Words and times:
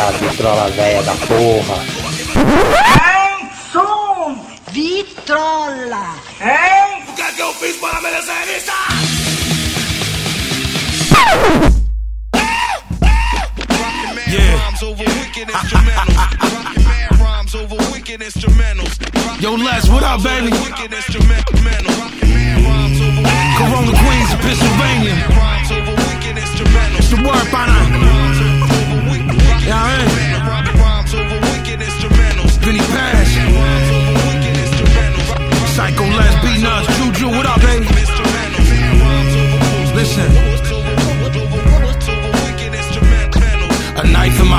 Eita, 0.00 0.12
vitrola 0.12 0.70
velha 0.70 1.02
da 1.02 1.12
porra. 1.12 1.76
Hein, 2.34 3.50
som! 3.70 4.34
Vitrola! 4.72 6.14
Hein? 6.40 7.04
O 7.06 7.12
que 7.12 7.20
é 7.20 7.32
que 7.32 7.42
eu 7.42 7.52
fiz 7.52 7.76
para 7.76 8.00
merecer 8.00 8.34
isso? 8.56 8.72
Yo, 19.40 19.56
Les, 19.56 19.88
what 19.90 20.04
up, 20.04 20.22
baby? 20.22 20.50
Corona 23.58 23.92
Queens 23.92 24.32
of 24.32 24.40
Pennsylvania. 24.40 25.14
It's 26.96 27.10
the 27.10 27.16
word, 27.16 27.50
partner. 27.50 27.79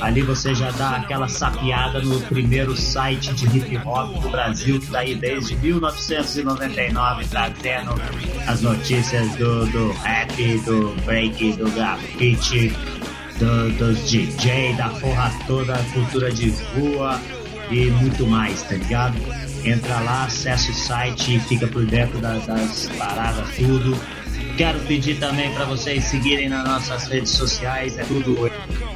Ali 0.01 0.21
você 0.21 0.53
já 0.53 0.69
dá 0.71 0.97
aquela 0.97 1.27
sapiada 1.27 1.99
no 2.01 2.21
primeiro 2.21 2.75
site 2.75 3.33
de 3.33 3.57
hip 3.57 3.77
hop 3.85 4.21
do 4.21 4.29
Brasil 4.29 4.79
que 4.79 4.85
está 4.85 4.99
aí 4.99 5.15
desde 5.15 5.56
1999 5.61 7.25
trazendo 7.29 7.95
as 8.47 8.61
notícias 8.61 9.29
do, 9.35 9.65
do 9.67 9.91
rap, 9.91 10.59
do 10.59 10.95
break, 11.03 11.53
do 11.53 11.69
grafite, 11.71 12.73
do, 13.37 13.71
dos 13.77 14.09
DJ, 14.09 14.73
da 14.73 14.89
porra 14.89 15.31
toda, 15.45 15.77
cultura 15.93 16.31
de 16.31 16.49
rua 16.75 17.19
e 17.69 17.89
muito 17.91 18.25
mais, 18.25 18.63
tá 18.63 18.75
ligado? 18.75 19.17
Entra 19.63 19.99
lá, 19.99 20.25
acessa 20.25 20.71
o 20.71 20.73
site 20.73 21.35
e 21.35 21.39
fica 21.39 21.67
por 21.67 21.85
dentro 21.85 22.19
das, 22.19 22.45
das 22.45 22.89
paradas, 22.97 23.49
tudo. 23.55 23.97
Quero 24.55 24.79
pedir 24.81 25.19
também 25.19 25.53
para 25.53 25.65
vocês 25.65 26.03
seguirem 26.05 26.49
nas 26.49 26.67
nossas 26.67 27.07
redes 27.07 27.31
sociais, 27.31 27.97
é 27.97 28.03
tudo 28.03 28.49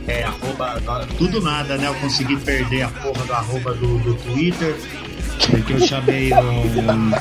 é 0.07 0.23
arroba, 0.23 0.81
tudo 1.17 1.41
nada, 1.41 1.77
né? 1.77 1.87
Eu 1.87 1.95
consegui 1.95 2.35
perder 2.37 2.83
a 2.83 2.89
porra 2.89 3.23
do 3.25 3.33
arroba 3.33 3.73
do, 3.73 3.99
do 3.99 4.15
Twitter, 4.15 4.75
porque 5.49 5.73
eu 5.73 5.79
chamei 5.79 6.31
um 6.33 7.11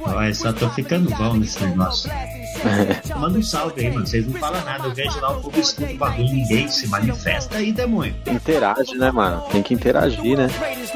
Olha, 0.00 0.34
só 0.34 0.52
tô 0.52 0.68
ficando 0.70 1.10
bom 1.10 1.34
nesse 1.34 1.62
negócio. 1.64 1.77
Manda 3.16 3.38
um 3.38 3.42
salve 3.42 3.86
aí, 3.86 3.92
mano. 3.92 4.06
Vocês 4.06 4.26
não 4.26 4.38
falam 4.40 4.64
nada. 4.64 4.88
Eu 4.88 4.94
vejo 4.94 5.20
lá 5.20 5.30
o 5.30 5.40
povo 5.40 5.60
escuta 5.60 5.92
o 5.92 5.96
bagulho, 5.96 6.28
ninguém 6.28 6.68
se 6.68 6.88
manifesta 6.88 7.56
aí, 7.56 7.72
demônio. 7.72 8.14
Interage, 8.26 8.94
né, 8.96 9.10
mano? 9.10 9.40
Tem 9.52 9.62
que 9.62 9.74
interagir, 9.74 10.36
né? 10.36 10.48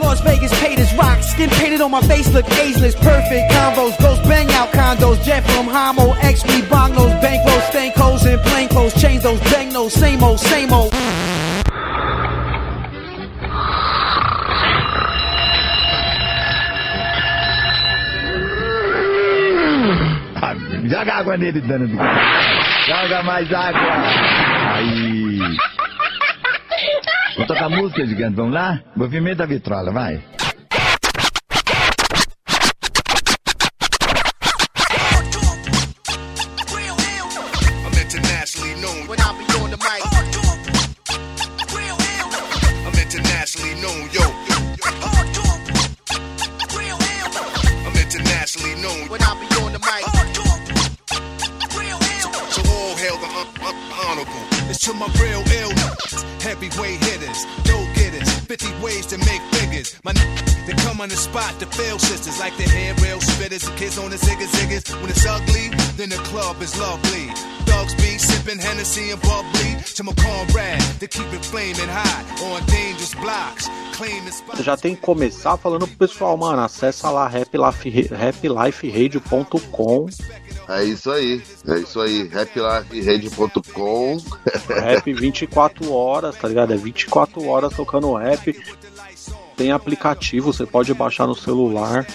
Las 0.02 0.20
Vegas 0.20 0.52
paid 0.60 0.80
as 0.80 0.92
rock, 0.92 1.22
skin 1.22 1.48
painted 1.50 1.80
on 1.80 1.90
my 1.90 2.02
face, 2.02 2.28
look 2.32 2.46
ageless. 2.52 2.94
Perfect 2.96 3.52
combos, 3.52 3.96
ghost 3.98 4.22
bang 4.28 4.50
out 4.54 4.70
condos, 4.72 5.18
jet 5.24 5.42
from 5.50 5.68
Homo, 5.68 6.14
X 6.22 6.44
me 6.44 6.62
bongos, 6.62 7.12
bankrolls, 7.20 7.68
stank 7.68 7.94
holes, 7.96 8.24
and 8.26 8.40
plain 8.42 8.68
clothes, 8.68 8.94
change 9.00 9.22
those 9.22 9.40
bang 9.50 9.72
no, 9.72 9.88
same 9.88 10.22
old, 10.22 10.40
same 10.40 10.72
old. 10.72 10.92
Joga 21.02 21.14
água 21.16 21.36
nele, 21.36 21.60
dano. 21.60 21.88
Joga 22.86 23.22
mais 23.24 23.52
água. 23.52 23.80
Aí. 24.72 25.40
Vou 27.36 27.44
tocar 27.44 27.68
música, 27.68 28.06
gigante. 28.06 28.36
Vamos 28.36 28.54
lá? 28.54 28.80
Movimento 28.94 29.42
a 29.42 29.46
vitrola, 29.46 29.90
vai. 29.90 30.22
Heavyweight 56.62 57.02
hitters, 57.02 57.44
dope 57.64 57.88
getters, 57.94 58.30
50 58.46 58.82
ways 58.82 59.06
to 59.06 59.18
make 59.18 59.42
figures. 59.54 59.98
My 60.04 60.12
n- 60.12 60.44
they 60.66 60.74
come 60.84 61.00
on 61.00 61.08
the 61.08 61.16
spot 61.16 61.58
to 61.58 61.66
fail 61.66 61.98
sisters 61.98 62.38
like 62.38 62.56
the 62.56 62.62
hair 62.62 62.94
rail 63.02 63.18
spitters, 63.18 63.64
the 63.68 63.74
kids 63.76 63.98
on 63.98 64.10
the 64.10 64.16
ziggas 64.16 64.52
ziggas. 64.54 65.00
When 65.00 65.10
it's 65.10 65.26
ugly, 65.26 65.70
then 65.96 66.10
the 66.10 66.22
club 66.22 66.62
is 66.62 66.78
lovely. 66.78 67.30
Dogs 67.64 67.94
be 67.94 68.16
sipping 68.18 68.58
Hennessy 68.58 69.10
and 69.10 69.20
bubbly 69.22 69.82
to 69.94 70.04
my 70.04 70.12
comrade 70.14 70.80
to 71.00 71.08
keep 71.08 71.32
it 71.32 71.44
flaming 71.44 71.90
hot 71.90 72.24
on 72.42 72.64
dangerous 72.66 73.14
blocks. 73.14 73.68
Você 74.56 74.62
já 74.62 74.76
tem 74.76 74.94
que 74.94 75.00
começar 75.00 75.56
falando 75.56 75.86
pro 75.86 75.96
pessoal, 75.96 76.36
mano, 76.36 76.60
acessa 76.62 77.08
lá 77.10 77.26
rapliferadio.com, 77.28 80.06
É 80.68 80.84
isso 80.84 81.10
aí, 81.10 81.42
é 81.68 81.78
isso 81.78 82.00
aí. 82.00 82.28
rapliferede.com. 82.28 84.18
rap 84.68 85.12
24 85.12 85.92
horas, 85.92 86.36
tá 86.36 86.48
ligado? 86.48 86.72
É 86.72 86.76
24 86.76 87.46
horas 87.46 87.74
tocando 87.74 88.14
rap. 88.14 88.56
Tem 89.56 89.70
aplicativo, 89.70 90.52
você 90.52 90.64
pode 90.66 90.92
baixar 90.94 91.26
no 91.26 91.34
celular. 91.34 92.06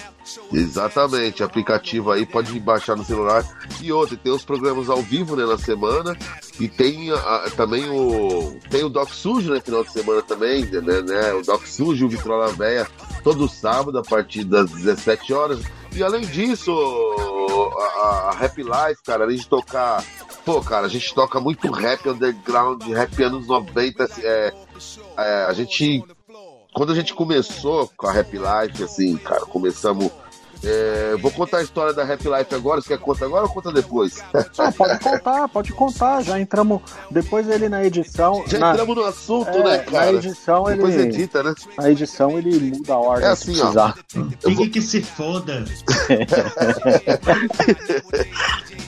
Exatamente, 0.52 1.42
aplicativo 1.42 2.10
aí 2.10 2.26
pode 2.26 2.58
baixar 2.60 2.96
no 2.96 3.04
celular. 3.04 3.44
E 3.80 3.90
outro, 3.92 4.16
tem 4.16 4.32
os 4.32 4.44
programas 4.44 4.90
ao 4.90 5.00
vivo 5.00 5.34
né, 5.36 5.46
na 5.46 5.56
semana. 5.56 6.16
E 6.60 6.68
tem 6.68 7.10
a- 7.12 7.50
também 7.56 7.88
o. 7.88 8.58
Tem 8.70 8.82
o 8.84 8.88
Doc 8.88 9.10
Sujo, 9.12 9.52
né? 9.54 9.60
Final 9.60 9.84
de 9.84 9.92
semana 9.92 10.20
também, 10.22 10.64
né? 10.66 11.00
né, 11.02 11.32
O 11.34 11.42
Doc 11.42 11.64
Sujo, 11.66 12.06
o 12.06 12.08
Vitrola 12.08 12.48
Véia, 12.48 12.86
todo 13.22 13.48
sábado, 13.48 13.98
a 13.98 14.02
partir 14.02 14.44
das 14.44 14.70
17 14.70 15.32
horas. 15.32 15.60
E 15.94 16.02
além 16.02 16.22
disso, 16.26 16.70
a- 18.02 18.30
a 18.30 18.32
Rap 18.36 18.58
Life, 18.58 19.02
cara, 19.04 19.24
além 19.24 19.36
de 19.38 19.46
tocar. 19.48 20.04
Pô, 20.44 20.60
cara, 20.62 20.86
a 20.86 20.90
gente 20.90 21.14
toca 21.14 21.38
muito 21.40 21.70
rap 21.70 22.08
underground, 22.08 22.82
rap 22.82 23.22
anos 23.22 23.46
90. 23.46 24.08
É, 24.22 24.52
é, 25.16 25.44
a 25.44 25.52
gente 25.52 26.02
quando 26.78 26.92
a 26.92 26.94
gente 26.94 27.12
começou 27.12 27.90
com 27.96 28.06
a 28.06 28.12
Rap 28.12 28.32
Life, 28.34 28.84
assim, 28.84 29.16
cara, 29.16 29.40
começamos. 29.40 30.12
É, 30.64 31.16
vou 31.20 31.30
contar 31.30 31.58
a 31.58 31.62
história 31.62 31.92
da 31.92 32.04
Rap 32.04 32.22
Life 32.24 32.54
agora. 32.54 32.80
Você 32.80 32.88
quer 32.88 32.98
contar 32.98 33.26
agora 33.26 33.44
ou 33.44 33.50
conta 33.50 33.70
depois? 33.72 34.22
Ah, 34.58 34.72
pode 34.72 34.98
contar, 35.00 35.48
pode 35.48 35.72
contar. 35.72 36.22
Já 36.22 36.40
entramos. 36.40 36.80
Depois 37.10 37.48
ele 37.48 37.68
na 37.68 37.84
edição. 37.84 38.44
Já 38.46 38.58
na, 38.58 38.72
entramos 38.72 38.96
no 38.96 39.04
assunto, 39.04 39.48
é, 39.50 39.62
né, 39.64 39.76
na 39.76 39.82
cara? 39.84 40.12
edição 40.12 40.64
Depois 40.64 40.94
ele. 40.94 41.08
edita, 41.08 41.42
né? 41.42 41.54
Na 41.76 41.90
edição 41.90 42.38
ele 42.38 42.72
muda 42.76 42.94
a 42.94 42.98
ordem 42.98 43.28
É 43.28 43.34
se 43.36 43.50
assim, 43.50 43.60
ó. 43.60 43.64
precisar. 43.64 43.94
Fique 44.40 44.68
que 44.70 44.82
se 44.82 45.02
foda. 45.02 45.64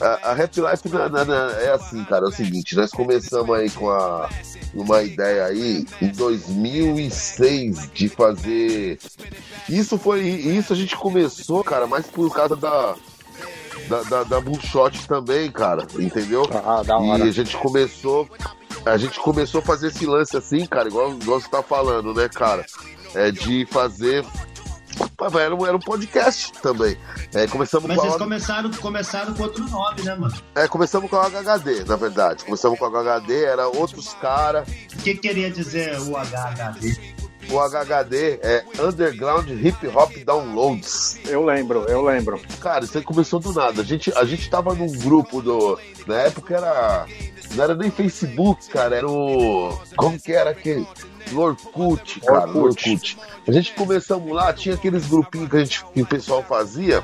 A, 0.01 0.31
a 0.31 0.33
Rap 0.33 0.55
Life 0.59 0.89
na- 0.89 1.07
na- 1.09 1.25
na- 1.25 1.51
é 1.61 1.73
assim, 1.73 2.03
cara. 2.05 2.25
É 2.25 2.29
o 2.29 2.31
seguinte, 2.31 2.75
nós 2.75 2.89
começamos 2.89 3.55
aí 3.55 3.69
com 3.69 3.87
a, 3.91 4.27
uma 4.73 5.03
ideia 5.03 5.45
aí 5.45 5.85
em 6.01 6.07
2006 6.07 7.91
de 7.93 8.09
fazer. 8.09 8.97
Isso 9.69 9.99
foi. 9.99 10.21
Isso 10.21 10.73
a 10.73 10.75
gente 10.75 10.95
começou, 10.95 11.60
cara, 11.63 11.87
mais 11.87 12.05
por 12.07 12.33
causa 12.33 12.55
da. 12.55 12.95
Da, 13.87 14.03
da, 14.03 14.23
da 14.23 14.39
Bullshot 14.41 15.05
também, 15.07 15.51
cara, 15.51 15.85
entendeu? 15.99 16.43
Ah, 16.65 16.81
da 16.83 16.97
E 16.99 17.09
hora. 17.09 17.23
a 17.23 17.31
gente 17.31 17.57
começou. 17.57 18.27
A 18.85 18.95
gente 18.97 19.19
começou 19.19 19.59
a 19.59 19.63
fazer 19.63 19.87
esse 19.87 20.05
lance 20.05 20.35
assim, 20.37 20.65
cara, 20.65 20.87
igual, 20.87 21.11
igual 21.13 21.39
você 21.41 21.49
tá 21.49 21.61
falando, 21.61 22.13
né, 22.13 22.29
cara? 22.29 22.65
É 23.15 23.31
de 23.31 23.65
fazer. 23.69 24.25
Era 25.39 25.55
um, 25.55 25.65
era 25.65 25.75
um 25.75 25.79
podcast 25.79 26.51
também. 26.61 26.97
É, 27.33 27.47
começamos 27.47 27.87
Mas 27.87 27.97
com 27.97 28.03
vocês 28.03 28.15
a, 28.15 28.19
começaram, 28.23 28.71
começaram 28.71 29.33
com 29.33 29.43
outro 29.43 29.63
nome, 29.69 30.01
né, 30.03 30.15
mano? 30.15 30.33
é, 30.55 30.67
começamos 30.67 31.09
com 31.09 31.15
a 31.15 31.27
HHD, 31.29 31.83
na 31.85 31.95
verdade. 31.95 32.43
Começamos 32.43 32.77
com 32.77 32.85
a 32.85 32.89
HHD, 33.19 33.43
era 33.45 33.67
outros 33.67 34.13
caras. 34.15 34.67
O 34.93 34.97
que 34.97 35.15
queria 35.15 35.49
dizer 35.49 35.97
o 36.01 36.15
HHD? 36.17 37.15
O 37.49 37.59
HHD 37.59 38.39
é 38.41 38.63
Underground 38.79 39.49
Hip 39.49 39.87
Hop 39.87 40.11
Downloads. 40.23 41.19
Eu 41.25 41.43
lembro, 41.43 41.85
eu 41.87 42.01
lembro. 42.03 42.39
Cara, 42.61 42.85
isso 42.85 42.97
aí 42.97 43.03
começou 43.03 43.39
do 43.39 43.51
nada. 43.53 43.81
A 43.81 43.85
gente, 43.85 44.13
a 44.15 44.23
gente 44.23 44.49
tava 44.49 44.73
num 44.73 44.91
grupo 44.99 45.41
do. 45.41 45.77
Na 46.05 46.21
época 46.21 46.55
era. 46.55 47.05
Não 47.55 47.63
era 47.63 47.75
nem 47.75 47.91
Facebook, 47.91 48.69
cara, 48.69 48.95
era 48.95 49.09
o. 49.09 49.77
Como 49.95 50.19
que 50.19 50.31
era 50.31 50.51
aquele? 50.51 50.87
Lorkut, 51.31 52.19
cara, 52.21 52.47
Orkut. 52.49 52.89
Lorkut. 52.89 53.17
A 53.47 53.51
gente 53.51 53.73
começamos 53.73 54.31
lá, 54.33 54.53
tinha 54.53 54.75
aqueles 54.75 55.07
grupinhos 55.07 55.49
que, 55.49 55.55
a 55.55 55.59
gente, 55.59 55.85
que 55.85 56.01
o 56.01 56.05
pessoal 56.05 56.43
fazia, 56.43 57.03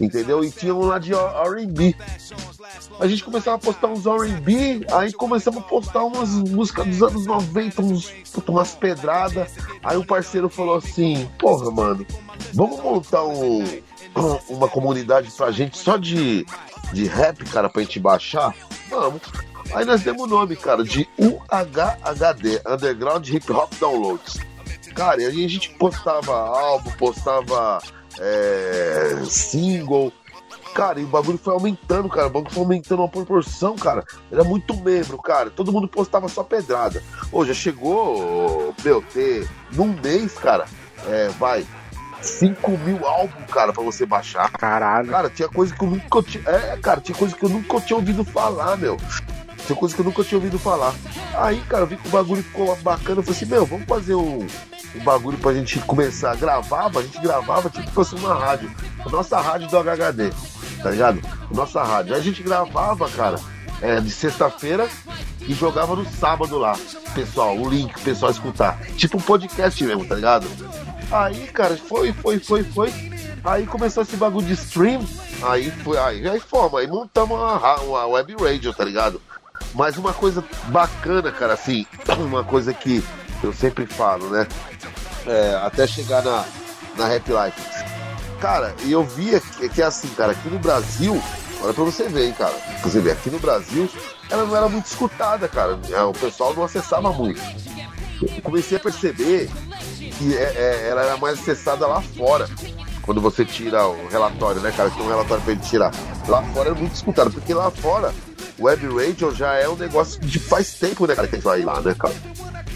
entendeu? 0.00 0.44
E 0.44 0.50
tinha 0.50 0.74
um 0.74 0.86
lá 0.86 0.98
de 0.98 1.12
R&B. 1.12 1.94
A 3.00 3.06
gente 3.06 3.24
começava 3.24 3.56
a 3.56 3.58
postar 3.58 3.88
uns 3.88 4.06
R&B, 4.06 4.86
aí 4.92 5.12
começamos 5.12 5.60
a 5.60 5.66
postar 5.66 6.04
umas 6.04 6.30
músicas 6.30 6.86
dos 6.86 7.02
anos 7.02 7.26
90, 7.26 7.82
uns, 7.82 8.12
umas 8.46 8.74
pedradas. 8.74 9.52
Aí 9.82 9.96
o 9.96 10.04
parceiro 10.04 10.48
falou 10.48 10.76
assim, 10.76 11.28
porra, 11.38 11.70
mano, 11.70 12.06
vamos 12.52 12.80
montar 12.82 13.24
um, 13.24 13.64
uma 14.48 14.68
comunidade 14.68 15.30
pra 15.30 15.50
gente 15.50 15.76
só 15.78 15.96
de, 15.96 16.46
de 16.92 17.06
rap, 17.06 17.44
cara, 17.46 17.68
pra 17.68 17.82
gente 17.82 18.00
baixar? 18.00 18.54
Vamos. 18.88 19.22
Aí 19.74 19.84
nós 19.84 20.02
demos 20.02 20.22
o 20.22 20.26
nome, 20.26 20.56
cara, 20.56 20.82
de 20.82 21.08
UHHD, 21.18 22.62
Underground 22.66 23.28
Hip 23.28 23.52
Hop 23.52 23.72
Downloads. 23.78 24.38
Cara, 24.94 25.22
e 25.22 25.26
aí 25.26 25.44
a 25.44 25.48
gente 25.48 25.70
postava 25.70 26.32
álbum, 26.32 26.90
postava 26.92 27.78
é, 28.18 29.22
single. 29.26 30.12
Cara, 30.74 31.00
e 31.00 31.04
o 31.04 31.06
bagulho 31.06 31.38
foi 31.38 31.54
aumentando, 31.54 32.08
cara. 32.08 32.26
O 32.26 32.30
bagulho 32.30 32.52
foi 32.52 32.62
aumentando 32.62 33.02
uma 33.02 33.08
proporção, 33.08 33.76
cara. 33.76 34.04
Era 34.30 34.44
muito 34.44 34.74
membro, 34.74 35.18
cara. 35.18 35.50
Todo 35.50 35.72
mundo 35.72 35.88
postava 35.88 36.28
só 36.28 36.42
pedrada. 36.42 37.02
Ô, 37.32 37.44
já 37.44 37.54
chegou, 37.54 38.74
meu, 38.84 39.02
ter 39.02 39.48
num 39.72 39.94
mês, 40.02 40.34
cara, 40.34 40.66
é, 41.06 41.28
vai, 41.38 41.66
5 42.20 42.70
mil 42.78 43.06
álbuns, 43.06 43.46
cara, 43.50 43.72
pra 43.72 43.82
você 43.82 44.04
baixar. 44.04 44.50
Caralho. 44.52 45.10
Cara, 45.10 45.30
tinha 45.30 45.48
coisa 45.48 45.74
que 45.74 45.82
eu 45.82 45.90
nunca 45.90 46.22
tinha. 46.22 46.44
É, 46.48 46.76
cara, 46.76 47.00
tinha 47.00 47.16
coisa 47.16 47.34
que 47.34 47.44
eu 47.44 47.48
nunca 47.48 47.80
tinha 47.80 47.96
ouvido 47.96 48.24
falar, 48.24 48.76
meu. 48.76 48.96
Tinha 49.66 49.76
coisa 49.76 49.94
que 49.94 50.00
eu 50.00 50.04
nunca 50.04 50.22
tinha 50.22 50.38
ouvido 50.38 50.58
falar. 50.58 50.94
Aí, 51.34 51.60
cara, 51.62 51.82
eu 51.82 51.86
vi 51.86 51.96
que 51.96 52.06
o 52.06 52.10
bagulho 52.10 52.42
ficou 52.42 52.74
bacana. 52.76 53.18
Eu 53.18 53.22
falei 53.24 53.36
assim, 53.36 53.46
meu, 53.46 53.66
vamos 53.66 53.86
fazer 53.86 54.14
um, 54.14 54.46
um 54.94 55.04
bagulho 55.04 55.36
pra 55.38 55.52
gente 55.52 55.78
começar. 55.80 56.36
Gravava, 56.36 57.00
a 57.00 57.02
gente 57.02 57.20
gravava 57.20 57.68
tipo 57.68 57.86
se 57.88 57.92
fosse 57.92 58.14
uma 58.14 58.34
rádio. 58.34 58.70
A 59.04 59.08
nossa 59.08 59.40
rádio 59.40 59.68
do 59.68 59.76
HHD. 59.76 60.32
tá 60.82 60.90
ligado? 60.90 61.20
Nossa 61.50 61.82
rádio. 61.82 62.14
Aí 62.14 62.20
a 62.20 62.22
gente 62.22 62.42
gravava, 62.42 63.08
cara, 63.08 63.40
é, 63.82 64.00
de 64.00 64.10
sexta-feira 64.10 64.88
e 65.40 65.52
jogava 65.52 65.96
no 65.96 66.04
sábado 66.08 66.56
lá. 66.58 66.76
Pessoal, 67.14 67.56
o 67.56 67.68
link, 67.68 67.96
o 67.96 68.00
pessoal 68.00 68.30
escutar. 68.30 68.80
Tipo 68.96 69.18
um 69.18 69.20
podcast 69.20 69.82
mesmo, 69.82 70.04
tá 70.04 70.14
ligado? 70.14 70.46
Aí, 71.10 71.46
cara, 71.48 71.76
foi, 71.76 72.12
foi, 72.12 72.38
foi, 72.38 72.62
foi. 72.62 72.92
Aí 73.44 73.66
começou 73.66 74.02
esse 74.02 74.16
bagulho 74.16 74.46
de 74.46 74.54
stream. 74.54 75.04
Aí 75.42 75.70
foi, 75.70 75.98
aí, 75.98 76.28
aí 76.28 76.40
fomos, 76.40 76.80
aí 76.80 76.86
montamos 76.86 77.36
uma, 77.36 77.76
uma 77.80 78.06
web 78.06 78.34
radio, 78.40 78.72
tá 78.72 78.84
ligado? 78.84 79.20
Mas 79.74 79.96
uma 79.96 80.12
coisa 80.12 80.44
bacana, 80.68 81.30
cara, 81.30 81.54
assim, 81.54 81.86
uma 82.18 82.44
coisa 82.44 82.72
que 82.72 83.02
eu 83.42 83.52
sempre 83.52 83.86
falo, 83.86 84.28
né? 84.30 84.46
É, 85.26 85.60
até 85.62 85.86
chegar 85.86 86.22
na, 86.22 86.44
na 86.96 87.14
Happy 87.14 87.32
Life. 87.32 87.86
Cara, 88.40 88.74
e 88.84 88.92
eu 88.92 89.02
via 89.02 89.40
que, 89.40 89.68
que 89.68 89.82
é 89.82 89.86
assim, 89.86 90.08
cara, 90.08 90.32
aqui 90.32 90.48
no 90.48 90.58
Brasil, 90.58 91.20
olha 91.62 91.74
pra 91.74 91.84
você 91.84 92.08
ver, 92.08 92.26
hein, 92.26 92.34
cara. 92.36 92.54
Pra 92.80 92.90
você 92.90 93.10
aqui 93.10 93.30
no 93.30 93.38
Brasil, 93.38 93.88
ela 94.30 94.44
não 94.44 94.56
era 94.56 94.68
muito 94.68 94.86
escutada, 94.86 95.48
cara. 95.48 95.78
É, 95.90 96.02
o 96.02 96.12
pessoal 96.12 96.54
não 96.54 96.64
acessava 96.64 97.12
muito. 97.12 97.40
Eu 98.20 98.42
comecei 98.42 98.76
a 98.76 98.80
perceber 98.80 99.50
que 100.18 100.36
é, 100.36 100.42
é, 100.42 100.88
ela 100.90 101.02
era 101.02 101.16
mais 101.16 101.38
acessada 101.38 101.86
lá 101.86 102.00
fora. 102.00 102.48
Quando 103.02 103.20
você 103.20 103.44
tira 103.44 103.86
o 103.86 104.08
relatório, 104.08 104.60
né, 104.60 104.72
cara? 104.76 104.90
Tem 104.90 105.02
um 105.02 105.08
relatório 105.08 105.42
pra 105.42 105.52
ele 105.52 105.60
tirar. 105.60 105.92
Lá 106.26 106.42
fora 106.42 106.70
é 106.70 106.72
muito 106.72 106.94
escutado, 106.94 107.30
porque 107.30 107.54
lá 107.54 107.70
fora, 107.70 108.12
web 108.58 108.86
radio 108.86 109.34
já 109.34 109.54
é 109.54 109.68
um 109.68 109.76
negócio 109.76 110.20
de 110.20 110.38
faz 110.38 110.74
tempo, 110.74 111.06
né, 111.06 111.14
cara? 111.14 111.28
Que 111.28 111.36
vai 111.36 111.62
lá, 111.62 111.80
né, 111.80 111.94
cara? 111.98 112.14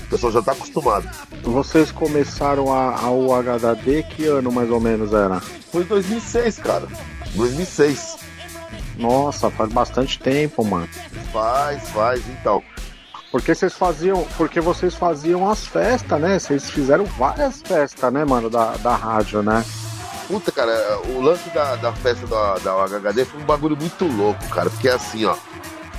O 0.07 0.11
pessoal 0.11 0.33
já 0.33 0.43
tá 0.43 0.53
acostumado. 0.53 1.09
Vocês 1.43 1.93
começaram 1.93 2.73
a, 2.73 3.01
a 3.01 3.11
UHD, 3.11 4.03
que 4.11 4.27
ano 4.27 4.51
mais 4.51 4.71
ou 4.71 4.81
menos 4.81 5.13
era? 5.13 5.41
Foi 5.41 5.83
em 5.83 5.87
2006, 5.87 6.59
cara. 6.59 6.87
2006. 7.35 8.19
Nossa, 8.97 9.51
faz 9.51 9.73
bastante 9.73 10.19
tempo, 10.19 10.65
mano. 10.65 10.89
Faz, 11.33 11.89
faz, 11.91 12.23
então. 12.29 12.63
Porque 13.31 13.55
vocês 13.55 13.73
faziam. 13.75 14.27
Porque 14.37 14.61
vocês 14.61 14.95
faziam 14.95 15.49
as 15.49 15.65
festas, 15.67 16.21
né? 16.21 16.39
Vocês 16.39 16.69
fizeram 16.69 17.05
várias 17.05 17.63
festas, 17.63 18.13
né, 18.13 18.25
mano, 18.25 18.51
da, 18.51 18.77
da 18.79 18.95
rádio, 18.95 19.43
né? 19.43 19.65
Puta, 20.31 20.53
cara, 20.53 21.01
o 21.09 21.21
lance 21.21 21.51
da, 21.51 21.75
da 21.75 21.93
festa 21.93 22.25
da, 22.25 22.55
da 22.59 22.77
UHD 22.77 23.25
foi 23.25 23.43
um 23.43 23.45
bagulho 23.45 23.77
muito 23.77 24.05
louco, 24.07 24.49
cara. 24.49 24.71
Porque 24.71 24.89
assim, 24.89 25.25
ó. 25.25 25.37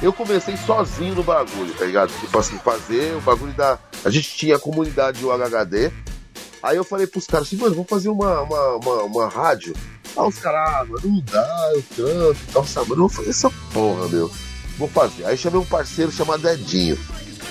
Eu 0.02 0.14
comecei 0.14 0.56
sozinho 0.56 1.14
no 1.14 1.22
bagulho, 1.22 1.74
tá 1.74 1.86
ligado? 1.86 2.14
Tipo 2.18 2.40
assim, 2.40 2.58
fazer 2.60 3.14
o 3.18 3.20
bagulho 3.20 3.52
da. 3.52 3.78
A 4.06 4.10
gente 4.10 4.34
tinha 4.38 4.56
a 4.56 4.60
comunidade 4.60 5.24
UHD. 5.26 5.92
Aí 6.64 6.78
eu 6.78 6.84
falei 6.86 7.06
pros 7.08 7.28
caras 7.28 7.48
assim, 7.48 7.58
mano, 7.58 7.76
vamos 7.76 7.90
fazer 7.90 8.08
uma, 8.08 8.42
uma, 8.42 8.76
uma, 8.78 9.04
uma 9.04 9.28
rádio. 9.28 9.76
Aí 10.16 10.26
os 10.26 10.38
caras, 10.38 10.76
ah, 10.76 10.86
mano, 10.86 11.02
não 11.04 11.20
dá, 11.22 11.72
eu 11.74 11.84
canto, 11.96 12.40
nossa, 12.54 12.80
mano, 12.82 12.94
eu 12.94 12.98
vou 13.00 13.10
fazer 13.10 13.30
essa 13.32 13.52
porra, 13.74 14.08
meu. 14.08 14.32
Vou 14.78 14.88
fazer. 14.88 15.26
Aí 15.26 15.38
chamei 15.38 15.60
um 15.60 15.66
parceiro 15.66 16.10
chamado 16.10 16.48
Edinho. 16.48 16.98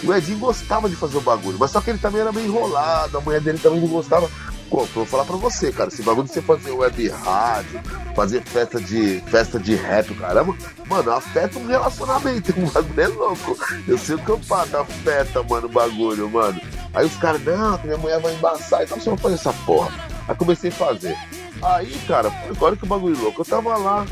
O 0.03 0.15
Edinho 0.15 0.39
gostava 0.39 0.89
de 0.89 0.97
fazer 0.97 1.19
o 1.19 1.21
bagulho, 1.21 1.59
mas 1.61 1.71
só 1.71 1.81
que 1.81 1.91
ele 1.91 1.99
também 1.99 2.23
era 2.23 2.33
meio 2.33 2.47
enrolado, 2.47 3.19
a 3.19 3.21
mulher 3.21 3.43
dele 3.43 3.59
também 3.59 3.81
não 3.81 3.89
gostava. 3.89 4.31
Vou 4.71 5.05
falar 5.05 5.25
pra 5.25 5.37
você, 5.37 5.73
cara, 5.73 5.89
esse 5.89 6.03
bagulho 6.03 6.29
de 6.29 6.33
você 6.33 6.41
fazer 6.41 6.71
web 6.71 7.09
rádio, 7.09 7.81
fazer 8.15 8.41
festa 8.43 8.81
de 8.81 9.21
festa 9.27 9.59
de 9.59 9.75
rap, 9.75 10.15
caramba, 10.15 10.57
mano, 10.87 11.11
afeta 11.11 11.59
um 11.59 11.67
relacionamento, 11.67 12.55
um 12.59 12.71
bagulho 12.71 13.01
é 13.01 13.09
louco. 13.09 13.59
Eu 13.87 13.99
sei 13.99 14.15
o 14.15 14.19
que 14.19 14.29
eu 14.29 14.39
faço, 14.39 14.77
afeta, 14.77 15.43
mano, 15.43 15.67
o 15.67 15.71
bagulho, 15.71 16.31
mano. 16.31 16.61
Aí 16.95 17.05
os 17.05 17.17
caras, 17.17 17.43
não, 17.45 17.81
minha 17.83 17.97
mulher 17.97 18.21
vai 18.21 18.33
embaçar, 18.33 18.85
então 18.85 18.99
você 18.99 19.11
vai 19.11 19.19
fazer 19.19 19.35
essa 19.35 19.53
porra. 19.65 19.93
Aí 20.29 20.35
comecei 20.37 20.71
a 20.71 20.75
fazer. 20.75 21.17
Aí, 21.63 22.01
cara, 22.07 22.33
agora 22.49 22.77
que 22.77 22.85
o 22.85 22.89
bagulho 22.89 23.21
louco, 23.21 23.41
eu 23.41 23.45
tava 23.45 23.77
lá 23.77 24.07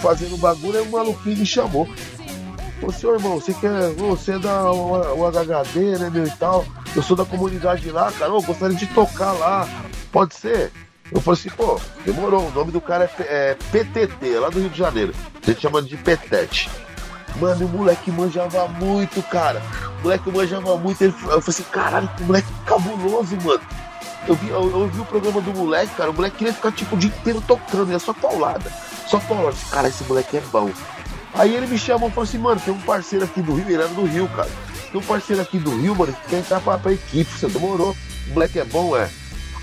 fazendo 0.00 0.34
o 0.34 0.38
bagulho, 0.38 0.78
aí 0.78 0.86
o 0.86 0.90
maluquinho 0.90 1.38
me 1.38 1.46
chamou. 1.46 1.88
Ô 2.82 2.90
seu 2.90 3.14
irmão, 3.14 3.40
você 3.40 3.54
quer. 3.54 3.90
Você 3.92 4.32
é 4.32 4.38
da 4.38 4.70
o 4.70 5.24
HHD, 5.30 5.98
né, 5.98 6.10
meu 6.10 6.26
e 6.26 6.30
tal? 6.32 6.64
Eu 6.94 7.02
sou 7.02 7.16
da 7.16 7.24
comunidade 7.24 7.90
lá, 7.90 8.12
cara. 8.12 8.32
Eu 8.32 8.42
gostaria 8.42 8.76
de 8.76 8.86
tocar 8.86 9.32
lá. 9.32 9.68
Pode 10.12 10.34
ser? 10.34 10.70
Eu 11.10 11.20
falei 11.20 11.40
assim, 11.40 11.50
pô, 11.50 11.80
demorou. 12.04 12.48
O 12.48 12.50
nome 12.52 12.70
do 12.72 12.80
cara 12.80 13.10
é, 13.18 13.50
é 13.50 13.56
PTT, 13.70 14.38
lá 14.38 14.48
do 14.48 14.60
Rio 14.60 14.70
de 14.70 14.78
Janeiro. 14.78 15.14
A 15.42 15.46
gente 15.46 15.60
chama 15.60 15.82
de 15.82 15.96
Petete. 15.96 16.70
Mano, 17.40 17.66
o 17.66 17.68
moleque 17.68 18.10
manjava 18.12 18.68
muito, 18.68 19.22
cara. 19.24 19.60
O 19.98 20.02
moleque 20.04 20.30
manjava 20.30 20.76
muito. 20.76 21.02
Ele, 21.02 21.12
eu 21.12 21.18
falei 21.18 21.42
assim, 21.48 21.62
caralho, 21.64 22.08
que 22.16 22.22
moleque 22.22 22.48
cabuloso, 22.64 23.36
mano. 23.42 23.60
Eu 24.26 24.34
vi, 24.36 24.48
eu, 24.48 24.70
eu 24.70 24.88
vi 24.88 25.00
o 25.00 25.04
programa 25.04 25.40
do 25.40 25.52
moleque, 25.52 25.94
cara. 25.96 26.10
O 26.10 26.14
moleque 26.14 26.36
queria 26.36 26.52
ficar 26.52 26.72
tipo 26.72 26.94
o 26.94 26.98
dia 26.98 27.10
inteiro 27.10 27.42
tocando, 27.46 27.92
é 27.92 27.98
só 27.98 28.12
paulada. 28.12 28.72
Só 29.08 29.18
paulada. 29.18 29.56
Cara, 29.70 29.88
esse 29.88 30.04
moleque 30.04 30.36
é 30.36 30.42
bom. 30.52 30.70
Aí 31.34 31.54
ele 31.54 31.66
me 31.66 31.76
chamou 31.76 32.08
e 32.08 32.12
falou 32.12 32.24
assim, 32.24 32.38
mano, 32.38 32.60
tem 32.60 32.72
um 32.72 32.80
parceiro 32.80 33.24
aqui 33.24 33.42
do 33.42 33.54
Rio, 33.54 33.66
ele 33.66 33.74
era 33.74 33.88
do 33.88 34.04
Rio, 34.04 34.28
cara. 34.28 34.50
Tem 34.94 35.00
um 35.02 35.04
parceiro 35.06 35.42
aqui 35.42 35.58
do 35.58 35.76
Rio, 35.76 35.92
mano, 35.96 36.12
que 36.12 36.28
quer 36.30 36.38
entrar 36.38 36.60
pra, 36.60 36.78
pra 36.78 36.92
equipe. 36.92 37.28
Você 37.28 37.48
demorou. 37.48 37.96
O 38.28 38.32
moleque 38.34 38.60
é 38.60 38.64
bom, 38.64 38.96
é. 38.96 39.10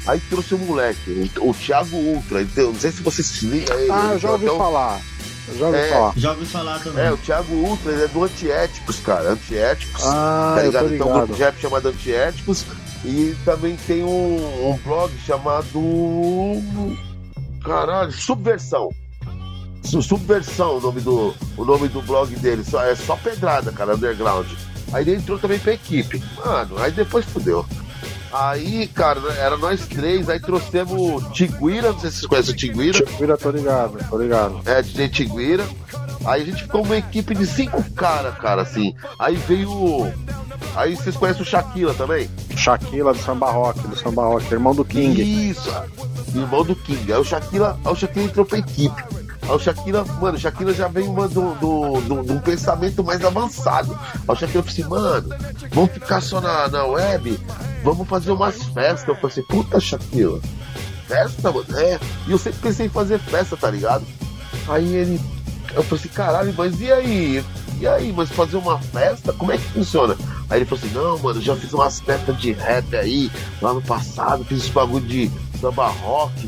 Aí 0.05 0.19
trouxe 0.29 0.55
o 0.55 0.57
moleque, 0.57 1.31
o, 1.39 1.49
o 1.51 1.53
Thiago 1.53 1.95
Ultra. 1.95 2.41
Então, 2.41 2.65
não 2.73 2.75
sei 2.79 2.91
se 2.91 3.01
você 3.01 3.23
se 3.23 3.45
liga. 3.45 3.73
Ele, 3.75 3.89
Ah, 3.89 4.09
eu 4.11 4.19
já 4.19 4.31
ouvi 4.31 4.43
então, 4.43 4.57
falar. 4.57 4.99
Eu 5.47 5.57
já 5.57 5.65
ouvi 5.67 5.77
É. 5.77 5.89
falar. 5.89 6.13
Já 6.17 6.31
ouvi 6.31 6.45
falar 6.45 6.79
também. 6.79 7.05
É, 7.05 7.11
o 7.13 7.17
Thiago 7.17 7.53
Ultra, 7.53 7.91
ele 7.93 8.03
é 8.03 8.07
do 8.09 8.23
Antiéticos, 8.25 8.99
cara. 8.99 9.29
Antiéticos. 9.31 10.03
Ah, 10.05 10.53
tá 10.57 10.63
ligado? 10.63 10.93
Então, 10.93 11.07
um 11.09 11.13
grupo 11.13 11.33
de 11.33 11.39
rap 11.39 11.61
chamado 11.61 11.87
Antiéticos. 11.87 12.65
E 13.05 13.33
também 13.45 13.77
tem 13.87 14.03
um, 14.03 14.69
um 14.69 14.77
blog 14.83 15.13
chamado. 15.25 15.79
Caralho, 17.63 18.11
Subversão. 18.11 18.89
Su- 19.83 20.01
Subversão, 20.01 20.77
o 20.77 20.81
nome 20.81 20.99
do, 20.99 21.33
o 21.55 21.63
nome 21.63 21.87
do 21.87 22.01
blog 22.01 22.35
dele. 22.35 22.63
Só, 22.65 22.83
é 22.83 22.95
só 22.95 23.15
pedrada, 23.15 23.71
cara, 23.71 23.95
underground. 23.95 24.47
Aí 24.93 25.03
ele 25.03 25.15
entrou 25.15 25.39
também 25.39 25.59
pra 25.59 25.73
equipe. 25.73 26.21
Mano, 26.43 26.77
aí 26.79 26.91
depois 26.91 27.25
fudeu. 27.25 27.65
Aí, 28.33 28.87
cara, 28.87 29.19
era 29.33 29.57
nós 29.57 29.85
três, 29.87 30.29
aí 30.29 30.39
trouxemos 30.39 31.27
Tiguira, 31.33 31.91
não 31.91 31.99
sei 31.99 32.09
se 32.09 32.17
vocês 32.17 32.27
conhecem 32.27 32.53
o 32.53 32.57
Tiguira. 32.57 33.05
Tiguira, 33.05 33.37
tô 33.37 33.51
ligado, 33.51 34.09
tô 34.09 34.17
ligado. 34.17 34.61
É, 34.65 34.81
DJ 34.81 35.09
Tiguira. 35.09 35.67
Aí 36.23 36.41
a 36.41 36.45
gente 36.45 36.63
ficou 36.63 36.83
uma 36.83 36.95
equipe 36.95 37.35
de 37.35 37.45
cinco 37.45 37.83
caras, 37.91 38.37
cara, 38.37 38.61
assim. 38.61 38.95
Aí 39.19 39.35
veio. 39.35 40.11
Aí 40.75 40.95
vocês 40.95 41.17
conhecem 41.17 41.41
o 41.41 41.45
Shaquila 41.45 41.93
também? 41.93 42.29
Shaquila 42.55 43.13
do 43.13 43.19
Samba 43.19 43.51
Rock, 43.51 43.85
do 43.85 43.97
Samba 43.97 44.23
Rock, 44.23 44.49
irmão 44.53 44.73
do 44.73 44.85
King. 44.85 45.49
Isso, 45.49 45.69
irmão 46.33 46.63
do 46.63 46.75
King. 46.75 47.11
Aí 47.11 47.19
o 47.19 47.25
Shaquila, 47.25 47.77
aí 47.83 47.91
o 47.91 47.95
Shaquila 47.95 48.25
entrou 48.25 48.45
pra 48.45 48.59
equipe. 48.59 49.03
O 49.49 49.59
Shaquila, 49.59 50.05
mano, 50.21 50.37
o 50.37 50.39
Shaquila 50.39 50.73
já 50.73 50.87
vem 50.87 51.07
uma 51.07 51.27
do, 51.27 51.53
do, 51.55 52.01
do- 52.01 52.23
de 52.23 52.31
um 52.31 52.39
pensamento 52.39 53.03
mais 53.03 53.23
avançado. 53.25 53.97
O 54.27 54.35
Shaquila 54.35 54.63
falou 54.63 54.69
assim, 54.69 54.83
mano, 54.83 55.29
vamos 55.73 55.91
ficar 55.91 56.21
só 56.21 56.39
na, 56.39 56.67
na 56.69 56.85
web, 56.85 57.39
vamos 57.83 58.07
fazer 58.07 58.31
umas 58.31 58.61
festas. 58.63 59.07
Eu 59.07 59.15
falei 59.15 59.27
assim, 59.31 59.43
puta 59.43 59.79
Shaquila, 59.79 60.39
festa, 61.07 61.51
mano? 61.51 61.65
É. 61.77 61.99
E 62.27 62.31
eu 62.31 62.37
sempre 62.37 62.59
pensei 62.59 62.85
em 62.85 62.89
fazer 62.89 63.19
festa, 63.19 63.57
tá 63.57 63.69
ligado? 63.69 64.05
Aí 64.67 64.95
ele, 64.95 65.19
eu 65.73 65.83
falei 65.83 65.99
assim, 66.03 66.09
caralho, 66.13 66.53
mas 66.57 66.79
e 66.79 66.91
aí? 66.91 67.43
E 67.79 67.87
aí, 67.87 68.13
mas 68.15 68.29
fazer 68.29 68.57
uma 68.57 68.77
festa, 68.79 69.33
como 69.33 69.51
é 69.51 69.57
que 69.57 69.63
funciona? 69.71 70.15
Aí 70.49 70.59
ele 70.59 70.65
falou 70.65 70.83
assim, 70.85 70.93
não, 70.93 71.17
mano, 71.17 71.41
já 71.41 71.55
fiz 71.55 71.73
umas 71.73 71.99
festas 71.99 72.37
de 72.39 72.51
rap 72.51 72.95
aí, 72.95 73.31
lá 73.59 73.73
no 73.73 73.81
passado, 73.81 74.45
fiz 74.45 74.59
esse 74.59 74.69
bagulho 74.71 75.05
de 75.05 75.31
samba 75.59 75.87
rock, 75.87 76.47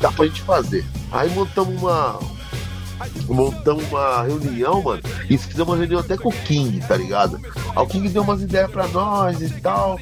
dá 0.00 0.10
pra 0.10 0.26
gente 0.26 0.42
fazer. 0.42 0.84
Aí 1.12 1.30
montamos 1.30 1.80
uma. 1.80 2.18
Montamos 3.26 3.82
uma 3.88 4.22
reunião, 4.22 4.82
mano, 4.82 5.02
e 5.28 5.38
fizemos 5.38 5.68
uma 5.68 5.76
reunião 5.76 6.00
até 6.00 6.18
com 6.18 6.28
o 6.28 6.32
King, 6.32 6.80
tá 6.80 6.96
ligado? 6.96 7.40
Aí 7.74 7.82
o 7.82 7.86
King 7.86 8.06
deu 8.10 8.22
umas 8.22 8.42
ideias 8.42 8.70
pra 8.70 8.86
nós 8.88 9.40
e 9.40 9.48
tal. 9.60 9.98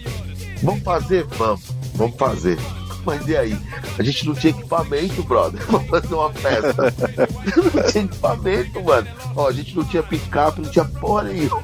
Vamos 0.62 0.82
fazer? 0.82 1.24
Vamos, 1.24 1.60
vamos 1.94 2.16
fazer. 2.16 2.58
Mas 3.04 3.26
e 3.26 3.36
aí? 3.36 3.58
A 3.98 4.02
gente 4.02 4.26
não 4.26 4.34
tinha 4.34 4.50
equipamento, 4.50 5.22
brother, 5.22 5.64
pra 5.66 5.80
fazer 5.80 6.14
uma 6.14 6.32
festa. 6.32 6.94
não 7.74 7.82
tinha 7.84 8.04
equipamento, 8.04 8.82
mano. 8.82 9.08
Ó, 9.34 9.48
a 9.48 9.52
gente 9.52 9.76
não 9.76 9.84
tinha 9.84 10.02
picape, 10.02 10.60
não 10.60 10.70
tinha 10.70 10.84
porra 10.84 11.24
nenhuma. 11.24 11.62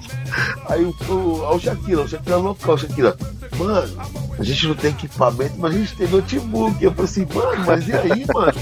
Aí 0.69 0.85
o, 0.85 0.95
o, 1.09 1.55
o 1.55 1.61
Shakira, 1.61 2.03
o 2.03 2.09
Shakira 2.09 2.37
loucão, 2.37 2.75
o 2.75 2.79
Shakira. 2.79 3.17
Mano, 3.57 4.03
a 4.39 4.43
gente 4.43 4.67
não 4.67 4.75
tem 4.75 4.91
equipamento, 4.91 5.55
mas 5.59 5.75
a 5.75 5.79
gente 5.79 5.97
tem 5.97 6.09
notebook. 6.09 6.83
Eu 6.83 6.91
falei 6.93 7.05
assim, 7.05 7.27
mano, 7.33 7.65
mas 7.67 7.89
e 7.89 7.93
aí, 7.93 8.27
mano? 8.33 8.53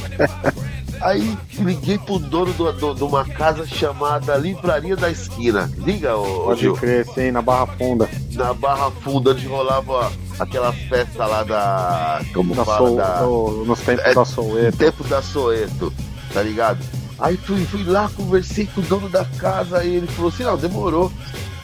Aí 1.03 1.37
liguei 1.59 1.99
pro 1.99 2.19
dono 2.19 2.53
do- 2.53 2.73
do- 2.73 2.95
de 2.95 3.03
uma 3.03 3.25
casa 3.25 3.67
chamada 3.67 4.37
Livraria 4.37 4.97
da 4.97 5.11
Esquina. 5.11 5.71
Liga, 5.79 6.17
ô, 6.17 6.45
Pode 6.45 6.61
Gil 6.61 6.75
crer, 6.75 7.07
sim, 7.13 7.31
na 7.33 7.43
Barra 7.43 7.67
Funda. 7.67 8.09
na 8.33 8.55
Barra 8.55 8.91
Funda 9.03 9.33
onde 9.33 9.47
rolava 9.47 10.13
aquela 10.39 10.73
festa 10.73 11.27
lá 11.27 11.43
da. 11.43 12.23
Como 12.33 12.55
Da 12.55 12.65
fala? 12.65 12.79
Sou, 12.89 12.97
da, 12.97 13.21
do- 13.21 13.65
nos 13.67 13.81
tempos 13.81 14.05
É, 14.05 14.15
da 14.15 14.21
no 14.21 14.27
Soueto. 14.27 14.79
tempo 14.79 15.05
da 15.05 15.23
Soeto, 15.23 15.93
tá 16.33 16.43
ligado? 16.43 16.79
Aí 17.19 17.37
fui, 17.37 17.65
fui 17.67 17.85
lá, 17.85 18.09
conversei 18.17 18.67
com 18.67 18.81
o 18.81 18.85
dono 18.85 19.09
da 19.09 19.25
casa, 19.25 19.79
aí 19.79 19.95
ele 19.97 20.07
falou 20.09 20.29
assim, 20.31 20.43
não, 20.45 20.57
demorou, 20.57 21.11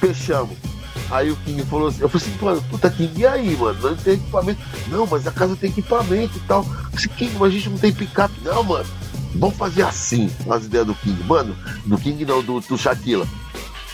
fechamos. 0.01 0.57
Aí 1.11 1.31
o 1.31 1.37
King 1.37 1.65
falou 1.65 1.89
assim, 1.89 2.03
eu 2.03 2.09
falei 2.09 2.27
assim, 2.29 2.45
mano, 2.45 2.63
puta 2.71 2.91
King, 2.91 3.21
e 3.21 3.27
aí, 3.27 3.57
mano? 3.57 3.79
Não 3.81 3.97
tem 3.97 4.15
equipamento. 4.15 4.61
Não, 4.89 5.07
mas 5.07 5.27
a 5.27 5.33
casa 5.33 5.57
tem 5.57 5.71
equipamento 5.71 6.37
e 6.37 6.41
tal. 6.41 6.61
Eu 6.61 6.65
falei, 7.01 7.09
King, 7.17 7.35
mas 7.39 7.49
a 7.49 7.51
gente 7.57 7.71
não 7.71 7.79
tem 7.79 7.93
picape. 7.93 8.35
Não, 8.45 8.63
mano. 8.63 8.85
Vamos 9.39 9.57
fazer 9.57 9.83
assim, 9.83 10.31
as 10.51 10.65
ideias 10.65 10.87
do 10.87 10.95
King. 10.95 11.23
Mano, 11.25 11.57
do 11.85 11.99
King 11.99 12.25
não, 12.25 12.43
do, 12.43 12.61
do 12.61 12.77
Shaquilla. 12.77 13.27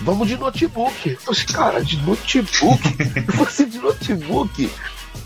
Vamos 0.00 0.26
de 0.26 0.36
notebook. 0.36 1.10
Eu 1.10 1.18
falei, 1.18 1.44
cara, 1.44 1.84
de 1.84 1.96
notebook? 1.98 2.82
Falei 3.30 3.46
assim, 3.46 3.68
de 3.68 3.78
notebook? 3.78 4.70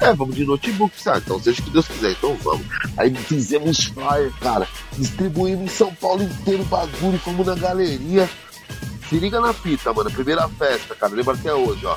É, 0.00 0.14
vamos 0.14 0.36
de 0.36 0.44
notebook, 0.44 1.00
sabe? 1.00 1.22
Então 1.24 1.40
seja 1.40 1.60
o 1.60 1.64
que 1.64 1.70
Deus 1.70 1.88
quiser, 1.88 2.12
então 2.12 2.36
vamos. 2.36 2.66
Aí 2.96 3.12
fizemos 3.14 3.84
flyer, 3.84 4.32
cara. 4.40 4.68
Distribuímos 4.96 5.64
em 5.64 5.74
São 5.74 5.92
Paulo 5.94 6.22
inteiro 6.22 6.62
o 6.62 6.66
bagulho, 6.66 7.18
fomos 7.18 7.46
na 7.46 7.54
galeria. 7.54 8.28
Se 9.08 9.18
liga 9.18 9.40
na 9.40 9.52
fita, 9.52 9.92
mano. 9.92 10.10
Primeira 10.10 10.46
festa, 10.50 10.94
cara. 10.94 11.14
Lembra 11.14 11.34
até 11.34 11.52
hoje, 11.52 11.84
ó. 11.86 11.96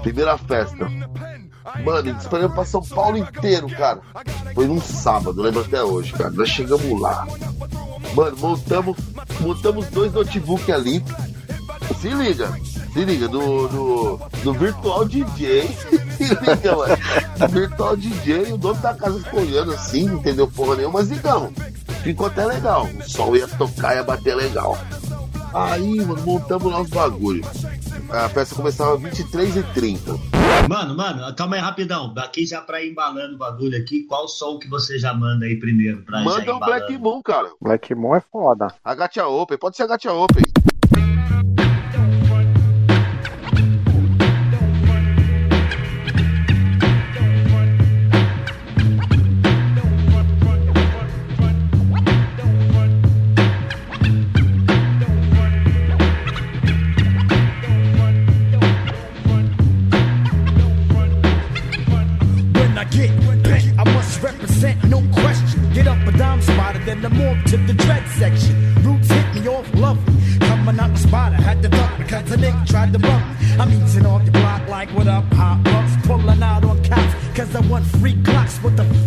Primeira 0.00 0.36
festa. 0.36 0.86
Mano, 1.82 2.14
disparamos 2.14 2.54
pra 2.54 2.64
São 2.64 2.82
Paulo 2.82 3.16
inteiro, 3.16 3.68
cara. 3.68 4.00
Foi 4.54 4.66
num 4.66 4.80
sábado, 4.80 5.42
lembro 5.42 5.60
até 5.60 5.82
hoje, 5.82 6.12
cara. 6.12 6.30
Nós 6.30 6.48
chegamos 6.48 7.00
lá. 7.00 7.26
Mano, 8.14 8.36
montamos, 8.38 8.96
montamos 9.40 9.86
dois 9.88 10.12
notebooks 10.12 10.70
ali. 10.70 11.02
Se 12.00 12.08
liga, 12.08 12.52
se 12.92 13.04
liga, 13.04 13.28
no, 13.28 13.68
no, 13.68 14.20
no 14.44 14.52
Virtual 14.52 15.04
DJ. 15.04 15.62
se 16.16 16.34
liga, 16.34 16.76
mano. 16.76 16.96
No 17.38 17.48
Virtual 17.48 17.96
DJ, 17.96 18.52
o 18.52 18.58
dono 18.58 18.80
da 18.80 18.94
casa 18.94 19.18
ficou 19.18 19.40
olhando 19.40 19.72
assim, 19.72 20.06
não 20.06 20.16
entendeu 20.16 20.46
porra 20.46 20.76
nenhuma, 20.76 21.00
mas 21.00 21.08
ligamos. 21.08 21.52
Ficou 22.02 22.26
até 22.26 22.44
legal. 22.46 22.86
O 22.86 23.10
som 23.10 23.34
ia 23.34 23.48
tocar, 23.48 23.96
ia 23.96 24.04
bater 24.04 24.36
legal. 24.36 24.78
Aí, 25.52 26.04
mano, 26.04 26.22
montamos 26.22 26.70
lá 26.70 26.80
os 26.80 26.90
bagulhos. 26.90 27.46
A 28.10 28.28
festa 28.28 28.54
começava 28.54 28.94
às 28.94 29.00
23h30. 29.00 30.43
Mano, 30.68 30.96
mano, 30.96 31.34
calma 31.34 31.56
aí 31.56 31.62
rapidão. 31.62 32.12
Aqui 32.16 32.46
já 32.46 32.60
pra 32.60 32.82
ir 32.82 32.90
embalando 32.90 33.34
o 33.34 33.38
bagulho 33.38 33.76
aqui, 33.76 34.04
qual 34.04 34.26
som 34.26 34.58
que 34.58 34.68
você 34.68 34.98
já 34.98 35.12
manda 35.12 35.44
aí 35.44 35.56
primeiro? 35.56 36.02
Pra 36.02 36.22
Manda 36.22 36.44
ir 36.44 36.50
um 36.50 36.58
Black? 36.58 36.98
Moon, 36.98 37.22
cara. 37.22 37.50
Black 37.60 37.94
Moon 37.94 38.16
é 38.16 38.20
foda. 38.20 38.68
A 38.82 38.94
Gacha 38.94 39.26
Open, 39.26 39.58
pode 39.58 39.76
ser 39.76 39.82
a 39.82 39.86
Gacha 39.86 40.12
Open. 40.12 40.42
What 78.64 78.78
the 78.78 79.03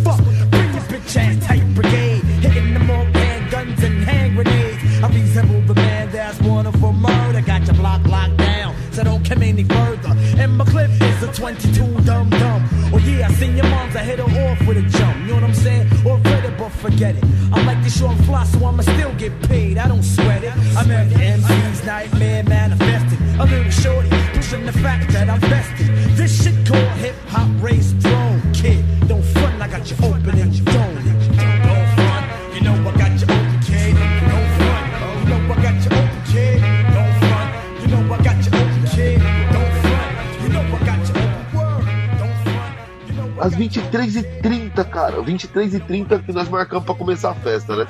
23h30 45.50 46.24
que 46.24 46.32
nós 46.32 46.48
marcamos 46.48 46.84
pra 46.84 46.94
começar 46.94 47.30
a 47.30 47.34
festa, 47.34 47.76
né? 47.76 47.86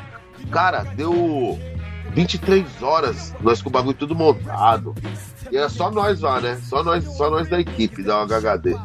Cara, 0.50 0.84
deu 0.84 1.58
23 2.14 2.82
horas, 2.82 3.34
nós 3.40 3.62
com 3.62 3.68
o 3.68 3.72
bagulho 3.72 3.96
tudo 3.96 4.14
montado. 4.14 4.94
E 5.50 5.56
era 5.56 5.68
só 5.68 5.90
nós 5.90 6.20
lá, 6.20 6.40
né? 6.40 6.58
Só 6.62 6.82
nós, 6.82 7.04
só 7.04 7.30
nós 7.30 7.48
da 7.48 7.60
equipe 7.60 8.02
da 8.02 8.22
HHD. 8.24 8.76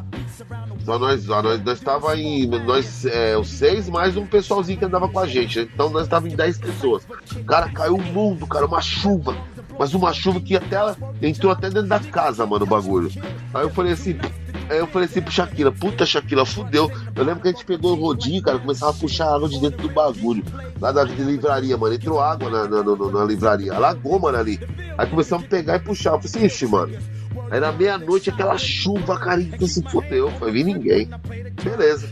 Só 0.84 1.00
nós 1.00 1.26
lá, 1.26 1.42
nós, 1.42 1.64
nós 1.64 1.80
tava 1.80 2.18
em. 2.18 2.48
Nós, 2.48 3.06
é, 3.06 3.38
os 3.38 3.50
seis 3.50 3.90
mais 3.90 4.18
um 4.18 4.26
pessoalzinho 4.26 4.78
que 4.78 4.86
andava 4.86 5.08
com 5.08 5.20
a 5.20 5.28
gente. 5.28 5.60
né? 5.60 5.70
Então 5.74 5.90
nós 5.90 6.08
tava 6.08 6.28
em 6.28 6.36
10 6.36 6.58
pessoas. 6.60 7.08
Cara, 7.48 7.70
caiu 7.70 7.96
o 7.96 8.02
mundo, 8.02 8.46
cara, 8.48 8.66
uma 8.66 8.82
chuva. 8.82 9.36
Mas 9.78 9.94
uma 9.94 10.14
chuva 10.14 10.40
que 10.40 10.56
até 10.56 10.76
ela 10.76 10.96
entrou 11.22 11.52
até 11.52 11.70
dentro 11.70 11.88
da 11.88 12.00
casa, 12.00 12.46
mano, 12.46 12.66
o 12.66 12.68
bagulho. 12.68 13.10
Aí 13.54 13.64
eu 13.64 13.70
falei 13.70 13.94
assim, 13.94 14.18
Aí 14.74 14.80
eu 14.80 14.88
falei 14.88 15.08
assim 15.08 15.22
pro 15.22 15.32
Shaquila, 15.32 15.72
puta 15.72 16.04
Shaquila, 16.04 16.48
fudeu. 16.48 16.92
Eu 17.16 17.24
lembro 17.24 17.44
que 17.44 17.48
a 17.48 17.52
gente 17.52 17.64
pegou 17.64 17.92
o 17.92 17.96
rodinho, 17.96 18.42
cara, 18.42 18.58
começava 18.58 18.92
a 18.92 18.96
puxar 18.96 19.32
água 19.32 19.48
de 19.48 19.60
dentro 19.60 19.88
do 19.88 19.94
bagulho. 19.94 20.44
Lá 20.82 20.92
da 20.92 21.04
livraria, 21.04 21.78
mano. 21.78 21.94
Entrou 21.94 22.20
água 22.20 22.50
na, 22.50 22.68
na, 22.68 22.84
na, 22.84 23.12
na 23.12 23.24
livraria. 23.24 23.72
Alagou, 23.72 24.20
mano, 24.20 24.36
ali. 24.36 24.60
Aí 24.98 25.06
começamos 25.06 25.46
a 25.46 25.48
pegar 25.48 25.76
e 25.76 25.80
puxar. 25.80 26.14
Eu 26.14 26.22
falei 26.22 26.26
assim, 26.26 26.46
ixi, 26.46 26.66
mano. 26.66 26.98
Aí 27.52 27.60
na 27.60 27.72
meia-noite 27.72 28.32
aquela 28.32 28.58
chuva, 28.58 29.16
cara, 29.20 29.40
e 29.40 29.68
se 29.68 29.84
fudeu. 29.84 30.32
Foi 30.40 30.52
vir 30.52 30.64
ninguém. 30.64 31.08
Beleza. 31.64 32.10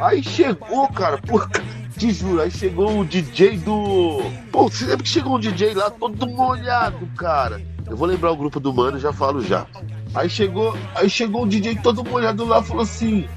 Aí 0.00 0.20
chegou, 0.20 0.88
cara, 0.88 1.16
puta. 1.18 1.62
Te 1.96 2.10
juro, 2.10 2.40
aí 2.40 2.50
chegou 2.50 2.98
o 2.98 3.04
DJ 3.04 3.58
do. 3.58 4.20
Pô, 4.50 4.68
você 4.68 4.84
lembra 4.84 5.04
que 5.04 5.08
chegou 5.08 5.36
um 5.36 5.40
DJ 5.40 5.74
lá 5.74 5.90
todo 5.90 6.26
molhado, 6.26 7.06
cara? 7.16 7.62
Eu 7.88 7.96
vou 7.96 8.08
lembrar 8.08 8.32
o 8.32 8.36
grupo 8.36 8.58
do 8.58 8.72
mano, 8.72 8.98
já 8.98 9.12
falo 9.12 9.40
já. 9.42 9.64
Aí 10.14 10.28
chegou, 10.28 10.76
aí 10.94 11.08
chegou 11.08 11.44
o 11.44 11.46
DJ 11.46 11.76
todo 11.76 12.04
molhado 12.04 12.44
lá, 12.44 12.62
falou 12.62 12.82
assim: 12.82 13.28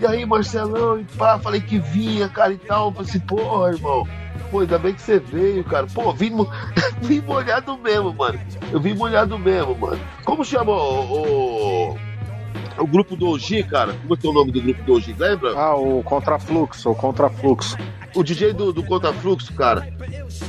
E 0.00 0.06
aí, 0.06 0.26
Marcelão, 0.26 1.00
e 1.00 1.04
pá, 1.04 1.38
falei 1.38 1.60
que 1.60 1.78
vinha, 1.78 2.28
cara, 2.28 2.52
e 2.52 2.58
tal. 2.58 2.88
Eu 2.88 2.92
falei 2.92 3.10
assim, 3.10 3.20
porra, 3.20 3.70
irmão. 3.70 4.06
Pô, 4.50 4.60
ainda 4.60 4.78
bem 4.78 4.94
que 4.94 5.02
você 5.02 5.18
veio, 5.18 5.62
cara. 5.64 5.86
Pô, 5.86 6.12
vim, 6.12 6.32
vim 7.02 7.20
molhado 7.20 7.76
mesmo, 7.78 8.12
mano. 8.12 8.40
Eu 8.72 8.80
vim 8.80 8.94
molhado 8.94 9.38
mesmo, 9.38 9.76
mano. 9.76 10.00
Como 10.24 10.44
chama 10.44 10.72
o, 10.72 11.92
o, 11.92 11.98
o 12.78 12.86
grupo 12.86 13.16
do 13.16 13.28
OG, 13.28 13.64
cara? 13.64 13.92
Como 13.94 14.14
é 14.14 14.16
que 14.16 14.26
é 14.26 14.30
o 14.30 14.32
nome 14.32 14.50
do 14.50 14.60
grupo 14.60 14.82
do 14.82 14.94
OG, 14.94 15.14
lembra? 15.18 15.52
Ah, 15.56 15.76
o 15.76 16.02
Contrafluxo, 16.02 16.90
o 16.90 16.94
Contrafluxo. 16.94 17.76
O 18.14 18.22
DJ 18.22 18.52
do, 18.52 18.72
do 18.72 18.82
Contrafluxo, 18.82 19.52
cara. 19.54 19.86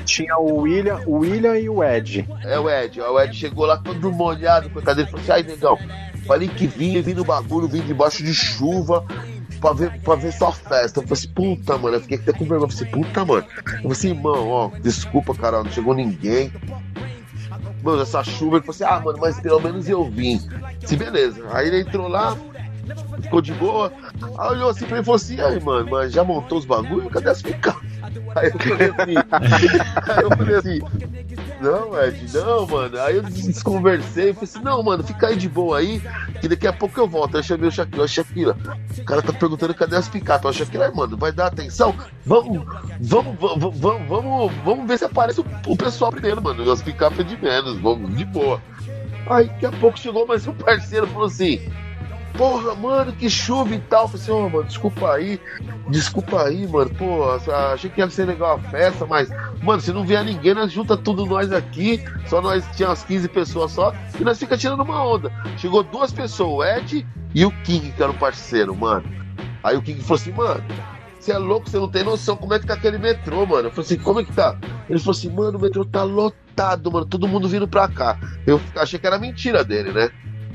Tinha 0.06 0.38
o 0.38 0.62
William, 0.62 1.02
o 1.06 1.18
William 1.20 1.58
e 1.58 1.70
o 1.70 1.84
Ed. 1.84 2.28
É 2.44 2.60
o 2.60 2.70
Ed. 2.70 3.00
O 3.02 3.20
Ed 3.20 3.36
chegou 3.36 3.66
lá 3.66 3.78
todo 3.78 4.12
molhado 4.12 4.70
com 4.70 4.80
a 4.80 4.82
cadeira 4.82 5.10
e 5.10 5.12
falou 5.12 5.24
assim: 5.24 5.32
ai, 5.32 5.44
negão, 5.44 5.78
falei 6.26 6.48
que 6.48 6.68
vinha, 6.68 7.02
vim 7.02 7.14
no 7.14 7.26
bagulho, 7.26 7.68
vim 7.68 7.82
debaixo 7.82 8.24
de 8.24 8.34
chuva 8.34 9.06
pra 9.60 9.74
ver, 9.74 10.00
pra 10.02 10.16
ver 10.16 10.32
sua 10.34 10.52
festa. 10.52 11.00
Eu 11.00 11.04
falei 11.04 11.14
assim: 11.14 11.28
puta, 11.30 11.78
mano, 11.78 11.98
eu 11.98 12.02
fiquei 12.02 12.18
até 12.18 12.32
com 12.32 12.46
vergonha. 12.46 12.66
Eu 12.66 12.70
falei 12.70 12.92
assim: 12.92 13.04
puta, 13.04 13.26
mano. 13.26 13.46
Eu 13.58 13.64
falei 13.66 13.92
assim: 13.92 14.10
irmão, 14.10 14.48
ó, 14.50 14.72
desculpa, 14.82 15.36
cara, 15.36 15.64
não 15.64 15.72
chegou 15.72 15.94
ninguém. 15.94 16.52
Mano, 17.84 18.02
essa 18.02 18.24
chuva, 18.24 18.58
ele 18.58 18.66
falou 18.66 18.76
assim: 18.76 18.84
ah, 18.84 19.00
mano, 19.04 19.20
mas 19.22 19.40
pelo 19.40 19.60
menos 19.60 19.88
eu 19.88 20.10
vim. 20.10 20.40
Se 20.86 20.96
beleza. 20.96 21.46
Aí 21.52 21.68
ele 21.68 21.82
entrou 21.82 22.08
lá, 22.08 22.36
ficou 23.22 23.42
de 23.42 23.54
boa. 23.54 23.92
Aí 24.38 24.50
olhou 24.50 24.70
assim 24.70 24.86
pra 24.86 24.98
ele 24.98 25.02
e 25.02 25.06
falou 25.06 25.16
assim: 25.16 25.40
aí, 25.40 25.60
mano, 25.62 25.90
mas 25.90 26.12
já 26.14 26.24
montou 26.24 26.58
os 26.58 26.66
bagulhos? 26.66 27.12
Cadê 27.12 27.30
as 27.30 27.42
picas? 27.42 27.76
Aí 28.36 28.48
eu 28.48 28.60
falei 28.60 28.90
assim, 28.90 29.16
aí 30.08 30.24
eu 30.24 30.30
falei 30.38 30.56
assim, 30.56 30.80
não, 31.62 32.04
Ed, 32.04 32.34
não, 32.34 32.68
mano. 32.68 33.00
Aí 33.02 33.16
eu 33.18 33.24
desconversei, 33.24 34.34
falei 34.34 34.50
assim, 34.50 34.62
não, 34.62 34.82
mano, 34.84 35.04
fica 35.04 35.28
aí 35.28 35.36
de 35.36 35.50
boa 35.50 35.80
aí, 35.80 36.02
que 36.40 36.48
daqui 36.48 36.68
a 36.68 36.74
pouco 36.74 37.00
eu 37.00 37.08
volto. 37.08 37.36
Aí 37.36 37.40
eu 37.40 37.44
chamei 37.44 37.68
o 37.68 37.72
Shakira, 37.72 38.08
Shakira, 38.08 38.58
o 38.98 39.04
cara 39.04 39.22
tá 39.22 39.34
perguntando 39.34 39.74
cadê 39.74 39.96
as 39.96 40.08
picapes. 40.08 40.46
Eu 40.46 40.54
Shakira, 40.54 40.86
"Ai, 40.86 40.92
mano, 40.92 41.18
vai 41.18 41.32
dar 41.32 41.48
atenção? 41.48 41.94
Vamos, 42.26 42.66
vamos, 43.00 43.36
vamos, 43.40 44.08
vamos, 44.08 44.52
vamos, 44.64 44.88
ver 44.88 44.98
se 44.98 45.06
aparece 45.06 45.42
o, 45.42 45.46
o 45.68 45.76
pessoal 45.76 46.12
primeiro, 46.12 46.42
mano. 46.42 46.70
As 46.72 46.82
picapes 46.82 47.20
é 47.20 47.24
de 47.24 47.38
menos, 47.38 47.78
vamos, 47.80 48.16
de 48.16 48.26
boa. 48.26 48.62
Aí 49.30 49.48
daqui 49.48 49.66
a 49.66 49.72
pouco 49.72 50.00
chegou 50.00 50.26
mais 50.26 50.48
um 50.48 50.54
parceiro 50.54 51.08
falou 51.08 51.28
assim. 51.28 51.62
Porra, 52.40 52.74
mano, 52.74 53.12
que 53.12 53.30
chuva 53.30 53.76
e 53.76 53.80
tal. 53.80 54.04
Eu 54.04 54.08
Falei 54.08 54.22
assim, 54.24 54.32
ô, 54.32 54.50
mano, 54.50 54.64
desculpa 54.64 55.12
aí. 55.12 55.42
Desculpa 55.90 56.44
aí, 56.44 56.66
mano. 56.66 56.90
Pô, 56.92 57.26
achei 57.74 57.90
que 57.90 58.00
ia 58.00 58.10
ser 58.10 58.24
legal 58.24 58.56
a 58.56 58.70
festa, 58.70 59.06
mas, 59.06 59.30
mano, 59.62 59.82
se 59.82 59.92
não 59.92 60.06
vier 60.06 60.24
ninguém, 60.24 60.54
nós 60.54 60.72
junta 60.72 60.96
tudo 60.96 61.26
nós 61.26 61.52
aqui. 61.52 62.02
Só 62.28 62.42
nós 62.42 62.66
tinha 62.78 62.88
umas 62.88 63.04
15 63.04 63.28
pessoas 63.28 63.74
só. 63.74 63.94
E 64.18 64.24
nós 64.24 64.40
fica 64.40 64.56
tirando 64.56 64.80
uma 64.84 65.04
onda. 65.04 65.30
Chegou 65.58 65.84
duas 65.84 66.14
pessoas, 66.14 66.50
o 66.50 66.64
Ed 66.64 67.06
e 67.36 67.46
o 67.46 67.52
King, 67.64 67.92
que 67.92 68.02
era 68.02 68.14
o 68.14 68.18
parceiro, 68.18 68.74
mano. 68.74 69.04
Aí 69.62 69.76
o 69.76 69.82
King 69.82 70.02
falou 70.02 70.16
assim, 70.16 70.32
mano, 70.32 70.64
você 71.20 71.34
é 71.34 71.38
louco, 71.38 71.70
você 71.70 71.78
não 71.78 71.90
tem 71.90 72.06
noção 72.06 72.38
como 72.38 72.54
é 72.54 72.60
que 72.60 72.66
tá 72.66 72.76
aquele 72.76 72.98
metrô, 72.98 73.46
mano. 73.46 73.68
Eu 73.68 73.72
falei 73.72 73.86
assim, 73.86 73.98
como 73.98 74.22
é 74.22 74.24
que 74.24 74.32
tá? 74.32 74.58
Ele 74.90 74.98
falou 74.98 75.12
assim, 75.12 75.30
mano, 75.30 75.58
o 75.58 75.62
metrô 75.62 75.84
tá 75.84 76.04
lotado, 76.04 76.90
mano, 76.90 77.06
todo 77.06 77.28
mundo 77.28 77.50
vindo 77.50 77.68
pra 77.68 77.90
cá. 77.90 78.18
Eu 78.48 78.62
achei 78.78 78.98
que 78.98 79.06
era 79.06 79.20
mentira 79.20 79.62
dele, 79.62 79.92
né? 79.92 80.10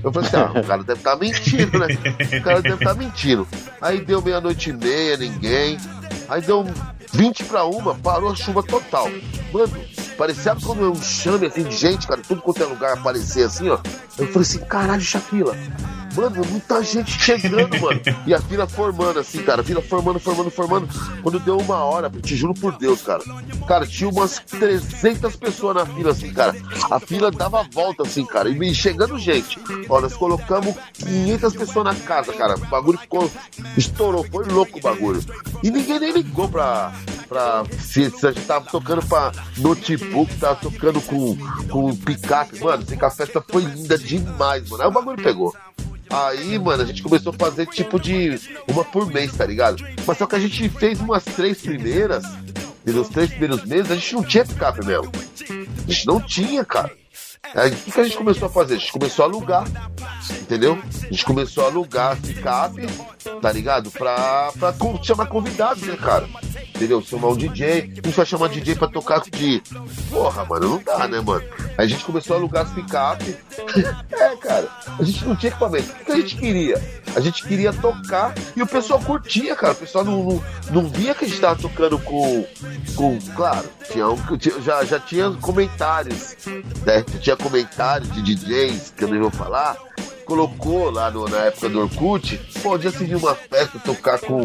Eu 0.05 0.13
falei 0.13 0.29
assim, 0.29 0.37
ah, 0.37 0.61
o 0.61 0.65
cara 0.65 0.85
deve 0.85 1.01
estar 1.01 1.13
tá 1.13 1.17
mentindo, 1.17 1.79
né? 1.79 1.87
O 2.39 2.43
cara 2.43 2.61
deve 2.61 2.75
estar 2.75 2.95
tá 2.95 2.95
mentindo. 2.95 3.49
Aí 3.81 4.05
deu 4.05 4.21
meia-noite 4.21 4.69
e 4.69 4.73
meia, 4.75 5.17
ninguém. 5.17 5.79
Aí 6.29 6.43
deu 6.43 6.67
20 7.13 7.45
para 7.45 7.65
uma, 7.65 7.95
parou 7.95 8.31
a 8.31 8.37
chuva 8.37 8.63
total. 8.63 9.09
Mano, 9.51 9.73
parecia 10.19 10.55
como 10.57 10.91
um 10.91 11.03
chame 11.03 11.47
assim 11.47 11.63
de 11.65 11.75
gente, 11.75 12.07
cara, 12.07 12.21
tudo 12.21 12.43
quanto 12.43 12.63
é 12.63 12.67
lugar 12.67 12.93
aparecer 12.93 13.45
assim, 13.45 13.69
ó. 13.71 13.79
Eu 14.19 14.27
falei 14.27 14.43
assim, 14.43 14.59
caralho, 14.59 15.01
Shakila, 15.01 15.57
Mano, 16.15 16.45
muita 16.49 16.83
gente 16.83 17.11
chegando, 17.21 17.81
mano. 17.81 18.01
E 18.27 18.33
a 18.33 18.41
fila 18.41 18.67
formando, 18.67 19.19
assim, 19.19 19.43
cara. 19.43 19.63
A 19.63 19.65
fila 19.65 19.83
formando, 19.83 20.21
formando, 20.21 20.51
formando. 20.51 20.89
Quando 21.23 21.41
deu 21.41 21.59
uma 21.59 21.85
hora, 21.85 22.11
te 22.11 22.37
juro 22.37 22.55
por 22.55 22.77
Deus, 22.79 23.03
cara. 23.03 23.23
Cara, 23.67 23.87
tinha 23.87 24.09
umas 24.09 24.39
300 24.39 25.35
pessoas 25.37 25.77
na 25.77 25.87
fila, 25.87 26.11
assim, 26.13 26.33
cara. 26.33 26.55
A 26.91 27.01
fila 27.01 27.31
dava 27.31 27.65
volta, 27.73 28.05
assim, 28.05 28.25
cara. 28.25 28.49
E 28.49 28.75
chegando 28.75 29.19
gente. 29.19 29.59
Ó, 29.89 30.01
nós 30.01 30.15
colocamos 30.15 30.75
500 30.95 31.57
pessoas 31.57 31.85
na 31.85 31.95
casa, 31.95 32.33
cara. 32.33 32.55
O 32.55 32.67
bagulho 32.67 32.99
ficou. 32.99 33.31
Estourou, 33.77 34.25
foi 34.25 34.45
louco 34.47 34.79
o 34.79 34.83
bagulho. 34.83 35.23
E 35.63 35.71
ninguém 35.71 35.99
nem 35.99 36.13
ligou 36.13 36.49
pra. 36.49 36.93
pra 37.29 37.65
se, 37.81 38.11
se 38.11 38.27
a 38.27 38.33
gente 38.33 38.47
tava 38.47 38.67
tocando 38.67 39.05
pra 39.07 39.33
notebook, 39.59 40.35
tava 40.37 40.57
tocando 40.57 41.01
com, 41.01 41.37
com 41.69 41.97
picape. 41.97 42.61
Mano, 42.63 42.83
assim, 42.83 42.99
a 43.01 43.11
festa 43.11 43.45
foi 43.49 43.63
linda 43.63 43.99
demais, 43.99 44.69
mano. 44.69 44.83
Aí 44.83 44.89
o 44.89 44.93
bagulho 44.93 45.23
pegou. 45.23 45.53
Aí, 46.15 46.57
mano, 46.61 46.83
a 46.83 46.87
gente 46.87 47.03
começou 47.03 47.33
a 47.33 47.37
fazer 47.37 47.67
tipo 47.67 47.99
de 47.99 48.39
uma 48.69 48.85
por 48.85 49.13
mês, 49.13 49.33
tá 49.33 49.45
ligado? 49.45 49.85
Mas 50.07 50.17
só 50.17 50.27
que 50.27 50.37
a 50.37 50.39
gente 50.39 50.69
fez 50.69 51.01
umas 51.01 51.25
três 51.25 51.61
primeiras, 51.61 52.23
e 52.87 52.93
nos 52.93 53.09
três 53.09 53.31
primeiros 53.31 53.65
meses 53.65 53.91
a 53.91 53.97
gente 53.97 54.15
não 54.15 54.23
tinha 54.23 54.45
picape 54.45 54.87
mesmo. 54.87 55.11
A 55.11 55.91
gente 55.91 56.07
não 56.07 56.21
tinha, 56.21 56.65
cara. 56.65 56.93
Aí 57.55 57.71
o 57.71 57.75
que, 57.75 58.01
a 58.01 58.05
gente 58.05 58.17
começou 58.17 58.47
a 58.47 58.51
fazer? 58.51 58.75
A 58.75 58.79
gente 58.79 58.93
começou 58.93 59.25
a 59.25 59.29
alugar, 59.29 59.65
entendeu? 60.41 60.79
A 61.03 61.07
gente 61.07 61.25
começou 61.25 61.65
a 61.65 61.67
alugar 61.69 62.17
picape, 62.21 62.87
tá 63.41 63.53
ligado? 63.53 63.91
Pra, 63.91 64.53
pra 64.59 64.75
chamar 65.03 65.27
convidados, 65.27 65.83
né, 65.83 65.97
cara? 65.97 66.29
entendeu? 66.75 67.01
Chamar 67.03 67.29
um 67.29 67.37
DJ, 67.37 67.93
a 68.03 68.07
gente 68.07 68.17
vai 68.17 68.27
chamar 68.27 68.49
DJ 68.49 68.75
pra 68.75 68.89
tocar 68.89 69.21
de. 69.21 69.63
Porra, 70.11 70.45
mano, 70.45 70.69
não 70.71 70.83
dá, 70.83 71.09
né, 71.09 71.21
mano? 71.21 71.45
Aí 71.79 71.87
a 71.87 71.87
gente 71.87 72.05
começou 72.05 72.37
a 72.37 72.39
alugar 72.39 72.65
as 72.65 72.73
picape. 72.73 73.37
é, 74.13 74.37
cara, 74.37 74.69
a 74.99 75.03
gente 75.03 75.25
não 75.25 75.37
tinha 75.37 75.51
equipamento. 75.51 75.93
O 75.93 76.05
que 76.05 76.13
a 76.13 76.17
gente 76.17 76.37
queria? 76.37 76.83
A 77.15 77.21
gente 77.21 77.45
queria 77.45 77.73
tocar 77.73 78.35
e 78.57 78.63
o 78.63 78.67
pessoal 78.67 79.01
curtia, 79.01 79.55
cara. 79.55 79.73
O 79.73 79.77
pessoal 79.77 80.05
não, 80.05 80.25
não, 80.25 80.45
não 80.71 80.89
via 80.89 81.15
que 81.15 81.25
a 81.25 81.29
gente 81.29 81.41
tava 81.41 81.61
tocando 81.61 81.99
com. 81.99 82.45
com 82.97 83.19
claro, 83.35 83.69
tinha 83.91 84.09
um, 84.09 84.19
já, 84.63 84.85
já 84.85 84.99
tinha 84.99 85.31
comentários, 85.41 86.37
né? 86.85 87.05
Tinha 87.21 87.34
comentários 87.37 88.11
de 88.13 88.23
DJs, 88.23 88.93
que 88.97 89.05
eu 89.05 89.09
nem 89.09 89.21
vou 89.21 89.31
falar 89.31 89.77
colocou 90.25 90.91
lá 90.91 91.11
no, 91.11 91.29
na 91.29 91.39
época 91.39 91.69
do 91.69 91.81
Orkut, 91.81 92.37
podia 92.63 92.91
se 92.91 93.05
vir 93.05 93.17
uma 93.17 93.35
festa 93.35 93.79
tocar 93.79 94.19
com 94.19 94.41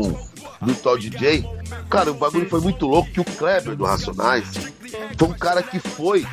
virtual 0.62 0.98
DJ. 0.98 1.46
Cara, 1.90 2.12
o 2.12 2.14
bagulho 2.14 2.50
foi 2.50 2.60
muito 2.62 2.86
louco 2.86 3.10
que 3.12 3.22
o 3.22 3.26
Kleber 3.26 3.76
do 3.76 3.86
Racionais 3.86 4.48
foi 5.18 5.28
um 5.28 5.34
cara 5.34 5.64
que 5.64 5.80
foi 5.80 6.26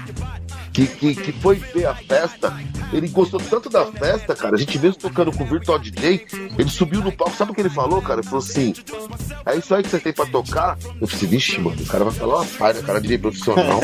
que, 0.76 0.86
que, 0.86 1.14
que 1.14 1.32
foi 1.32 1.56
ver 1.56 1.86
a 1.86 1.94
festa, 1.94 2.54
ele 2.92 3.08
gostou 3.08 3.40
tanto 3.40 3.70
da 3.70 3.86
festa, 3.86 4.34
cara. 4.34 4.56
A 4.56 4.58
gente 4.58 4.78
mesmo 4.78 5.00
tocando 5.00 5.32
com 5.32 5.42
o 5.42 5.46
Virtual 5.46 5.78
DJ, 5.78 6.26
ele 6.58 6.68
subiu 6.68 7.00
no 7.00 7.10
palco, 7.10 7.34
sabe 7.34 7.52
o 7.52 7.54
que 7.54 7.62
ele 7.62 7.70
falou, 7.70 8.02
cara? 8.02 8.20
Ele 8.20 8.28
falou 8.28 8.44
assim: 8.44 8.74
é 9.46 9.56
isso 9.56 9.74
aí 9.74 9.82
que 9.82 9.88
você 9.88 9.98
tem 9.98 10.12
pra 10.12 10.26
tocar? 10.26 10.76
Eu 11.00 11.06
falei, 11.06 11.26
vixe, 11.28 11.58
mano, 11.58 11.80
o 11.80 11.86
cara 11.86 12.04
vai 12.04 12.12
falar 12.12 12.42
uma 12.42 12.72
né? 12.74 12.82
Cara 12.82 13.00
de 13.00 13.16
profissional. 13.16 13.80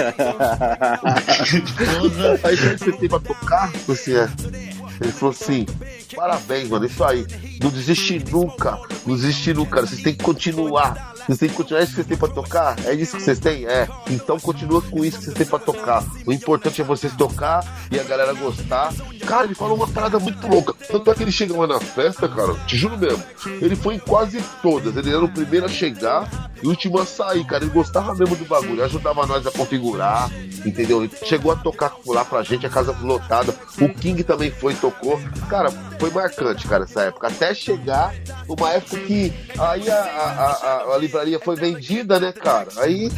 aí 2.44 2.54
isso 2.54 2.66
aí 2.66 2.76
que 2.76 2.84
você 2.84 2.92
tem 2.92 3.08
pra 3.08 3.20
tocar? 3.20 3.72
Eu 3.72 3.96
falei 3.96 4.00
assim, 4.02 4.14
é. 4.14 4.72
Ele 5.00 5.12
falou 5.12 5.30
assim: 5.32 5.66
parabéns, 6.14 6.68
mano, 6.68 6.84
isso 6.84 7.02
aí. 7.02 7.26
Não 7.60 7.70
desiste 7.70 8.22
nunca. 8.30 8.78
Não 9.06 9.16
desiste 9.16 9.54
nunca. 9.54 9.80
Vocês 9.80 10.02
têm 10.02 10.14
que 10.14 10.22
continuar. 10.22 11.11
Vocês 11.26 11.38
têm 11.38 11.48
que 11.48 11.54
continuar. 11.54 11.82
Isso 11.82 11.90
que 11.90 11.96
vocês 11.96 12.06
têm 12.06 12.16
pra 12.16 12.28
tocar? 12.28 12.76
É 12.84 12.94
isso 12.94 13.16
que 13.16 13.22
vocês 13.22 13.38
têm? 13.38 13.66
É. 13.66 13.88
Então 14.10 14.38
continua 14.38 14.82
com 14.82 15.04
isso 15.04 15.18
que 15.18 15.24
vocês 15.24 15.36
têm 15.36 15.46
pra 15.46 15.58
tocar. 15.58 16.04
O 16.26 16.32
importante 16.32 16.80
é 16.80 16.84
vocês 16.84 17.14
tocar 17.14 17.64
e 17.90 17.98
a 17.98 18.02
galera 18.02 18.32
gostar. 18.32 18.92
Cara, 19.26 19.44
ele 19.44 19.54
falou 19.54 19.76
uma 19.76 19.88
parada 19.88 20.18
muito 20.18 20.46
louca. 20.46 20.74
Tanto 20.90 21.10
é 21.10 21.14
que 21.14 21.22
ele 21.22 21.32
chegou 21.32 21.60
lá 21.60 21.66
na 21.66 21.80
festa, 21.80 22.28
cara, 22.28 22.54
te 22.66 22.76
juro 22.76 22.98
mesmo. 22.98 23.22
Ele 23.60 23.76
foi 23.76 23.94
em 23.94 23.98
quase 23.98 24.42
todas. 24.62 24.96
Ele 24.96 25.10
era 25.10 25.24
o 25.24 25.28
primeiro 25.28 25.66
a 25.66 25.68
chegar 25.68 26.50
e 26.62 26.66
o 26.66 26.70
último 26.70 26.98
a 27.00 27.06
sair, 27.06 27.44
cara. 27.44 27.64
Ele 27.64 27.72
gostava 27.72 28.14
mesmo 28.14 28.36
do 28.36 28.44
bagulho. 28.44 28.84
Ajudava 28.84 29.26
nós 29.26 29.46
a 29.46 29.50
configurar, 29.50 30.30
entendeu? 30.64 31.04
Ele 31.04 31.12
chegou 31.24 31.52
a 31.52 31.56
tocar 31.56 31.92
lá 32.06 32.24
pra 32.24 32.42
gente, 32.42 32.66
a 32.66 32.70
casa 32.70 32.94
lotada. 33.00 33.54
O 33.80 33.88
King 33.88 34.22
também 34.24 34.50
foi, 34.50 34.74
tocou. 34.74 35.20
Cara, 35.48 35.70
foi 35.98 36.10
marcante, 36.10 36.66
cara, 36.66 36.84
essa 36.84 37.02
época. 37.02 37.28
Até 37.28 37.54
chegar 37.54 38.14
uma 38.48 38.70
época 38.70 38.98
que 38.98 39.32
aí 39.58 39.90
a, 39.90 39.94
a, 39.94 40.50
a, 40.50 40.82
a 40.94 40.96
livraria 41.12 41.38
foi 41.38 41.56
vendida, 41.56 42.18
né, 42.18 42.32
cara? 42.32 42.68
Aí 42.78 43.10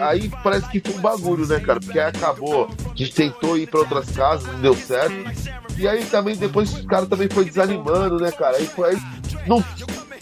Aí 0.00 0.30
parece 0.42 0.70
que 0.70 0.80
foi 0.80 0.94
um 0.94 1.00
bagulho, 1.00 1.46
né, 1.46 1.58
cara? 1.58 1.80
Porque 1.80 1.98
aí 1.98 2.08
acabou, 2.08 2.68
a 2.68 2.96
gente 2.96 3.12
tentou 3.12 3.58
ir 3.58 3.66
para 3.66 3.80
outras 3.80 4.08
casas, 4.10 4.46
não 4.52 4.60
deu 4.60 4.74
certo. 4.74 5.14
E 5.76 5.88
aí 5.88 6.04
também 6.04 6.36
depois 6.36 6.72
o 6.72 6.86
cara 6.86 7.06
também 7.06 7.28
foi 7.28 7.44
desanimando, 7.44 8.18
né, 8.20 8.30
cara? 8.30 8.56
Aí 8.56 8.66
foi 8.66 8.90
aí. 8.90 8.98
Não, 9.48 9.62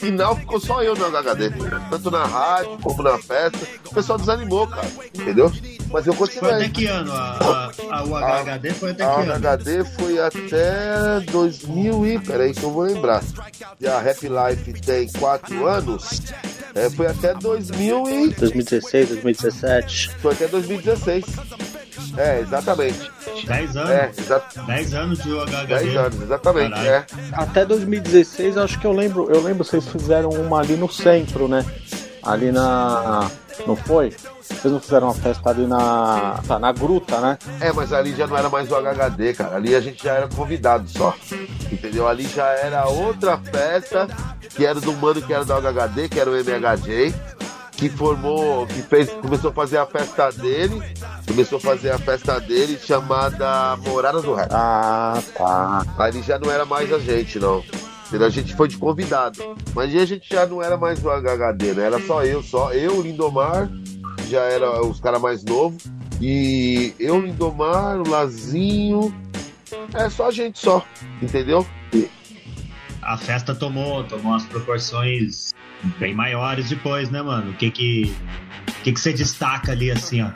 final 0.03 0.37
ficou 0.37 0.61
só 0.61 0.83
eu 0.83 0.97
no 0.97 1.17
HD. 1.17 1.51
Tanto 1.91 2.11
na 2.11 2.25
rádio 2.25 2.79
como 2.83 3.03
na 3.03 3.19
festa. 3.19 3.59
O 3.87 3.95
pessoal 3.95 4.19
desanimou, 4.19 4.67
cara. 4.67 4.89
Entendeu? 5.15 5.53
Mas 5.91 6.07
eu 6.07 6.15
continuei. 6.15 6.51
Foi 6.51 6.63
até 6.65 6.69
que 6.69 6.87
ano? 6.87 7.13
A, 7.13 7.71
a, 7.91 7.99
a 7.99 8.05
o 8.05 8.17
HHD 8.17 8.71
foi 8.75 8.91
até 8.91 9.05
a 9.05 9.15
que 9.15 9.21
ano? 9.21 9.33
A 9.33 9.39
HHD 9.39 9.85
foi 9.85 10.19
até 10.19 11.21
2000 11.31 12.07
e... 12.07 12.19
Peraí 12.19 12.53
que 12.53 12.63
eu 12.63 12.71
vou 12.71 12.83
lembrar. 12.83 13.23
E 13.81 13.87
a 13.87 13.99
Happy 13.99 14.29
Life 14.29 14.73
tem 14.81 15.11
4 15.13 15.67
anos. 15.67 16.23
É, 16.75 16.91
foi 16.91 17.07
até 17.07 17.35
2000 17.35 18.09
e... 18.09 18.29
2016, 18.35 19.09
2017. 19.09 20.11
Foi 20.21 20.33
até 20.33 20.49
2016. 20.49 21.25
É, 22.17 22.41
exatamente. 22.41 23.11
10 23.47 23.77
anos? 23.77 23.91
É, 23.91 24.13
exa 24.17 24.43
10 24.67 24.95
anos 24.95 25.19
de 25.23 25.33
UHHD. 25.33 25.67
10 25.67 25.97
anos, 25.97 26.23
exatamente. 26.23 26.79
É. 26.87 27.07
Até 27.33 27.65
2016, 27.65 28.57
acho 28.57 28.79
que 28.79 28.87
eu 28.87 28.93
lembro, 28.93 29.31
eu 29.31 29.43
lembro 29.43 29.65
vocês 29.65 29.87
fizeram 29.87 30.31
uma 30.31 30.61
ali 30.61 30.77
no 30.77 30.91
centro, 30.91 31.49
né? 31.49 31.65
Ali 32.23 32.53
na. 32.53 33.31
Não 33.67 33.77
foi? 33.77 34.15
Vocês 34.41 34.73
não 34.73 34.81
fizeram 34.81 35.09
uma 35.09 35.15
festa 35.15 35.51
ali 35.51 35.67
na. 35.67 36.41
Tá, 36.47 36.59
na 36.59 36.71
gruta, 36.73 37.21
né? 37.21 37.39
É, 37.61 37.73
mas 37.73 37.93
ali 37.93 38.15
já 38.15 38.27
não 38.27 38.37
era 38.37 38.49
mais 38.49 38.71
o 38.71 38.77
HHD, 38.77 39.35
cara. 39.35 39.57
Ali 39.57 39.75
a 39.75 39.81
gente 39.81 40.05
já 40.05 40.15
era 40.15 40.29
convidado 40.29 40.89
só. 40.89 41.15
Entendeu? 41.71 42.07
Ali 42.07 42.25
já 42.29 42.47
era 42.47 42.87
outra 42.87 43.39
festa, 43.39 44.07
que 44.51 44.65
era 44.65 44.81
do 44.81 44.93
mano 44.93 45.21
que 45.21 45.33
era 45.33 45.45
do 45.45 45.53
HHD, 45.53 46.09
que 46.09 46.21
era 46.21 46.31
o 46.31 46.37
MHJ 46.37 47.13
que 47.73 47.89
formou, 47.89 48.67
que 48.67 48.83
fez, 48.83 49.11
começou 49.11 49.51
a 49.51 49.53
fazer 49.53 49.79
a 49.79 49.87
festa 49.87 50.31
dele, 50.31 50.81
começou 51.27 51.59
a 51.59 51.61
fazer 51.61 51.91
a 51.91 51.99
festa 51.99 52.39
dele 52.39 52.79
chamada 52.79 53.77
Morada 53.79 54.21
do 54.21 54.35
Rap. 54.35 54.49
Ah, 54.53 55.21
tá. 55.37 55.85
Aí 55.99 56.23
já 56.23 56.39
não 56.39 56.51
era 56.51 56.65
mais 56.65 56.93
a 56.93 56.99
gente, 56.99 57.39
não. 57.39 57.63
A 58.13 58.29
gente 58.29 58.55
foi 58.55 58.69
de 58.69 58.77
convidado. 58.77 59.41
Mas 59.75 59.95
a 59.95 60.05
gente 60.05 60.29
já 60.29 60.47
não 60.47 60.63
era 60.63 60.77
mais 60.77 61.03
o 61.03 61.09
HHD, 61.09 61.73
né? 61.75 61.85
Era 61.85 61.99
só 62.01 62.23
eu, 62.25 62.43
só 62.43 62.73
eu, 62.73 62.99
o 62.99 63.03
Lindomar, 63.03 63.71
já 64.29 64.43
era 64.43 64.85
os 64.85 65.01
caras 65.01 65.21
mais 65.21 65.43
novos. 65.43 65.83
E 66.21 66.95
eu, 67.01 67.17
o 67.17 67.21
Lindomar, 67.21 67.99
o 68.01 68.09
Lazinho. 68.09 69.15
É 69.95 70.11
só 70.11 70.29
a 70.29 70.31
gente 70.31 70.59
só, 70.59 70.85
entendeu? 71.23 71.67
A 73.01 73.17
festa 73.17 73.55
tomou, 73.55 74.05
tomou 74.05 74.35
as 74.35 74.45
proporções 74.45 75.52
bem 75.99 76.15
maiores 76.15 76.69
depois, 76.69 77.11
né, 77.11 77.23
mano? 77.23 77.51
O 77.51 77.55
que 77.55 77.71
que, 77.71 78.17
que 78.83 78.93
que 78.93 79.01
você 79.01 79.13
destaca 79.13 79.73
ali, 79.73 79.91
assim, 79.91 80.23
ó? 80.23 80.31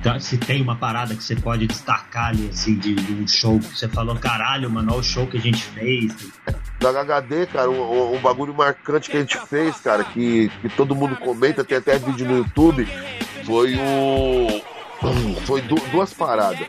Então, 0.00 0.18
se 0.18 0.38
tem 0.38 0.62
uma 0.62 0.76
parada 0.76 1.14
que 1.14 1.22
você 1.22 1.36
pode 1.36 1.66
destacar 1.66 2.28
ali, 2.28 2.48
assim, 2.50 2.74
de, 2.78 2.94
de 2.94 3.12
um 3.12 3.28
show 3.28 3.58
que 3.58 3.76
você 3.78 3.86
falou, 3.86 4.16
caralho, 4.16 4.70
mano, 4.70 4.92
olha 4.92 5.00
o 5.00 5.04
show 5.04 5.26
que 5.26 5.36
a 5.36 5.40
gente 5.40 5.62
fez. 5.62 6.14
Do 6.78 6.88
HHD, 6.88 7.46
cara, 7.52 7.70
um, 7.70 8.16
um, 8.16 8.18
bagulho 8.18 8.54
marcante 8.54 9.10
que 9.10 9.18
a 9.18 9.20
gente 9.20 9.38
fez, 9.46 9.78
cara, 9.78 10.02
que, 10.02 10.50
que 10.62 10.70
todo 10.70 10.96
mundo 10.96 11.16
comenta, 11.16 11.62
tem 11.62 11.76
até 11.76 11.98
vídeo 11.98 12.26
no 12.26 12.38
YouTube, 12.38 12.88
foi 13.44 13.74
o. 13.76 14.62
Foi 15.44 15.62
duas 15.92 16.14
paradas. 16.14 16.66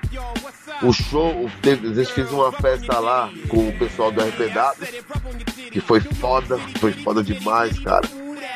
O 0.81 0.91
show, 0.91 1.49
a 1.63 1.93
gente 1.93 2.11
fez 2.11 2.31
uma 2.31 2.51
festa 2.51 2.99
lá 2.99 3.29
com 3.47 3.69
o 3.69 3.77
pessoal 3.77 4.11
do 4.11 4.21
RPW, 4.21 5.69
que 5.71 5.79
foi 5.79 6.01
foda, 6.01 6.57
foi 6.79 6.91
foda 6.91 7.23
demais, 7.23 7.79
cara. 7.79 8.07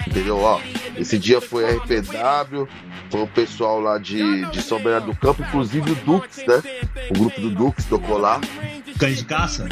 Entendeu? 0.07 0.39
Ó, 0.39 0.59
esse 0.97 1.17
dia 1.17 1.41
foi 1.41 1.65
RPW, 1.65 2.67
foi 3.09 3.21
o 3.21 3.27
pessoal 3.27 3.79
lá 3.79 3.97
de, 3.97 4.45
de 4.45 4.61
São 4.61 4.79
Bernardo 4.79 5.07
do 5.07 5.17
Campo, 5.17 5.41
inclusive 5.41 5.91
o 5.91 5.95
Dux, 5.95 6.37
né? 6.45 6.61
O 7.09 7.13
grupo 7.19 7.41
do 7.41 7.49
Dux 7.49 7.85
tocou 7.85 8.17
lá. 8.17 8.39
Cães 8.97 9.17
de 9.17 9.25
caça? 9.25 9.67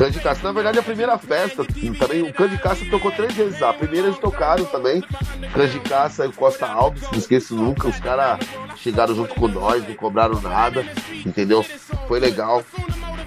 Candicaça, 0.00 0.42
na 0.42 0.52
verdade, 0.52 0.78
a 0.78 0.82
primeira 0.82 1.18
festa, 1.18 1.62
também 1.98 2.22
o 2.22 2.32
Candicaça 2.32 2.86
tocou 2.86 3.12
três 3.12 3.34
vezes. 3.34 3.62
A 3.62 3.70
primeira 3.70 4.06
eles 4.06 4.18
tocaram 4.18 4.64
também. 4.64 5.04
Candicaça 5.52 6.24
e 6.24 6.28
o 6.28 6.32
Costa 6.32 6.66
Alves, 6.66 7.02
não 7.02 7.18
esqueço 7.18 7.54
nunca. 7.54 7.86
Os 7.86 8.00
caras 8.00 8.38
chegaram 8.76 9.14
junto 9.14 9.34
com 9.34 9.46
nós, 9.46 9.86
não 9.86 9.94
cobraram 9.94 10.40
nada, 10.40 10.86
entendeu? 11.26 11.62
Foi 12.08 12.18
legal. 12.18 12.64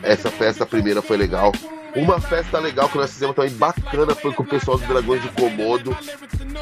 Essa 0.01 0.31
festa 0.31 0.65
primeira 0.65 0.99
foi 1.03 1.15
legal. 1.15 1.51
Uma 1.95 2.19
festa 2.19 2.59
legal 2.59 2.89
que 2.89 2.97
nós 2.97 3.11
fizemos 3.11 3.35
também 3.35 3.53
bacana 3.53 4.15
foi 4.15 4.33
com 4.33 4.43
o 4.43 4.47
pessoal 4.47 4.77
do 4.77 4.87
Dragões 4.87 5.21
de 5.21 5.29
Komodo. 5.29 5.95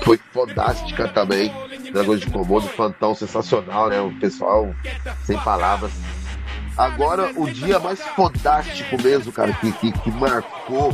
Foi 0.04 0.18
fodástica 0.32 1.08
também. 1.08 1.52
Dragões 1.92 2.20
de 2.20 2.28
Komodo, 2.28 2.68
fantão 2.68 3.16
sensacional, 3.16 3.90
né? 3.90 4.02
O 4.02 4.12
pessoal 4.20 4.74
sem 5.24 5.38
palavras. 5.40 5.92
Agora, 6.78 7.32
o 7.36 7.50
dia 7.50 7.80
mais 7.80 8.02
fodástico 8.02 9.02
mesmo, 9.02 9.32
cara, 9.32 9.54
que, 9.54 9.72
que, 9.74 9.92
que 9.92 10.12
marcou, 10.12 10.94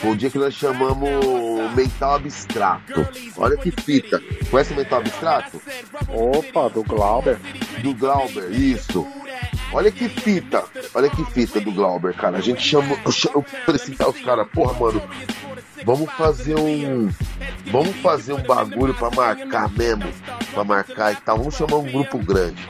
foi 0.00 0.10
o 0.10 0.16
dia 0.16 0.30
que 0.30 0.38
nós 0.38 0.54
chamamos 0.54 1.10
Mental 1.74 2.14
Abstrato. 2.14 3.06
Olha 3.36 3.56
que 3.56 3.70
fita. 3.70 4.22
Conhece 4.50 4.72
o 4.72 4.76
Mental 4.76 5.00
Abstrato? 5.00 5.60
Opa, 6.08 6.68
do 6.68 6.82
Glauber. 6.84 7.38
Do 7.82 7.94
Glauber, 7.94 8.50
isso. 8.52 9.06
Olha 9.72 9.90
que 9.90 10.08
fita, 10.08 10.64
olha 10.94 11.08
que 11.08 11.24
fita 11.26 11.60
do 11.60 11.72
Glauber, 11.72 12.14
cara. 12.14 12.38
A 12.38 12.40
gente 12.40 12.60
chamou, 12.62 12.98
eu, 13.04 13.44
tá, 13.96 14.08
os 14.08 14.20
caras, 14.20 14.48
porra, 14.52 14.72
mano, 14.78 15.02
vamos 15.84 16.10
fazer 16.12 16.56
um. 16.56 17.08
Vamos 17.70 17.94
fazer 17.96 18.32
um 18.32 18.42
bagulho 18.42 18.94
pra 18.94 19.10
marcar 19.10 19.70
mesmo. 19.70 20.04
Pra 20.52 20.64
marcar 20.64 21.12
e 21.12 21.16
tal. 21.16 21.38
Vamos 21.38 21.54
chamar 21.54 21.76
um 21.76 21.90
grupo 21.90 22.18
grande. 22.18 22.68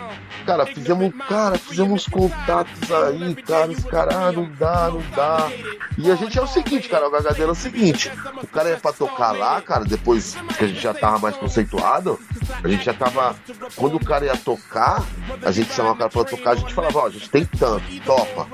Cara, 0.51 0.67
fizemos, 0.67 1.15
cara, 1.29 1.59
fizemos 1.59 2.07
contatos 2.09 2.91
aí, 2.91 3.37
cara, 3.37 3.71
os 3.71 3.85
caras, 3.85 4.17
ah, 4.17 4.33
não 4.33 4.51
dá, 4.59 4.91
não 4.91 5.01
dá. 5.15 5.49
E 5.97 6.11
a 6.11 6.17
gente 6.17 6.37
é 6.37 6.43
o 6.43 6.47
seguinte, 6.49 6.89
cara, 6.89 7.09
o 7.09 7.15
HDL 7.15 7.51
é 7.51 7.53
o 7.53 7.55
seguinte, 7.55 8.11
o 8.43 8.49
cara 8.49 8.71
ia 8.71 8.77
pra 8.77 8.93
tocar 8.93 9.31
lá, 9.31 9.63
cara, 9.63 9.85
depois 9.85 10.37
que 10.59 10.65
a 10.65 10.67
gente 10.67 10.81
já 10.81 10.93
tava 10.93 11.21
mais 11.21 11.37
conceituado, 11.37 12.19
a 12.65 12.67
gente 12.67 12.85
já 12.85 12.93
tava. 12.93 13.37
Quando 13.77 13.95
o 13.95 14.05
cara 14.05 14.25
ia 14.25 14.37
tocar, 14.37 15.05
a 15.41 15.53
gente 15.53 15.73
chamava 15.73 15.95
o 15.95 15.99
cara 15.99 16.11
pra 16.11 16.25
tocar, 16.25 16.51
a 16.51 16.57
gente 16.57 16.75
falava, 16.75 16.99
ó, 16.99 17.07
a 17.07 17.11
gente 17.11 17.31
tem 17.31 17.45
tanto, 17.45 17.85
topa. 18.05 18.49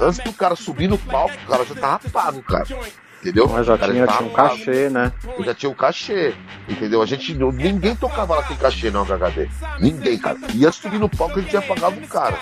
Antes 0.00 0.18
do 0.24 0.32
cara 0.32 0.56
subir 0.56 0.88
no 0.88 0.98
palco, 0.98 1.36
o 1.44 1.48
cara 1.48 1.64
já 1.64 1.76
tava 1.76 2.10
pago, 2.10 2.42
cara. 2.42 2.66
Entendeu? 3.20 3.48
Mas 3.48 3.66
já 3.66 3.76
tinha, 3.76 4.06
tinha 4.06 4.22
um 4.22 4.32
cachê, 4.32 4.88
né? 4.88 5.12
Já 5.44 5.54
tinha 5.54 5.70
um 5.70 5.74
cachê, 5.74 6.34
entendeu? 6.68 7.02
A 7.02 7.06
gente, 7.06 7.34
ninguém 7.34 7.94
tocava 7.94 8.36
lá 8.36 8.44
sem 8.44 8.56
cachê 8.56 8.90
não, 8.90 9.04
HHD. 9.04 9.48
Ninguém, 9.78 10.18
cara. 10.18 10.38
Ia 10.54 10.72
subir 10.72 10.98
no 10.98 11.08
palco, 11.08 11.38
a 11.38 11.42
gente 11.42 11.52
ia 11.52 11.60
pagar 11.60 11.88
um 11.88 12.00
cara 12.06 12.38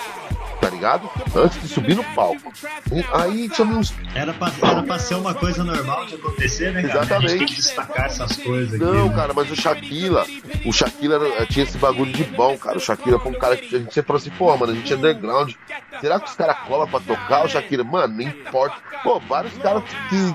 tá 0.60 0.68
ligado? 0.70 1.08
Antes 1.34 1.60
de 1.62 1.68
subir 1.68 1.94
no 1.94 2.04
palco. 2.14 2.52
E 2.92 3.04
aí 3.12 3.48
tinha 3.48 3.66
uns. 3.66 3.94
Era 4.14 4.32
pra, 4.34 4.52
era 4.62 4.82
pra 4.82 4.98
ser 4.98 5.14
uma 5.14 5.34
coisa 5.34 5.64
normal 5.64 6.06
de 6.06 6.16
acontecer, 6.16 6.72
né, 6.72 6.82
cara? 6.82 7.04
Exatamente. 7.04 7.26
A 7.26 7.28
gente 7.30 7.38
tem 7.38 7.46
que 7.48 7.54
destacar 7.54 8.06
essas 8.06 8.36
coisas 8.36 8.74
aqui. 8.74 8.84
Não, 8.84 9.08
né? 9.08 9.14
cara, 9.14 9.32
mas 9.34 9.50
o 9.50 9.56
Shakira, 9.56 10.24
o 10.66 10.72
Shakira 10.72 11.46
tinha 11.46 11.64
esse 11.64 11.78
bagulho 11.78 12.12
de 12.12 12.24
bom, 12.24 12.56
cara. 12.58 12.76
O 12.76 12.80
Shakira 12.80 13.18
foi 13.18 13.32
um 13.32 13.38
cara 13.38 13.56
que 13.56 13.74
a 13.74 13.78
gente 13.78 13.94
sempre 13.94 14.08
falou 14.08 14.20
assim, 14.20 14.30
pô, 14.30 14.56
mano, 14.56 14.72
a 14.72 14.76
gente 14.76 14.92
é 14.92 14.96
underground. 14.96 15.52
Será 16.00 16.20
que 16.20 16.28
os 16.28 16.34
caras 16.34 16.58
colam 16.66 16.88
pra 16.88 17.00
tocar 17.00 17.44
o 17.44 17.48
Shakira? 17.48 17.84
Mano, 17.84 18.14
não 18.14 18.22
importa. 18.22 18.76
Pô, 19.02 19.20
vários 19.20 19.56
caras 19.58 19.82
que 20.10 20.34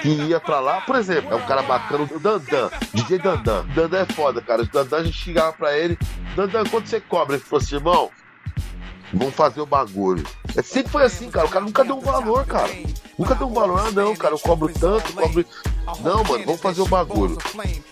que 0.00 0.08
ia 0.08 0.40
pra 0.40 0.60
lá, 0.60 0.80
por 0.80 0.96
exemplo, 0.96 1.32
é 1.32 1.36
um 1.36 1.46
cara 1.46 1.62
bacana, 1.62 2.08
o 2.10 2.18
Dandan, 2.18 2.70
DJ 2.92 3.18
Dandan. 3.18 3.64
Dandan 3.74 3.98
é 3.98 4.06
foda, 4.12 4.40
cara. 4.40 4.62
O 4.62 4.66
Dandan 4.66 4.98
a 4.98 5.04
gente 5.04 5.16
chegava 5.16 5.52
pra 5.52 5.76
ele, 5.76 5.98
Dandan, 6.36 6.64
quanto 6.64 6.88
você 6.88 7.00
cobra? 7.00 7.36
Ele 7.36 7.44
falou 7.44 7.62
assim, 7.62 7.76
irmão, 7.76 8.10
vamos 9.14 9.34
fazer 9.34 9.60
o 9.60 9.66
bagulho. 9.66 10.24
É, 10.56 10.62
sempre 10.62 10.90
foi 10.90 11.04
assim, 11.04 11.30
cara. 11.30 11.46
O 11.46 11.50
cara 11.50 11.64
nunca 11.64 11.84
deu 11.84 11.96
um 11.96 12.00
valor, 12.00 12.46
cara. 12.46 12.70
Nunca 13.18 13.34
deu 13.34 13.46
um 13.46 13.52
valor. 13.52 13.80
Ah, 13.80 13.90
não, 13.90 14.14
cara, 14.16 14.34
eu 14.34 14.38
cobro 14.38 14.72
tanto, 14.72 15.12
cobro. 15.12 15.44
Não, 16.02 16.24
mano, 16.24 16.44
vamos 16.44 16.60
fazer 16.60 16.80
o 16.80 16.86
bagulho. 16.86 17.38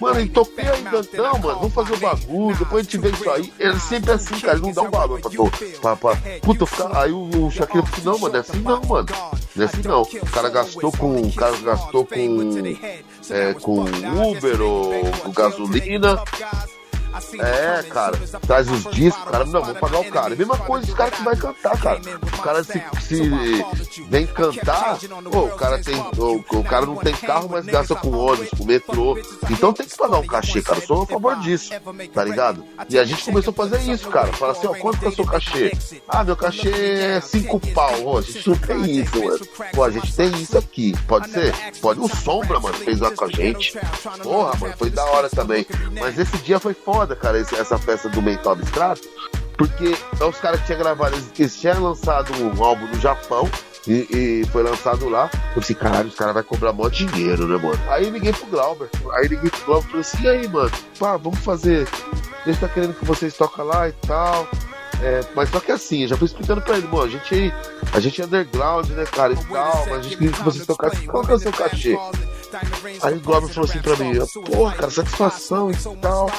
Mano, 0.00 0.20
ele 0.20 0.30
topei 0.30 0.66
ainda. 0.66 1.02
Não, 1.12 1.38
mano, 1.38 1.58
vamos 1.58 1.74
fazer 1.74 1.92
o 1.94 2.00
bagulho. 2.00 2.56
Depois 2.56 2.86
a 2.86 2.90
gente 2.90 2.98
vê 2.98 3.10
isso 3.10 3.30
aí. 3.30 3.52
Ele 3.58 3.80
sempre 3.80 4.10
é 4.10 4.14
assim, 4.14 4.38
cara. 4.40 4.58
Ele 4.58 4.62
não 4.62 4.72
dá 4.72 4.82
um 4.82 4.90
valor 4.90 5.20
pra 5.20 5.30
tu. 5.30 5.50
Pra, 5.80 5.96
pra... 5.96 6.16
Puta, 6.42 6.66
ficar... 6.66 6.96
aí 6.96 7.12
o, 7.12 7.46
o 7.46 7.50
Shakira 7.50 7.84
falou 7.86 8.12
não, 8.12 8.18
mano, 8.18 8.36
é 8.36 8.40
assim 8.40 8.60
não, 8.60 8.82
mano. 8.82 9.08
Não 9.54 9.62
é 9.62 9.66
assim 9.66 9.82
não. 9.82 10.02
O 10.02 10.30
cara 10.30 10.48
gastou 10.48 10.92
com. 10.92 11.20
O 11.20 11.32
cara 11.34 11.56
gastou 11.58 12.06
com. 12.06 12.14
É, 13.30 13.54
com 13.54 13.84
Uber 14.30 14.60
ou 14.62 15.04
com 15.22 15.32
gasolina. 15.32 16.22
É, 17.38 17.82
cara, 17.82 18.16
traz 18.46 18.70
os 18.70 18.84
discos, 18.90 19.22
cara, 19.30 19.44
não, 19.44 19.62
vou 19.62 19.74
pagar 19.74 20.00
o 20.00 20.10
cara. 20.10 20.34
Mesma 20.34 20.56
coisa, 20.56 20.86
os 20.86 20.94
caras 20.94 21.14
que 21.14 21.22
vai 21.22 21.36
cantar, 21.36 21.78
cara. 21.78 22.00
O 22.38 22.42
cara 22.42 22.64
se, 22.64 22.82
se 23.00 23.30
vem 24.08 24.26
cantar, 24.26 24.98
pô, 25.30 25.40
o 25.44 25.56
cara 25.56 25.78
tem. 25.82 25.94
O, 26.16 26.58
o, 26.58 26.64
cara 26.64 26.86
não 26.86 26.96
tem 26.96 27.12
carro, 27.14 27.48
mas 27.50 27.66
gasta 27.66 27.94
com 27.94 28.10
ônibus, 28.10 28.48
com 28.56 28.64
metrô. 28.64 29.18
Então 29.50 29.72
tem 29.72 29.86
que 29.86 29.96
pagar 29.96 30.18
um 30.18 30.26
cachê, 30.26 30.62
cara. 30.62 30.78
Eu 30.78 30.86
sou 30.86 31.02
a 31.02 31.06
favor 31.06 31.36
disso, 31.40 31.70
tá 32.14 32.24
ligado? 32.24 32.64
E 32.88 32.98
a 32.98 33.04
gente 33.04 33.24
começou 33.24 33.50
a 33.50 33.54
fazer 33.54 33.80
isso, 33.82 34.08
cara. 34.08 34.32
Fala 34.32 34.52
assim, 34.52 34.66
ó, 34.66 34.74
quanto 34.74 34.98
que 34.98 35.04
é 35.04 35.08
o 35.08 35.14
seu 35.14 35.26
cachê? 35.26 35.72
Ah, 36.08 36.24
meu 36.24 36.36
cachê 36.36 36.70
é 36.70 37.20
cinco 37.20 37.60
pau. 37.72 37.92
Ô, 38.04 38.18
a 38.18 38.22
gente 38.22 38.48
não 38.48 38.56
tem 38.56 38.90
isso, 38.90 39.22
mano. 39.22 39.46
Pô, 39.74 39.84
a 39.84 39.90
gente 39.90 40.16
tem 40.16 40.30
isso 40.40 40.56
aqui. 40.56 40.94
Pode 41.06 41.30
ser? 41.30 41.54
Pode. 41.80 42.00
O 42.00 42.08
Sombra, 42.08 42.58
mano, 42.58 42.74
fez 42.78 43.00
lá 43.00 43.10
com 43.10 43.26
a 43.26 43.28
gente. 43.28 43.78
Porra, 44.22 44.56
mano, 44.58 44.74
foi 44.78 44.90
da 44.90 45.04
hora 45.04 45.28
também. 45.28 45.66
Mas 46.00 46.18
esse 46.18 46.38
dia 46.38 46.58
foi 46.58 46.74
foda 46.74 47.01
foda, 47.02 47.16
cara, 47.16 47.38
essa 47.38 47.76
festa 47.78 48.08
do 48.08 48.22
Mental 48.22 48.52
Abstrato, 48.52 49.08
porque 49.56 49.96
é 50.20 50.24
os 50.24 50.38
caras 50.38 50.60
que 50.60 50.66
tinham 50.66 50.78
gravado, 50.78 51.16
eles, 51.16 51.30
eles 51.36 51.60
tinham 51.60 51.82
lançado 51.82 52.32
um 52.34 52.62
álbum 52.62 52.86
no 52.86 53.00
Japão, 53.00 53.50
e, 53.88 54.06
e, 54.42 54.46
foi 54.52 54.62
lançado 54.62 55.08
lá. 55.08 55.28
Eu 55.56 55.60
falei, 55.60 55.74
caralho, 55.74 56.08
os 56.08 56.14
caras 56.14 56.34
vão 56.34 56.44
cobrar 56.44 56.72
mó 56.72 56.88
dinheiro, 56.88 57.48
né, 57.48 57.56
mano? 57.56 57.80
Aí 57.90 58.08
liguei 58.08 58.32
pro 58.32 58.46
Glauber. 58.46 58.88
Aí 59.14 59.26
liguei 59.26 59.50
pro 59.50 59.64
Glauber 59.64 59.84
e 59.84 59.90
falei 59.90 60.00
assim, 60.00 60.22
e 60.22 60.28
aí, 60.28 60.48
mano? 60.48 60.70
Pá, 60.96 61.16
vamos 61.16 61.40
fazer. 61.40 61.88
Ele 62.46 62.56
tá 62.56 62.68
querendo 62.68 62.94
que 62.94 63.04
vocês 63.04 63.34
toquem 63.34 63.64
lá 63.64 63.88
e 63.88 63.92
tal. 64.06 64.46
É, 65.02 65.22
mas 65.34 65.48
só 65.48 65.58
que 65.58 65.72
assim, 65.72 66.02
eu 66.02 66.08
já 66.08 66.16
fui 66.16 66.26
explicando 66.26 66.62
pra 66.62 66.78
ele, 66.78 66.86
mano, 66.86 67.02
a 67.02 67.08
gente, 67.08 67.52
a 67.92 67.98
gente 67.98 68.22
é 68.22 68.24
underground, 68.24 68.88
né, 68.90 69.04
cara, 69.04 69.32
e 69.32 69.36
tal, 69.46 69.86
mas 69.86 69.98
a 69.98 70.02
gente 70.02 70.16
queria 70.16 70.32
que 70.32 70.42
vocês 70.44 70.64
tocassem. 70.64 71.08
Qual 71.08 71.24
que 71.24 71.32
é 71.32 71.34
o 71.34 71.38
seu 71.40 71.52
cachê? 71.52 71.98
Aí 73.02 73.14
o 73.14 73.20
Glauber 73.20 73.48
falou 73.48 73.68
assim 73.68 73.80
pra 73.80 73.96
mim, 73.96 74.12
porra, 74.50 74.74
cara, 74.74 74.90
satisfação 74.90 75.70
e 75.70 75.76
tal. 76.00 76.30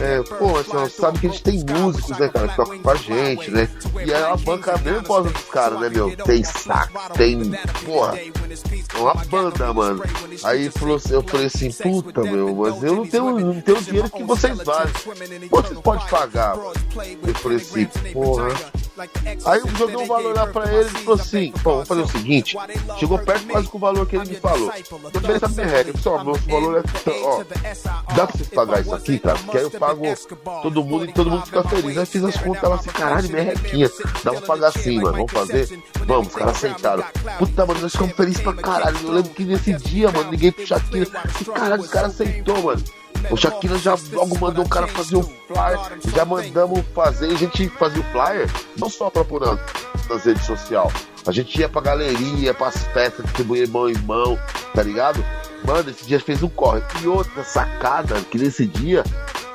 É, 0.00 0.22
pô, 0.22 0.58
assim, 0.58 0.94
sabe 1.00 1.18
que 1.20 1.26
a 1.26 1.30
gente 1.30 1.42
tem 1.42 1.64
músicos, 1.64 2.18
né, 2.18 2.28
cara, 2.28 2.48
que 2.48 2.56
tocam 2.56 2.78
com 2.78 2.90
a 2.90 2.96
gente, 2.96 3.50
né? 3.50 3.68
E 4.04 4.12
aí 4.12 4.22
a 4.22 4.36
banca 4.36 4.76
mesmo 4.78 5.02
gosta 5.06 5.30
dos 5.30 5.44
caras, 5.44 5.80
né, 5.80 5.88
meu? 5.88 6.16
Tem 6.16 6.42
saco, 6.42 7.12
tem. 7.14 7.52
Porra, 7.84 8.18
é 8.18 8.98
uma 8.98 9.14
banda, 9.14 9.72
mano. 9.72 10.02
Aí 10.42 10.70
falou 10.70 10.96
assim, 10.96 11.14
eu 11.14 11.22
falei 11.22 11.46
assim, 11.46 11.70
puta, 11.70 12.22
meu, 12.22 12.54
mas 12.54 12.82
eu 12.82 12.94
não 12.96 13.06
tenho, 13.06 13.40
não 13.40 13.60
tenho 13.60 13.82
dinheiro 13.82 14.10
que 14.10 14.22
vocês 14.24 14.58
valem. 14.62 14.92
Vocês 15.50 15.78
podem 15.80 16.06
pagar. 16.08 16.56
Eu 16.56 17.34
falei 17.34 17.58
assim, 17.58 17.86
porra. 18.12 18.48
Aí 19.44 19.60
eu 19.60 19.68
joguei 19.76 19.96
um 19.96 20.06
valor 20.06 20.34
lá 20.34 20.46
pra 20.46 20.72
ele 20.72 20.88
e 20.88 21.02
falou 21.02 21.20
assim: 21.20 21.52
pô, 21.62 21.72
vamos 21.72 21.88
fazer 21.88 22.02
o 22.02 22.08
seguinte. 22.08 22.56
Chegou 22.98 23.18
perto 23.18 23.46
quase 23.48 23.68
com 23.68 23.76
o 23.76 23.80
valor 23.80 24.06
que 24.06 24.16
ele 24.16 24.28
me 24.28 24.36
falou. 24.36 24.70
Eu 24.72 25.20
falei 25.20 25.36
essa 25.36 25.48
merreca. 25.48 25.90
Eu 25.90 25.98
falei, 25.98 26.18
ó, 26.18 26.24
meu 26.24 26.34
valor 26.34 26.78
é. 26.78 27.10
Ó, 27.24 27.44
dá 28.14 28.26
pra 28.26 28.36
vocês 28.36 28.48
pagar 28.48 28.80
isso 28.80 28.94
aqui, 28.94 29.18
cara? 29.18 29.38
Porque 29.38 29.58
aí 29.58 29.64
eu 29.64 29.70
pago 29.70 30.04
todo 30.62 30.84
mundo 30.84 31.06
e 31.06 31.12
todo 31.12 31.30
mundo 31.30 31.44
fica 31.44 31.64
feliz. 31.64 31.98
Aí 31.98 32.06
fiz 32.06 32.24
as 32.24 32.36
contas 32.36 32.70
lá 32.70 32.76
assim, 32.76 32.90
caralho, 32.90 33.28
merrequinha. 33.30 33.90
Dá 34.22 34.32
pra 34.32 34.40
pagar 34.42 34.68
assim, 34.68 35.00
mano. 35.00 35.16
Vamos 35.16 35.32
fazer? 35.32 35.82
Vamos, 36.06 36.28
os 36.28 36.34
caras 36.34 36.56
aceitaram. 36.56 37.04
Puta, 37.38 37.66
mano, 37.66 37.80
nós 37.80 37.92
ficamos 37.92 38.14
felizes 38.14 38.40
pra 38.40 38.52
caralho. 38.54 38.98
Eu 39.02 39.12
lembro 39.12 39.30
que 39.30 39.44
nesse 39.44 39.72
dia, 39.74 40.10
mano, 40.12 40.30
ninguém 40.30 40.52
pro 40.52 40.66
Shakira. 40.66 41.06
Que 41.36 41.44
caralho, 41.46 41.82
os 41.82 41.90
caras 41.90 42.12
aceitou, 42.12 42.62
mano. 42.62 42.82
O 43.30 43.36
Shakira 43.36 43.78
já 43.78 43.96
logo 44.12 44.38
mandou 44.38 44.64
o 44.64 44.68
cara 44.68 44.86
fazer 44.86 45.16
o 45.16 45.22
flyer, 45.22 45.98
já 46.14 46.24
mandamos 46.24 46.84
fazer, 46.94 47.32
a 47.32 47.36
gente 47.36 47.68
fazia 47.70 48.00
o 48.00 48.04
flyer, 48.04 48.50
não 48.76 48.90
só 48.90 49.10
procurando 49.10 49.60
nas 50.08 50.24
redes 50.24 50.44
sociais. 50.44 50.92
A 51.26 51.32
gente 51.32 51.58
ia 51.58 51.68
pra 51.68 51.80
galeria, 51.80 52.52
pras 52.52 52.84
festas, 52.88 53.24
distribuir 53.24 53.68
mão 53.68 53.88
em 53.88 53.96
mão, 53.98 54.38
tá 54.74 54.82
ligado? 54.82 55.24
Mano, 55.66 55.90
esse 55.90 56.04
dia 56.04 56.20
fez 56.20 56.42
um 56.42 56.48
corre. 56.48 56.82
E 57.02 57.06
outra 57.06 57.42
sacada, 57.42 58.20
que 58.30 58.36
nesse 58.36 58.66
dia, 58.66 59.02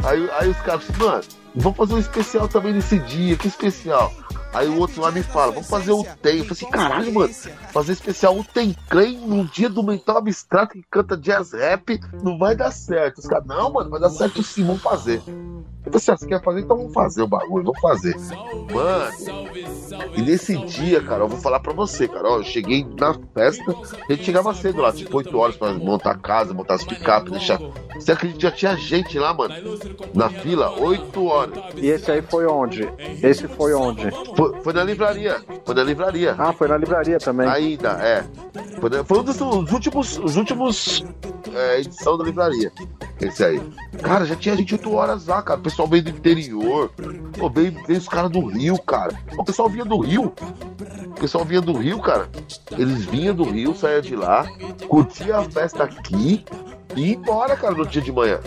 aí, 0.03 0.29
aí 0.39 0.49
os 0.49 0.57
caras, 0.61 0.83
mano, 0.97 1.23
vamos 1.55 1.77
fazer 1.77 1.93
um 1.93 1.99
especial 1.99 2.47
também 2.47 2.73
nesse 2.73 2.97
dia, 2.99 3.37
que 3.37 3.47
especial? 3.47 4.11
Aí 4.53 4.67
o 4.67 4.79
outro 4.79 5.01
lá 5.01 5.11
me 5.11 5.21
fala, 5.21 5.51
vamos 5.51 5.69
fazer 5.69 5.91
o 5.91 6.03
Tem. 6.21 6.39
Eu 6.39 6.45
falei 6.45 6.51
assim, 6.51 6.69
caralho, 6.69 7.13
mano, 7.13 7.33
fazer 7.71 7.93
especial 7.93 8.37
o 8.37 8.43
Tem 8.43 8.75
Crem 8.89 9.17
no 9.19 9.45
dia 9.45 9.69
do 9.69 9.83
mental 9.83 10.17
abstrato 10.17 10.73
que 10.73 10.83
canta 10.89 11.15
jazz 11.15 11.53
rap, 11.53 11.99
não 12.23 12.37
vai 12.37 12.55
dar 12.55 12.71
certo. 12.71 13.19
Os 13.19 13.27
caras, 13.27 13.45
não, 13.45 13.71
mano, 13.71 13.89
vai 13.89 13.99
dar 13.99 14.09
certo 14.09 14.41
sim, 14.41 14.65
vamos 14.65 14.81
fazer. 14.81 15.21
Falei 15.91 15.97
assim, 15.97 16.15
você 16.17 16.27
quer 16.27 16.43
fazer? 16.43 16.61
Então 16.61 16.77
vamos 16.77 16.93
fazer 16.93 17.21
o 17.23 17.27
bagulho, 17.27 17.65
vamos 17.65 17.79
fazer. 17.81 18.15
Mano, 18.73 19.49
e 20.15 20.21
nesse 20.21 20.57
dia, 20.65 21.01
cara, 21.01 21.23
eu 21.23 21.27
vou 21.27 21.39
falar 21.39 21.59
pra 21.59 21.73
você, 21.73 22.07
cara, 22.07 22.27
ó, 22.29 22.37
eu 22.37 22.43
cheguei 22.43 22.85
na 22.99 23.13
festa, 23.33 23.63
a 24.07 24.11
gente 24.13 24.23
chegava 24.23 24.53
cedo 24.53 24.81
lá, 24.81 24.91
tipo 24.91 25.17
8 25.17 25.37
horas 25.37 25.55
pra 25.57 25.73
montar 25.73 26.11
a 26.11 26.17
casa, 26.17 26.53
montar 26.53 26.75
as 26.75 26.83
picapes, 26.83 27.31
deixar. 27.31 27.59
Você 27.95 28.11
acredita 28.11 28.37
que 28.39 28.43
já 28.43 28.51
tinha 28.51 28.75
gente 28.77 29.17
lá, 29.19 29.33
mano? 29.33 29.53
Na 30.13 30.29
fila, 30.29 30.71
8 30.79 31.25
horas. 31.25 31.57
E 31.75 31.87
esse 31.87 32.09
aí 32.11 32.21
foi 32.21 32.45
onde? 32.45 32.87
Esse 33.23 33.47
foi 33.47 33.73
onde? 33.73 34.09
Foi, 34.35 34.61
foi 34.61 34.73
na 34.73 34.83
livraria. 34.83 35.41
Foi 35.65 35.75
na 35.75 35.83
livraria. 35.83 36.35
Ah, 36.37 36.53
foi 36.53 36.67
na 36.67 36.77
livraria 36.77 37.17
também. 37.19 37.47
Ainda, 37.47 37.89
é. 38.01 38.23
Foi, 38.79 38.89
na- 38.89 39.03
foi 39.03 39.19
um 39.19 39.23
dos, 39.23 39.39
últimos, 39.71 40.17
os 40.19 40.35
últimos 40.37 41.03
é, 41.53 41.79
edição 41.79 42.17
da 42.17 42.23
livraria. 42.23 42.71
Esse 43.19 43.43
aí. 43.43 43.61
Cara, 44.01 44.25
já 44.25 44.35
tinha 44.35 44.55
gente 44.55 44.73
8 44.75 44.93
horas 44.95 45.27
lá, 45.27 45.41
cara. 45.41 45.59
Pessoal 45.79 45.87
veio 45.87 46.03
do 46.03 46.09
interior. 46.09 46.91
Pô, 47.37 47.49
veio, 47.49 47.71
veio 47.85 47.99
os 47.99 48.07
caras 48.07 48.29
do 48.29 48.45
Rio, 48.45 48.77
cara. 48.79 49.17
O 49.37 49.45
pessoal 49.45 49.69
vinha 49.69 49.85
do 49.85 49.97
Rio. 49.99 50.33
O 51.05 51.19
pessoal 51.19 51.45
vinha 51.45 51.61
do 51.61 51.73
Rio, 51.73 51.99
cara. 52.01 52.29
Eles 52.71 53.05
vinham 53.05 53.33
do 53.33 53.43
Rio, 53.43 53.73
saíam 53.73 54.01
de 54.01 54.15
lá, 54.15 54.45
curtia 54.87 55.37
a 55.37 55.43
festa 55.43 55.83
aqui 55.85 56.43
e 56.95 57.01
ia 57.01 57.15
embora, 57.15 57.55
cara, 57.55 57.75
no 57.75 57.85
dia 57.85 58.01
de 58.01 58.11
manhã. 58.11 58.39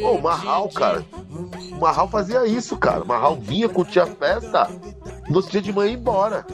Pô, 0.00 0.12
o 0.12 0.22
Marral, 0.22 0.68
cara. 0.70 1.04
O 1.72 1.80
Marral 1.80 2.08
fazia 2.08 2.46
isso, 2.46 2.76
cara. 2.76 3.02
O 3.02 3.06
Marral 3.06 3.36
vinha, 3.36 3.68
curtia 3.68 4.04
a 4.04 4.06
festa, 4.06 4.70
no 5.28 5.42
dia 5.42 5.60
de 5.60 5.72
manhã 5.72 5.90
ia 5.90 5.98
embora. 5.98 6.46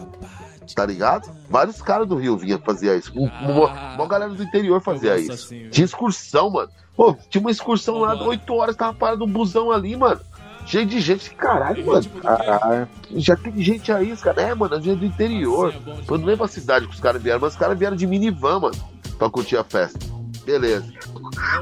Tá 0.74 0.84
ligado? 0.86 1.30
Vários 1.48 1.80
caras 1.80 2.06
do 2.08 2.16
Rio 2.16 2.36
vinham 2.36 2.58
fazer 2.58 2.96
isso. 2.98 3.12
Um- 3.14 3.26
Uma, 3.26 3.94
uma 3.94 4.06
galera 4.08 4.32
do 4.32 4.42
interior 4.42 4.80
fazia 4.82 5.16
isso. 5.18 5.54
Tinha 5.70 5.84
excursão, 5.84 6.50
mano. 6.50 6.68
Pô, 6.96 7.14
tinha 7.28 7.40
uma 7.40 7.50
excursão 7.50 7.98
lá, 7.98 8.14
8 8.22 8.54
horas, 8.54 8.74
tava 8.76 8.94
parado 8.94 9.24
um 9.24 9.30
busão 9.30 9.70
ali, 9.70 9.94
mano. 9.96 10.20
Cheio 10.66 10.84
de 10.86 11.00
gente. 11.00 11.30
Caralho, 11.34 11.86
mano. 11.86 12.04
Caralho. 12.22 12.88
Já 13.14 13.36
tem 13.36 13.56
gente 13.62 13.92
aí, 13.92 14.10
os 14.12 14.20
caras. 14.22 14.42
É, 14.44 14.54
mano, 14.54 14.74
a 14.74 14.80
gente 14.80 14.90
é 14.90 14.96
do 14.96 15.04
interior. 15.04 15.72
Eu 16.08 16.18
não 16.18 16.26
lembro 16.26 16.44
a 16.44 16.48
cidade 16.48 16.86
que 16.88 16.94
os 16.94 17.00
caras 17.00 17.22
vieram, 17.22 17.40
mas 17.40 17.52
os 17.52 17.58
caras 17.58 17.78
vieram 17.78 17.96
de 17.96 18.06
minivan, 18.06 18.58
mano, 18.60 18.74
pra 19.18 19.30
curtir 19.30 19.56
a 19.56 19.62
festa. 19.62 19.98
Beleza. 20.44 20.86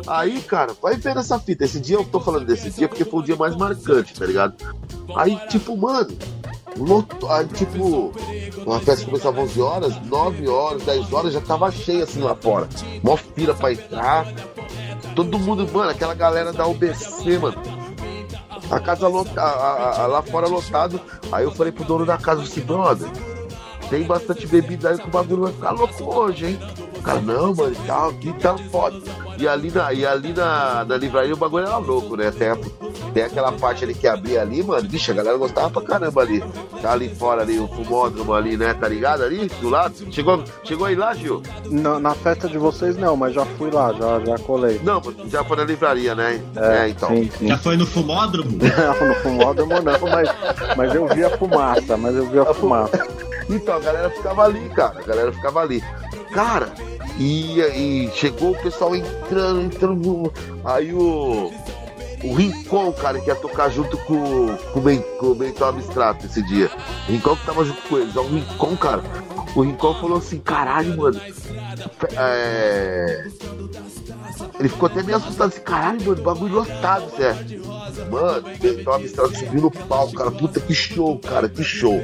Aí, 0.06 0.40
cara, 0.42 0.74
vai 0.80 0.96
ver 0.96 1.16
essa 1.16 1.38
fita. 1.38 1.64
Esse 1.64 1.80
dia 1.80 1.96
eu 1.96 2.04
tô 2.04 2.20
falando 2.20 2.46
desse 2.46 2.70
dia 2.70 2.88
porque 2.88 3.04
foi 3.04 3.20
o 3.20 3.22
dia 3.22 3.36
mais 3.36 3.56
marcante, 3.56 4.14
tá 4.14 4.24
ligado? 4.26 4.54
Aí, 5.16 5.36
tipo, 5.48 5.76
mano, 5.76 6.08
loto- 6.76 7.26
tipo, 7.54 8.12
uma 8.66 8.80
festa 8.80 9.04
começava 9.06 9.40
11 9.40 9.60
horas, 9.60 10.06
9 10.06 10.48
horas, 10.48 10.82
10 10.82 11.12
horas, 11.12 11.32
já 11.32 11.40
tava 11.40 11.70
cheia 11.70 12.04
assim 12.04 12.20
lá 12.20 12.34
fora. 12.34 12.68
Mó 13.02 13.16
fila 13.16 13.54
pra 13.54 13.72
entrar. 13.72 14.26
Todo 15.14 15.38
mundo, 15.38 15.68
mano, 15.72 15.90
aquela 15.90 16.14
galera 16.14 16.52
da 16.52 16.66
UBC, 16.66 17.38
mano. 17.38 17.56
A 18.70 18.80
casa 18.80 19.06
a- 19.06 19.40
a- 19.40 20.02
a- 20.02 20.06
lá 20.06 20.22
fora 20.22 20.48
lotado. 20.48 21.00
Aí 21.30 21.44
eu 21.44 21.52
falei 21.52 21.72
pro 21.72 21.84
dono 21.84 22.04
da 22.06 22.16
casa 22.16 22.42
assim, 22.42 22.60
brother, 22.62 23.08
tem 23.90 24.02
bastante 24.04 24.46
bebida 24.46 24.90
aí 24.90 24.98
que 24.98 25.06
o 25.06 25.10
bagulho 25.10 25.42
vai 25.42 25.52
ficar 25.52 25.70
louco 25.72 26.02
hoje, 26.04 26.46
hein? 26.46 26.58
O 26.98 27.02
cara, 27.02 27.20
não, 27.20 27.54
mano, 27.54 27.76
tal, 27.86 28.08
aqui 28.10 28.32
tá 28.34 28.56
foda. 28.72 28.96
E 29.38 29.46
ali 29.46 29.70
na, 29.70 29.92
e 29.92 30.06
ali 30.06 30.32
na, 30.32 30.84
na 30.84 30.96
livraria 30.96 31.34
o 31.34 31.36
bagulho 31.36 31.66
era 31.66 31.76
louco, 31.76 32.16
né? 32.16 32.30
Tem, 32.30 32.48
a- 32.48 32.56
tem 33.14 33.22
aquela 33.22 33.52
parte 33.52 33.84
ali 33.84 33.94
que 33.94 34.06
abria 34.06 34.42
ali, 34.42 34.62
mano. 34.62 34.86
Vixe, 34.88 35.10
a 35.10 35.14
galera 35.14 35.38
gostava 35.38 35.70
pra 35.70 35.82
caramba 35.82 36.20
ali. 36.20 36.44
Tá 36.82 36.92
ali 36.92 37.08
fora 37.08 37.42
ali, 37.42 37.58
o 37.58 37.68
fumódromo 37.68 38.34
ali, 38.34 38.56
né? 38.56 38.74
Tá 38.74 38.88
ligado? 38.88 39.22
Ali, 39.22 39.46
do 39.60 39.70
lado. 39.70 39.94
Chegou, 40.10 40.42
chegou 40.64 40.86
aí 40.86 40.94
lá, 40.96 41.14
Gil? 41.14 41.42
Na, 41.70 41.98
na 41.98 42.14
festa 42.14 42.48
de 42.48 42.58
vocês 42.58 42.96
não, 42.96 43.16
mas 43.16 43.32
já 43.34 43.46
fui 43.46 43.70
lá, 43.70 43.92
já, 43.92 44.20
já 44.24 44.38
colei. 44.38 44.80
Não, 44.82 45.00
já 45.28 45.44
foi 45.44 45.56
na 45.56 45.64
livraria, 45.64 46.14
né? 46.14 46.42
É, 46.56 46.88
então. 46.88 47.08
Sim, 47.08 47.30
sim. 47.38 47.48
Já 47.48 47.56
foi 47.56 47.76
no 47.76 47.86
fumódromo? 47.86 48.50
Não, 48.58 49.08
no 49.08 49.14
fumódromo 49.16 49.74
não, 49.80 50.00
mas, 50.10 50.28
mas 50.76 50.94
eu 50.94 51.06
vi 51.08 51.24
a 51.24 51.30
fumaça, 51.38 51.96
mas 51.96 52.14
eu 52.16 52.26
vi 52.28 52.38
a 52.40 52.52
fumaça. 52.52 53.06
Então, 53.48 53.76
a 53.76 53.80
galera 53.80 54.10
ficava 54.10 54.42
ali, 54.44 54.68
cara. 54.70 54.98
A 54.98 55.02
galera 55.02 55.32
ficava 55.32 55.60
ali. 55.60 55.82
Cara, 56.32 56.72
e, 57.18 57.60
e 57.60 58.10
chegou 58.14 58.50
o 58.52 58.58
pessoal 58.58 58.94
entrando, 58.96 59.60
entrando. 59.62 59.94
no- 59.96 60.32
Aí 60.64 60.92
o. 60.92 61.52
O 62.24 62.34
Rincon, 62.34 62.92
cara, 62.92 63.20
que 63.20 63.28
ia 63.28 63.34
tocar 63.34 63.68
junto 63.68 63.98
com, 63.98 64.56
com, 64.72 64.80
o 64.80 65.02
com 65.18 65.26
o 65.26 65.34
Mental 65.34 65.68
Abstrato 65.68 66.24
esse 66.24 66.42
dia. 66.42 66.70
O 67.06 67.12
Rincon 67.12 67.36
que 67.36 67.44
tava 67.44 67.64
junto 67.64 67.82
com 67.82 67.98
eles. 67.98 68.16
Ó, 68.16 68.22
O 68.22 68.28
Rincon, 68.28 68.76
cara. 68.76 69.02
O 69.54 69.60
Rincon 69.60 69.94
falou 69.94 70.18
assim: 70.18 70.38
caralho, 70.38 70.96
mano. 70.96 71.20
É. 72.16 73.26
Ele 74.58 74.68
ficou 74.68 74.86
até 74.86 75.02
meio 75.02 75.18
assustado 75.18 75.48
assim, 75.48 75.60
caralho, 75.60 76.00
mano, 76.02 76.22
bagulho 76.22 76.54
lotado, 76.54 77.10
Zé. 77.16 77.34
Mano, 78.10 78.48
Mental 78.62 78.94
Abstrato 78.94 79.38
subiu 79.38 79.62
no 79.62 79.70
palco, 79.70 80.14
cara. 80.14 80.30
Puta 80.30 80.60
que 80.60 80.74
show, 80.74 81.18
cara, 81.18 81.48
que 81.48 81.62
show. 81.62 82.00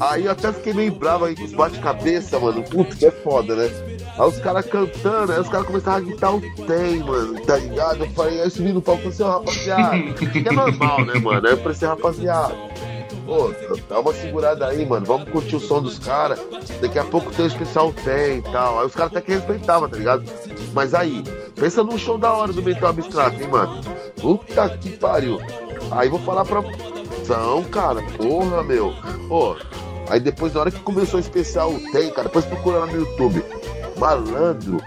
Aí 0.00 0.24
eu 0.24 0.32
até 0.32 0.52
fiquei 0.52 0.72
meio 0.72 0.92
bravo 0.92 1.26
aí 1.26 1.36
com 1.36 1.44
os 1.44 1.52
bate-cabeça, 1.52 2.38
mano. 2.40 2.62
Puta 2.62 2.96
que 2.96 3.06
é 3.06 3.10
foda, 3.10 3.54
né? 3.54 3.70
Aí 4.16 4.28
os 4.28 4.38
caras 4.38 4.66
cantando, 4.66 5.32
aí 5.32 5.40
os 5.40 5.48
caras 5.48 5.66
começaram 5.66 5.96
a 5.96 6.00
gritar 6.00 6.34
o 6.34 6.40
tem, 6.40 7.00
mano, 7.00 7.40
tá 7.40 7.56
ligado? 7.56 8.04
Eu 8.04 8.10
falei, 8.10 8.40
aí 8.40 8.46
eu 8.46 8.50
subi 8.50 8.72
no 8.72 8.80
palco 8.80 9.08
e 9.08 9.12
falei 9.12 9.34
assim, 9.34 9.64
rapaziada, 9.64 10.12
que 10.12 10.48
é 10.48 10.52
normal, 10.52 11.04
né, 11.04 11.14
mano? 11.14 11.46
Aí 11.46 11.52
eu 11.52 11.58
falei 11.58 11.72
assim, 11.72 11.86
rapaziada, 11.86 12.54
pô, 13.26 13.52
dá 13.88 13.98
uma 13.98 14.12
segurada 14.12 14.68
aí, 14.68 14.86
mano, 14.86 15.04
vamos 15.04 15.28
curtir 15.30 15.56
o 15.56 15.60
som 15.60 15.82
dos 15.82 15.98
caras, 15.98 16.38
daqui 16.80 16.98
a 16.98 17.04
pouco 17.04 17.32
tem 17.32 17.44
o 17.44 17.48
especial 17.48 17.92
tem 17.92 18.38
e 18.38 18.42
tal. 18.42 18.78
Aí 18.78 18.86
os 18.86 18.94
caras 18.94 19.12
até 19.12 19.20
que 19.20 19.32
respeitavam, 19.32 19.88
tá 19.88 19.96
ligado? 19.96 20.24
Mas 20.72 20.94
aí, 20.94 21.24
pensa 21.56 21.82
num 21.82 21.98
show 21.98 22.16
da 22.16 22.32
hora 22.32 22.52
do 22.52 22.62
Mental 22.62 22.90
Abstrato, 22.90 23.42
hein, 23.42 23.48
mano? 23.48 23.80
Puta 24.20 24.68
que 24.78 24.90
pariu. 24.90 25.40
Aí 25.90 26.08
vou 26.08 26.20
falar 26.20 26.44
pra. 26.44 26.62
São, 27.24 27.64
cara, 27.64 28.02
porra, 28.16 28.62
meu. 28.62 28.92
Pô, 29.28 29.56
aí 30.08 30.20
depois, 30.20 30.52
na 30.52 30.60
hora 30.60 30.70
que 30.70 30.80
começou 30.80 31.18
o 31.18 31.20
especial, 31.20 31.72
tem, 31.92 32.10
cara, 32.10 32.28
depois 32.28 32.44
procura 32.44 32.78
lá 32.78 32.86
no 32.86 32.96
YouTube. 33.00 33.42
Malandro. 33.98 34.82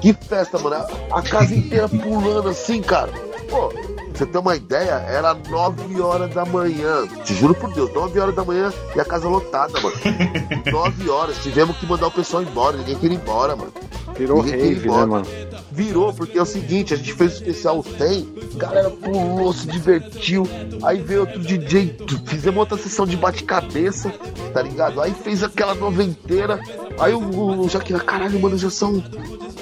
Que 0.00 0.12
festa, 0.12 0.58
mano. 0.58 0.76
A, 1.10 1.22
casa 1.22 1.54
inteira 1.54 1.88
pulando 1.88 2.48
assim, 2.48 2.80
cara. 2.80 3.12
Pô, 3.50 3.72
pra 4.18 4.26
você 4.26 4.26
ter 4.26 4.38
uma 4.38 4.56
ideia, 4.56 4.94
era 5.08 5.32
9 5.34 6.00
horas 6.00 6.34
da 6.34 6.44
manhã. 6.44 7.06
Te 7.24 7.34
juro 7.34 7.54
por 7.54 7.72
Deus, 7.72 7.92
9 7.94 8.18
horas 8.18 8.34
da 8.34 8.44
manhã 8.44 8.72
e 8.94 9.00
a 9.00 9.04
casa 9.04 9.28
lotada, 9.28 9.80
mano. 9.80 9.96
9 10.70 11.08
horas. 11.08 11.38
Tivemos 11.42 11.76
que 11.76 11.86
mandar 11.86 12.08
o 12.08 12.10
pessoal 12.10 12.42
embora. 12.42 12.76
Ninguém 12.76 12.96
queria 12.96 13.16
ir 13.16 13.20
embora, 13.20 13.54
mano. 13.54 13.72
Virou 14.16 14.42
Ninguém 14.42 14.60
rave, 14.60 14.74
né, 14.74 14.84
embora. 14.86 15.06
mano? 15.06 15.26
Virou, 15.70 16.12
porque 16.12 16.36
é 16.36 16.42
o 16.42 16.46
seguinte, 16.46 16.92
a 16.92 16.96
gente 16.96 17.12
fez 17.12 17.32
o 17.32 17.34
especial 17.36 17.84
Tem, 17.84 18.28
galera 18.56 18.90
pulou, 18.90 19.52
se 19.52 19.66
divertiu. 19.68 20.48
Aí 20.82 21.00
veio 21.00 21.20
outro 21.20 21.38
DJ, 21.38 21.96
fizemos 22.26 22.58
outra 22.58 22.76
sessão 22.76 23.06
de 23.06 23.16
bate-cabeça, 23.16 24.12
tá 24.52 24.60
ligado? 24.60 25.00
Aí 25.00 25.14
fez 25.14 25.44
aquela 25.44 25.74
noventeira. 25.74 26.58
Aí 26.98 27.14
o, 27.14 27.60
o 27.60 27.68
Jaquina, 27.68 28.00
caralho, 28.00 28.40
mano, 28.40 28.58
já 28.58 28.70
são. 28.70 29.02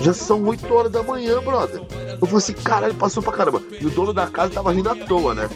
Já 0.01 0.13
são 0.13 0.45
8 0.45 0.73
horas 0.73 0.93
da 0.93 1.03
manhã, 1.03 1.41
brother. 1.41 1.83
Eu 2.21 2.27
falei 2.27 2.37
assim, 2.37 2.53
caralho, 2.53 2.95
passou 2.95 3.23
pra 3.23 3.33
caramba. 3.33 3.63
E 3.81 3.87
o 3.87 3.91
dono 3.91 4.13
da 4.13 4.27
casa 4.27 4.46
tava 4.51 4.73
rindo 4.73 4.89
à 4.91 4.95
toa, 4.95 5.35
né? 5.35 5.49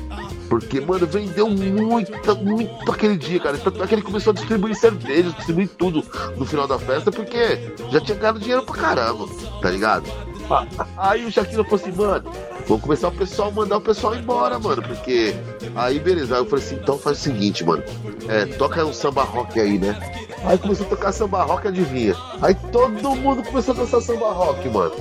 Porque, 0.48 0.80
mano, 0.80 1.06
vendeu 1.06 1.48
muito, 1.48 2.12
muito 2.42 2.90
aquele 2.92 3.16
dia, 3.16 3.38
cara. 3.38 3.56
Tanto 3.56 3.82
é 3.82 3.86
que 3.86 3.94
ele 3.94 4.02
começou 4.02 4.32
a 4.32 4.34
distribuir 4.34 4.74
cervejas, 4.74 5.32
distribuir 5.34 5.68
tudo 5.68 6.04
no 6.36 6.44
final 6.44 6.66
da 6.66 6.78
festa, 6.78 7.12
porque 7.12 7.72
já 7.90 8.00
tinha 8.00 8.18
ganhado 8.18 8.40
dinheiro 8.40 8.64
pra 8.64 8.74
caramba, 8.74 9.26
tá 9.62 9.70
ligado? 9.70 10.10
Aí 10.98 11.24
o 11.24 11.30
Shaquille 11.30 11.62
falou 11.62 11.80
assim, 11.80 11.92
mano, 11.92 12.30
vamos 12.66 12.82
começar 12.82 13.08
o 13.08 13.12
pessoal, 13.12 13.52
mandar 13.52 13.76
o 13.76 13.80
pessoal 13.80 14.16
embora, 14.16 14.58
mano, 14.58 14.82
porque. 14.82 15.34
Aí, 15.76 16.00
beleza. 16.00 16.34
Aí 16.34 16.40
eu 16.40 16.46
falei 16.46 16.64
assim, 16.64 16.74
então 16.76 16.98
faz 16.98 17.18
o 17.18 17.20
seguinte, 17.20 17.64
mano. 17.64 17.82
É, 18.28 18.46
toca 18.46 18.84
um 18.84 18.92
samba 18.92 19.22
rock 19.22 19.58
aí, 19.60 19.78
né? 19.78 19.98
Aí 20.44 20.58
começou 20.58 20.86
a 20.86 20.90
tocar 20.90 21.12
samba 21.12 21.42
rock, 21.42 21.68
adivinha? 21.68 22.14
Aí 22.42 22.54
todo 22.72 23.14
mundo 23.16 23.42
começou 23.44 23.74
a 23.74 23.78
dançar 23.78 24.00
samba 24.00 24.32
rock, 24.32 24.68
mano. 24.68 24.92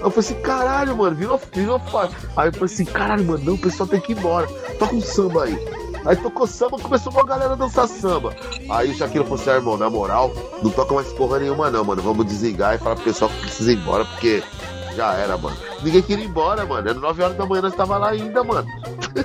Eu 0.00 0.10
falei 0.10 0.18
assim, 0.18 0.34
caralho, 0.42 0.96
mano, 0.96 1.16
virou, 1.16 1.40
virou 1.52 1.78
fácil. 1.78 2.16
Aí 2.36 2.48
eu 2.48 2.52
falei 2.52 2.66
assim, 2.66 2.84
caralho, 2.84 3.24
mano, 3.24 3.44
não, 3.44 3.54
o 3.54 3.58
pessoal 3.58 3.88
tem 3.88 4.00
que 4.00 4.12
ir 4.12 4.18
embora. 4.18 4.46
Toca 4.78 4.94
um 4.94 5.00
samba 5.00 5.44
aí. 5.44 5.58
Aí 6.04 6.16
tocou 6.16 6.46
samba, 6.46 6.78
começou 6.78 7.10
uma 7.12 7.24
galera 7.24 7.54
a 7.54 7.56
dançar 7.56 7.88
samba. 7.88 8.36
Aí 8.68 8.90
o 8.90 8.94
Shakira 8.94 9.24
falou 9.24 9.38
assim, 9.38 9.50
ah, 9.50 9.54
irmão, 9.54 9.76
na 9.78 9.88
moral, 9.88 10.32
não 10.62 10.70
toca 10.70 10.94
mais 10.94 11.10
porra 11.14 11.38
nenhuma 11.38 11.70
não, 11.70 11.82
mano. 11.82 12.02
Vamos 12.02 12.26
desligar 12.26 12.74
e 12.74 12.78
falar 12.78 12.96
pro 12.96 13.04
pessoal 13.04 13.30
que 13.30 13.40
precisa 13.40 13.72
ir 13.72 13.78
embora, 13.78 14.04
porque 14.04 14.42
já 14.94 15.14
era, 15.14 15.36
mano. 15.36 15.56
Ninguém 15.82 16.02
queria 16.02 16.24
ir 16.24 16.28
embora, 16.28 16.64
mano. 16.64 16.88
Era 16.88 16.98
9 16.98 17.22
horas 17.22 17.36
da 17.36 17.46
manhã, 17.46 17.62
nós 17.62 17.74
tava 17.74 17.98
lá 17.98 18.10
ainda, 18.10 18.42
mano. 18.42 18.66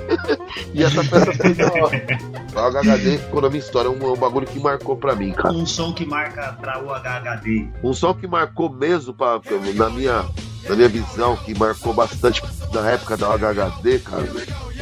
e 0.73 0.83
essa 0.83 1.03
festa 1.03 1.33
foi 1.33 1.53
da 1.53 1.65
hora. 1.71 2.07
O 2.53 2.59
HHD 2.59 3.17
ficou 3.17 3.41
na 3.41 3.49
minha 3.49 3.59
história, 3.59 3.89
um, 3.89 4.13
um 4.13 4.15
bagulho 4.15 4.47
que 4.47 4.59
marcou 4.59 4.97
pra 4.97 5.15
mim, 5.15 5.31
cara. 5.31 5.53
Um 5.53 5.65
som 5.65 5.93
que 5.93 6.05
marca 6.05 6.57
pra 6.59 6.83
o 6.83 6.89
HHD. 6.93 7.67
Um 7.83 7.93
som 7.93 8.13
que 8.13 8.27
marcou 8.27 8.69
mesmo, 8.69 9.13
pra, 9.13 9.39
na, 9.75 9.89
minha, 9.89 10.25
na 10.67 10.75
minha 10.75 10.89
visão, 10.89 11.37
que 11.37 11.57
marcou 11.57 11.93
bastante 11.93 12.41
na 12.73 12.91
época 12.91 13.17
da 13.17 13.27
HHD, 13.35 13.99
cara, 13.99 14.27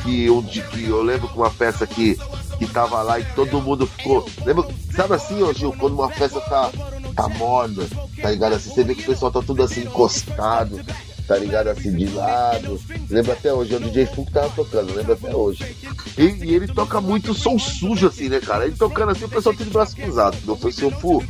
que, 0.04 0.30
um, 0.30 0.42
de, 0.42 0.62
que 0.62 0.88
eu 0.88 1.02
lembro 1.02 1.28
que 1.28 1.38
uma 1.38 1.50
festa 1.50 1.86
que, 1.86 2.18
que 2.58 2.66
tava 2.68 3.02
lá 3.02 3.20
e 3.20 3.26
todo 3.36 3.62
mundo 3.62 3.86
ficou. 3.88 4.28
Lembra, 4.46 4.66
sabe 4.94 5.16
assim, 5.16 5.42
ô 5.42 5.54
Gil, 5.54 5.74
quando 5.78 5.94
uma 5.94 6.10
festa 6.10 6.40
tá, 6.42 6.70
tá 7.18 7.28
morna, 7.28 7.84
tá 8.22 8.30
ligado? 8.30 8.54
Assim, 8.54 8.70
você 8.70 8.84
vê 8.84 8.94
que 8.94 9.02
o 9.02 9.06
pessoal 9.08 9.32
tá 9.32 9.42
tudo 9.42 9.64
assim 9.64 9.82
encostado. 9.82 10.80
tá 11.28 11.36
ligado? 11.36 11.68
Assim, 11.68 11.94
de 11.94 12.08
lado. 12.08 12.80
Lembra 13.10 13.34
até 13.34 13.52
hoje, 13.52 13.76
o 13.76 13.80
DJ 13.80 14.06
Fu 14.06 14.26
que 14.26 14.32
tava 14.32 14.50
tocando, 14.52 14.94
lembra 14.94 15.16
até 15.16 15.36
hoje. 15.36 15.76
E, 16.18 16.24
e, 16.24 16.56
ele 16.56 16.68
toca 16.68 17.02
muito 17.02 17.34
som 17.34 17.60
sujo, 17.60 18.08
assim, 18.08 18.30
né, 18.30 18.40
cara? 18.40 18.66
Ele 18.66 18.78
tocando 18.78 19.12
assim, 19.12 19.26
o 19.26 19.30
pessoal 19.30 19.54
tem 19.54 19.66
de 19.66 19.74
braço 19.74 19.96
cruzado. 19.96 20.38
Não 20.46 20.56
foi 20.56 20.72
seu 20.72 20.90
Fu. 20.90 21.22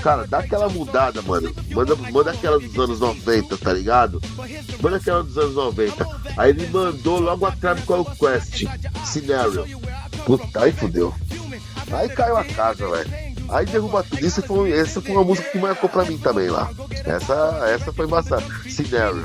Cara, 0.00 0.26
dá 0.26 0.38
aquela 0.38 0.68
mudada, 0.68 1.20
mano. 1.20 1.52
Manda, 1.70 1.96
manda 1.96 2.30
aquela 2.30 2.58
dos 2.58 2.78
anos 2.78 3.00
90, 3.00 3.58
tá 3.58 3.72
ligado? 3.72 4.22
Manda 4.80 4.96
aquela 4.96 5.22
dos 5.22 5.36
anos 5.36 5.54
90. 5.54 6.06
Aí 6.36 6.50
ele 6.50 6.66
mandou 6.68 7.18
logo 7.18 7.44
atrás 7.44 7.78
do 7.82 8.00
o 8.00 8.04
Quest, 8.04 8.64
Scenario. 9.04 9.66
Puta, 10.24 10.62
aí 10.62 10.72
fudeu. 10.72 11.12
Aí 11.90 12.08
caiu 12.08 12.36
a 12.36 12.44
casa, 12.44 12.88
velho. 12.88 13.27
Aí 13.50 13.64
derruba 13.66 14.02
tudo. 14.02 14.24
Isso 14.24 14.42
foi, 14.42 14.72
essa 14.72 15.00
foi 15.00 15.12
uma 15.12 15.24
música 15.24 15.48
que 15.50 15.58
marcou 15.58 15.88
pra 15.88 16.04
mim 16.04 16.18
também 16.18 16.48
lá. 16.48 16.70
Essa, 17.04 17.64
essa 17.74 17.92
foi 17.92 18.06
embaçada. 18.06 18.44
Scenario. 18.68 19.24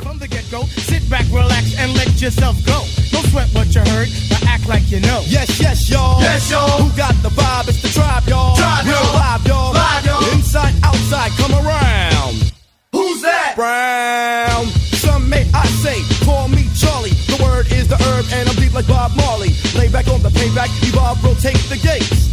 Sit 0.77 1.03
back, 1.09 1.25
relax 1.31 1.77
and 1.77 1.93
let 1.93 2.21
yourself 2.21 2.55
go. 2.63 2.85
Don't 3.11 3.27
sweat 3.29 3.53
what 3.53 3.73
you 3.75 3.81
heard, 3.81 4.09
but 4.29 4.43
act 4.47 4.67
like 4.67 4.89
you 4.89 5.01
know. 5.01 5.21
Yes, 5.27 5.59
yes, 5.59 5.89
y'all. 5.89 6.21
Yes, 6.21 6.49
y'all. 6.49 6.81
Who 6.81 6.89
got 6.95 7.13
the 7.21 7.29
vibe? 7.29 7.67
It's 7.67 7.81
the 7.81 7.89
tribe, 7.89 8.27
y'all. 8.27 8.55
Tribe, 8.55 8.85
y'all. 8.85 9.13
Live, 9.13 9.47
y'all. 9.47 9.73
Live, 9.73 10.05
y'all. 10.05 10.33
Inside, 10.33 10.73
outside, 10.83 11.31
come 11.37 11.53
around. 11.53 12.53
Who's 12.93 13.21
that? 13.23 13.53
Brown. 13.55 14.67
Some 15.03 15.29
may 15.29 15.45
I 15.53 15.65
say, 15.83 15.99
call 16.25 16.47
me 16.47 16.63
Charlie. 16.77 17.11
The 17.27 17.41
word 17.43 17.71
is 17.71 17.87
the 17.87 17.97
herb, 17.97 18.25
and 18.31 18.47
I'm 18.47 18.55
deep 18.55 18.73
like 18.73 18.87
Bob 18.87 19.11
Marley. 19.17 19.49
Lay 19.75 19.89
back 19.89 20.07
on 20.07 20.21
the 20.21 20.29
payback, 20.29 20.69
evolve, 20.87 21.23
rotate 21.23 21.57
the 21.67 21.77
gates. 21.77 22.29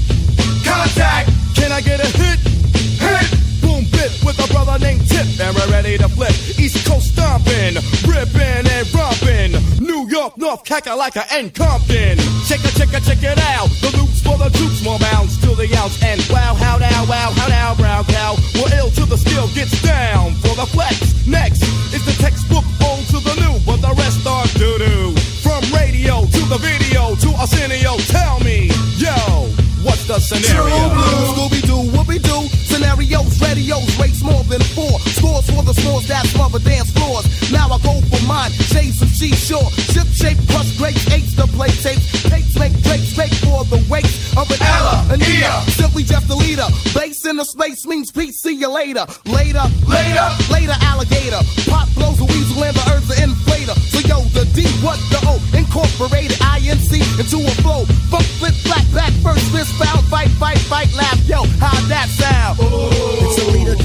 Contact. 0.65 1.30
Can 1.61 1.73
I 1.73 1.81
get 1.83 2.01
a 2.01 2.09
hit? 2.17 2.41
Hit! 3.05 3.29
Boom 3.61 3.85
bit 3.93 4.13
with 4.25 4.41
a 4.41 4.49
brother 4.53 4.79
named 4.81 5.05
Tip, 5.07 5.29
and 5.45 5.55
we're 5.55 5.71
ready 5.71 5.99
to 5.99 6.09
flip. 6.09 6.33
East 6.59 6.89
Coast 6.89 7.13
stomping, 7.13 7.77
ripping 8.09 8.65
and 8.65 8.87
romping. 8.97 9.53
New 9.85 10.09
York, 10.09 10.39
North 10.39 10.65
Kakalaka 10.65 11.23
and 11.37 11.53
Compton. 11.55 12.17
Check 12.49 12.65
it, 12.65 12.75
check 12.81 12.93
it, 12.97 13.05
check 13.05 13.23
it 13.23 13.39
out. 13.55 13.69
The 13.85 13.93
loops 13.99 14.25
for 14.25 14.37
the 14.41 14.49
troops, 14.57 14.83
more 14.83 14.99
bounds 14.99 15.37
to 15.45 15.55
the 15.55 15.69
ounce. 15.77 16.03
And 16.03 16.21
wow, 16.33 16.55
how 16.55 16.79
now, 16.79 17.05
wow, 17.05 17.31
how 17.37 17.49
now, 17.49 17.75
brown 17.75 18.05
cow. 18.05 18.37
We're 18.57 18.73
ill 18.81 18.91
to 18.97 19.05
the 19.05 19.19
skill, 19.19 19.47
gets 19.53 19.77
down 19.83 20.33
for 20.41 20.57
the 20.57 20.65
flex. 20.65 20.97
Next 21.27 21.63
is 21.93 22.03
the 22.09 22.17
textbook 22.25 22.65
old 22.89 23.05
to 23.13 23.21
the 23.21 23.37
new, 23.37 23.61
but 23.69 23.85
the 23.85 23.93
rest 24.01 24.27
are 24.27 24.49
doo 24.57 24.79
doo. 24.81 25.13
From 25.45 25.63
radio 25.77 26.25
to 26.25 26.43
the 26.49 26.59
video 26.59 27.15
to 27.17 27.29
Arsenio, 27.37 27.97
tell 28.09 28.41
me, 28.41 28.50
the 30.11 30.19
scenario? 30.19 30.91
Scooby 31.31 31.63
Doo, 31.63 31.87
Whoopi 31.95 32.19
Doo. 32.19 32.43
Scenarios, 32.67 33.41
radios, 33.41 33.87
race 34.01 34.23
more 34.23 34.43
than 34.45 34.61
four. 34.75 34.99
Scores 35.15 35.47
for 35.51 35.63
the 35.63 35.73
scores 35.75 36.09
that 36.09 36.27
smother 36.27 36.59
dance 36.59 36.91
floors. 36.91 37.27
Now 37.53 37.71
I 37.71 37.79
go 37.79 38.01
for 38.11 38.23
mine, 38.27 38.51
of 39.03 39.10
seashore. 39.21 39.69
Ship 39.93 40.09
shape 40.17 40.39
plus 40.49 40.77
grapes, 40.79 41.05
eights 41.13 41.37
to 41.37 41.47
play 41.53 41.69
tapes. 41.85 42.09
Tapes 42.25 42.57
make 42.59 42.73
drapes 42.81 43.13
straight 43.13 43.37
for 43.45 43.65
the 43.69 43.77
weight 43.93 44.09
of 44.41 44.49
an 44.49 44.61
Ella, 44.65 45.05
Anita. 45.13 45.53
Simply 45.77 46.03
just 46.03 46.31
a 46.31 46.35
leader. 46.35 46.65
Base 46.97 47.27
in 47.27 47.37
the 47.37 47.45
space 47.45 47.85
means 47.87 48.11
peace. 48.11 48.41
See 48.41 48.57
you 48.57 48.73
later. 48.73 49.05
Later, 49.27 49.65
later, 49.85 50.27
later, 50.49 50.77
alligator. 50.89 51.43
Pop 51.69 51.89
blows 51.93 52.19
a 52.21 52.25
weasel 52.25 52.65
and 52.65 52.75
the 52.75 52.85
earth's 52.97 53.13
an 53.13 53.29
inflator. 53.29 53.77
So 53.93 54.01
yo, 54.09 54.25
the 54.33 54.49
D, 54.57 54.65
what 54.81 54.97
the 55.13 55.21
O? 55.29 55.37
Incorporated 55.53 56.39
INC 56.41 56.93
into 57.21 57.45
a 57.45 57.55
flow. 57.61 57.85
Funk, 58.09 58.25
flip, 58.41 58.57
flat, 58.65 58.87
back, 58.95 59.13
first 59.21 59.45
fist 59.53 59.73
found, 59.77 60.01
fight, 60.09 60.33
fight, 60.41 60.59
fight, 60.73 60.91
laugh. 60.97 61.21
Yo, 61.29 61.45
how 61.61 61.77
that 61.93 62.09
sound? 62.09 62.59
Ooh. 62.61 63.20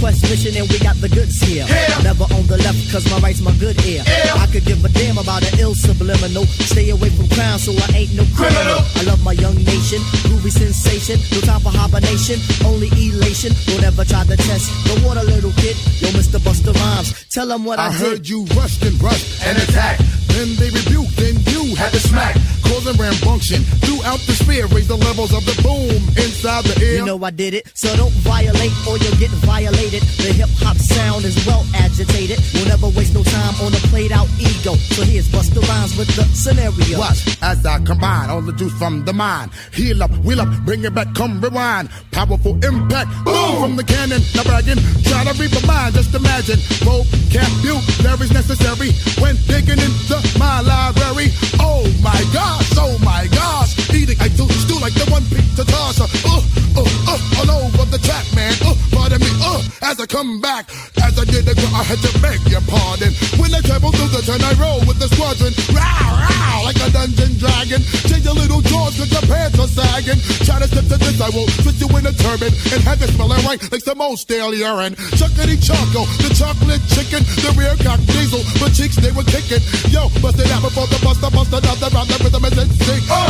A 0.05 0.13
quest 0.13 0.29
mission 0.29 0.53
and 0.61 0.69
we 0.69 0.77
got 0.77 0.93
the 1.01 1.09
goods 1.09 1.41
here. 1.41 1.65
Yeah. 1.65 2.13
Never 2.13 2.25
on 2.25 2.45
the 2.45 2.61
left 2.61 2.77
cause 2.91 3.09
my 3.09 3.17
right's 3.25 3.41
my 3.41 3.49
good 3.57 3.73
ear. 3.89 4.03
Yeah. 4.05 4.37
I 4.37 4.45
could 4.45 4.63
give 4.63 4.85
a 4.85 4.89
damn 4.89 5.17
about 5.17 5.41
an 5.41 5.57
ill 5.57 5.73
subliminal. 5.73 6.45
Stay 6.45 6.91
away 6.91 7.09
from 7.09 7.27
crime 7.29 7.57
so 7.57 7.73
I 7.73 8.05
ain't 8.05 8.13
no 8.13 8.21
criminal. 8.37 8.85
I 8.85 9.01
love 9.01 9.23
my 9.23 9.33
young 9.33 9.57
nation, 9.57 9.97
groovy 10.29 10.53
sensation. 10.53 11.17
No 11.33 11.41
time 11.41 11.61
for 11.61 11.73
hibernation, 11.73 12.37
only 12.69 12.93
elation. 12.93 13.57
Don't 13.65 13.81
ever 13.81 14.05
try 14.05 14.21
to 14.25 14.37
test 14.37 14.69
the 14.85 15.01
water, 15.01 15.23
little 15.25 15.53
kid. 15.57 15.73
Yo, 15.97 16.13
Mr. 16.13 16.37
Buster 16.37 16.71
Rhymes, 16.71 17.25
tell 17.33 17.47
them 17.47 17.65
what 17.65 17.79
I, 17.79 17.87
I 17.87 17.91
heard 17.91 18.29
you 18.29 18.45
rushed 18.53 18.85
and 18.85 19.01
rushed 19.01 19.41
and 19.41 19.57
attacked. 19.57 20.03
Then 20.35 20.53
they 20.57 20.69
rebuked, 20.69 21.15
then 21.17 21.35
you 21.49 21.75
had 21.75 21.93
to 21.93 21.99
smack. 21.99 22.35
Causing 22.67 22.93
rambunction 22.99 23.63
throughout 23.79 24.19
the 24.27 24.33
sphere. 24.33 24.67
Raise 24.67 24.87
the 24.87 24.97
levels 24.97 25.33
of 25.33 25.45
the 25.45 25.55
boom 25.63 26.03
inside 26.19 26.65
the 26.65 26.75
ear. 26.83 26.99
You 26.99 27.05
know 27.05 27.23
I 27.23 27.31
did 27.31 27.53
it, 27.53 27.71
so 27.73 27.95
don't 27.95 28.11
violate 28.19 28.73
or 28.85 28.97
you'll 28.97 29.15
get 29.15 29.31
violated. 29.47 29.94
The 30.01 30.33
hip 30.33 30.49
hop 30.59 30.77
sound 30.77 31.25
is 31.25 31.35
well 31.45 31.65
agitated. 31.73 32.39
We'll 32.53 32.67
never 32.67 32.87
waste 32.89 33.13
no 33.13 33.23
time 33.23 33.55
on 33.61 33.73
a 33.73 33.81
played 33.91 34.11
out 34.11 34.27
ego. 34.39 34.75
So 34.75 35.03
here's 35.03 35.29
Buster 35.31 35.61
Rhymes 35.61 35.97
with 35.97 36.09
the 36.15 36.23
scenario. 36.35 36.99
Watch 36.99 37.37
as 37.41 37.65
I 37.65 37.79
combine 37.83 38.29
all 38.29 38.41
the 38.41 38.53
juice 38.53 38.73
from 38.73 39.05
the 39.05 39.13
mind. 39.13 39.51
Heal 39.73 40.03
up, 40.03 40.11
wheel 40.25 40.41
up, 40.41 40.49
bring 40.65 40.83
it 40.83 40.93
back, 40.93 41.13
come 41.15 41.39
rewind. 41.41 41.89
Powerful 42.11 42.55
impact, 42.63 43.09
boom 43.23 43.61
from 43.61 43.75
the 43.75 43.83
cannon. 43.83 44.21
Now 44.35 44.43
bragging, 44.43 44.79
try 45.03 45.23
to 45.23 45.33
read 45.39 45.53
my 45.53 45.65
mind, 45.67 45.95
just 45.95 46.13
imagine. 46.13 46.59
Vocabulary 46.83 48.27
necessary 48.35 48.91
when 49.21 49.35
digging 49.47 49.79
into 49.79 50.17
my 50.37 50.61
library. 50.61 51.31
Oh 51.59 51.83
my 52.01 52.19
gosh, 52.33 52.71
oh 52.77 52.97
my 53.03 53.27
gosh. 53.31 53.71
Eating, 53.93 54.17
I 54.19 54.27
do, 54.29 54.45
do 54.67 54.75
like 54.79 54.93
the 54.93 55.07
one 55.09 55.23
pizza 55.31 55.63
tosser. 55.63 56.07
Uh, 56.27 56.41
uh, 56.75 56.83
uh, 56.83 57.39
all 57.39 57.51
over 57.63 57.85
the 57.85 57.99
track, 57.99 58.25
man. 58.35 58.53
Uh, 58.61 58.75
pardon 58.91 59.19
me, 59.21 59.31
uh, 59.41 59.61
as 59.81 59.99
I 59.99 60.05
come 60.05 60.41
back. 60.41 60.69
As 61.01 61.17
I 61.17 61.25
did 61.25 61.47
it, 61.47 61.57
I 61.57 61.83
had 61.83 61.99
to 61.99 62.11
beg 62.21 62.39
your 62.47 62.61
pardon. 62.67 63.11
When 63.39 63.53
I 63.53 63.61
travel 63.61 63.91
through 63.91 64.11
the 64.13 64.21
turn, 64.23 64.41
I 64.43 64.53
roll 64.59 64.79
with 64.87 64.99
the 64.99 65.09
squadron. 65.11 65.53
Row, 65.73 65.81
row, 65.81 66.57
like 66.63 66.79
a 66.79 66.89
dungeon 66.91 67.37
dragon. 67.37 67.81
Change 68.07 68.25
your 68.25 68.35
little 68.35 68.61
jaws 68.61 68.95
cause 68.97 69.11
your 69.11 69.25
pants 69.27 69.59
are 69.59 69.67
sagging. 69.67 70.19
Try 70.45 70.59
to 70.61 70.67
step 70.67 70.85
to 70.91 70.97
this, 70.97 71.19
I 71.19 71.29
will 71.33 71.49
put 71.65 71.75
you 71.79 71.89
in 71.97 72.05
a 72.05 72.13
turban 72.13 72.51
and 72.71 72.79
have 72.85 73.01
it 73.01 73.11
smelling 73.15 73.43
right 73.45 73.59
like 73.71 73.81
some 73.81 74.01
old 74.01 74.19
stale 74.19 74.53
urine. 74.53 74.95
Chuckity 75.19 75.57
choco, 75.59 76.05
the 76.21 76.31
chocolate 76.33 76.83
chicken, 76.93 77.23
the 77.43 77.51
rear 77.57 77.75
cock 77.81 77.99
diesel, 78.07 78.41
but 78.59 78.71
cheeks 78.73 78.95
they 78.97 79.11
were 79.11 79.27
kicking. 79.27 79.61
Yo, 79.91 80.07
bust 80.21 80.39
it 80.39 80.49
out 80.51 80.63
before 80.63 80.87
the 80.87 80.99
buster, 81.03 81.29
bust 81.31 81.51
another 81.51 81.89
round, 81.91 82.09
the 82.09 82.17
rhythm 82.23 82.45
is 82.45 82.57
in 82.57 82.69
sync. 82.83 83.03
The 83.05 83.24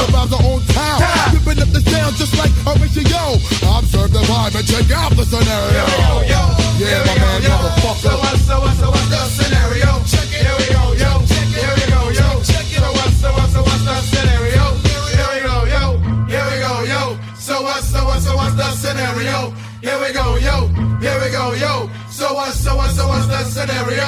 Observe 4.56 4.88
the 4.88 4.88
check 4.88 4.98
out 4.98 5.12
the 5.12 5.26
scenario. 5.26 5.84
Yo, 5.84 6.32
yo, 6.32 6.42
yeah, 6.80 7.04
my 7.04 7.16
man, 7.20 7.42
motherfucker. 7.44 8.00
So 8.00 8.16
what's, 8.16 8.42
so 8.48 8.60
what's, 8.62 8.80
so 8.80 8.88
what's 8.90 9.10
the 9.10 9.20
scenario? 9.36 10.00
Check 10.08 10.32
it. 10.32 10.48
Here 10.48 10.56
we 10.56 10.68
go, 10.72 10.96
yo. 10.96 11.12
Check 11.28 11.44
it. 11.44 11.60
Here 11.60 11.76
we 11.76 11.84
go, 11.92 12.00
yo. 12.16 12.40
Check 12.40 12.72
it. 12.72 12.80
So 12.80 12.88
what's, 12.96 13.20
so 13.20 13.32
what's, 13.36 13.52
so 13.52 13.62
what's 13.62 13.84
the 13.84 13.96
scenario? 14.16 14.64
Here 15.12 15.28
we 15.36 15.44
go, 15.44 15.66
yo. 15.68 16.00
Here 16.32 16.48
we 16.48 16.58
go, 16.64 16.74
yo. 16.88 17.20
So 17.36 17.62
what's, 17.64 17.90
so 17.92 18.06
what's, 18.06 18.24
so 18.24 18.36
what's 18.36 18.56
the 18.56 18.72
scenario? 18.80 19.52
Here 19.84 20.00
we 20.00 20.14
go, 20.14 20.36
yo. 20.40 20.68
Here 21.04 21.20
we 21.20 21.30
go, 21.32 21.54
yo. 21.54 21.90
So 22.10 22.34
what's, 22.34 22.60
so 22.60 22.76
what's, 22.78 22.96
so 22.96 23.08
what's 23.08 23.28
the 23.28 23.44
scenario? 23.44 24.08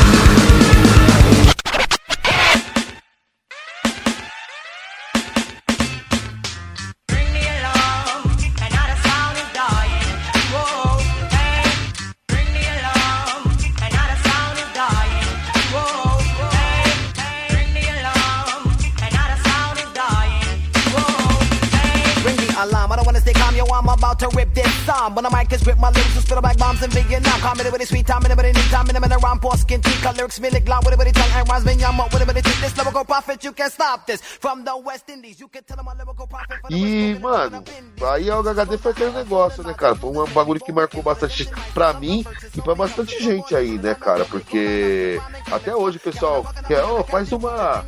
to 24.21 24.29
rip 24.37 24.53
this 24.53 24.80
When 24.91 25.23
the 25.23 25.31
mic 25.31 25.51
is 25.53 25.63
grip, 25.63 25.79
my 25.79 25.89
lyrics 25.89 26.15
will 26.15 26.21
spill 26.21 26.41
like 26.41 26.57
bombs 26.57 26.83
in 26.83 26.89
Vietnam. 26.89 27.39
Comedy 27.39 27.69
with 27.69 27.81
a 27.81 27.85
sweet 27.85 28.05
time, 28.05 28.25
and 28.25 28.55
time, 28.69 28.89
and 28.89 29.13
around 29.13 29.39
poor 29.39 29.55
skin 29.55 29.81
lyrics, 30.17 30.39
me 30.41 30.49
lick 30.49 30.67
loud 30.67 30.85
and 30.85 31.49
rhymes 31.49 31.65
me 31.65 31.73
yum 31.75 32.01
up. 32.01 32.11
This 32.11 32.77
lyrical 32.77 33.05
prophet, 33.05 33.41
you 33.41 33.53
can't 33.53 33.71
stop 33.71 34.05
this. 34.05 34.21
From 34.21 34.65
the 34.65 34.75
West 34.77 35.09
Indies, 35.09 35.39
you 35.39 35.47
can 35.47 35.63
tell 35.63 35.79
I'm 35.79 35.87
a 35.87 35.95
lyrical 35.95 36.27
prophet. 36.27 36.59
E, 36.69 37.17
mano, 37.21 37.63
aí 38.01 38.29
a 38.29 38.35
HHD 38.35 38.77
foi 38.77 38.91
aquele 38.91 39.11
negócio, 39.11 39.63
né, 39.63 39.73
cara? 39.73 39.95
Foi 39.95 40.09
um 40.09 40.25
bagulho 40.25 40.59
que 40.59 40.73
marcou 40.73 41.01
bastante 41.01 41.49
pra 41.73 41.93
mim 41.93 42.25
e 42.55 42.61
pra 42.61 42.75
bastante 42.75 43.17
gente 43.23 43.55
aí, 43.55 43.77
né, 43.77 43.95
cara? 43.95 44.25
Porque 44.25 45.21
até 45.49 45.73
hoje 45.73 45.97
o 45.97 46.01
pessoal 46.01 46.45
quer, 46.67 46.83
oh, 46.83 47.03
faz 47.05 47.31
uma. 47.31 47.85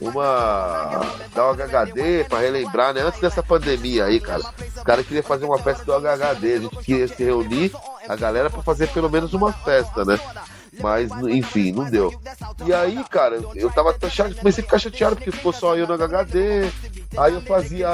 Uma. 0.00 1.02
Dá 1.34 1.50
um 1.50 1.54
HHD 1.54 2.24
pra 2.28 2.40
relembrar, 2.40 2.94
né? 2.94 3.02
Antes 3.02 3.20
dessa 3.20 3.42
pandemia 3.42 4.06
aí, 4.06 4.20
cara. 4.20 4.42
Os 4.76 4.82
caras 4.82 5.06
queriam 5.06 5.22
fazer 5.22 5.44
uma 5.44 5.58
festa 5.58 5.84
do 5.84 5.92
HHD. 5.92 6.45
A 6.54 6.58
gente 6.60 6.76
queria 6.78 7.08
se 7.08 7.22
reunir, 7.22 7.72
a 8.08 8.16
galera, 8.16 8.50
pra 8.50 8.62
fazer 8.62 8.88
pelo 8.88 9.10
menos 9.10 9.34
uma 9.34 9.52
festa, 9.52 10.04
né? 10.04 10.18
Mas, 10.80 11.10
enfim, 11.28 11.72
não 11.72 11.84
deu. 11.84 12.12
E 12.66 12.72
aí, 12.72 13.02
cara, 13.10 13.40
eu 13.54 13.70
tava 13.70 13.92
chateado, 13.92 14.34
comecei 14.36 14.62
a 14.62 14.64
ficar 14.64 14.78
chateado 14.78 15.16
porque 15.16 15.32
ficou 15.32 15.52
só 15.52 15.76
eu 15.76 15.86
no 15.86 15.94
HHD. 15.94 16.70
Aí 17.16 17.34
eu 17.34 17.40
fazia, 17.42 17.88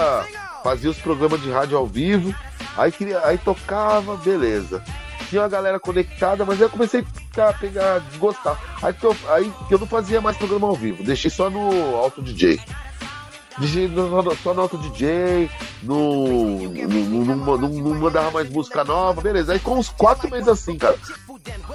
fazia 0.64 0.90
os 0.90 0.98
programas 0.98 1.40
de 1.40 1.50
rádio 1.50 1.76
ao 1.76 1.86
vivo. 1.86 2.34
Aí, 2.76 2.90
queria, 2.90 3.24
aí 3.24 3.38
tocava, 3.38 4.16
beleza. 4.16 4.82
Tinha 5.28 5.44
a 5.44 5.48
galera 5.48 5.80
conectada, 5.80 6.44
mas 6.44 6.58
aí 6.58 6.66
eu 6.66 6.70
comecei 6.70 7.04
a 7.38 7.52
pegar, 7.52 8.00
desgostar. 8.00 8.58
Aí 8.82 8.94
aí 9.28 9.52
eu 9.70 9.78
não 9.78 9.86
fazia 9.86 10.20
mais 10.20 10.36
programa 10.36 10.66
ao 10.66 10.74
vivo, 10.74 11.02
deixei 11.02 11.30
só 11.30 11.48
no 11.48 11.96
Auto 11.96 12.20
DJ. 12.20 12.60
DJ, 13.62 13.90
só 14.42 14.52
no 14.52 14.60
Auto 14.60 14.76
DJ, 14.76 15.48
não, 15.82 16.26
não, 16.26 17.68
não 17.68 17.94
mandava 17.94 18.30
mais 18.30 18.50
música 18.50 18.84
nova, 18.84 19.20
beleza. 19.20 19.52
Aí 19.52 19.60
com 19.60 19.78
uns 19.78 19.88
quatro 19.88 20.28
meses 20.28 20.48
assim, 20.48 20.76
cara. 20.76 20.98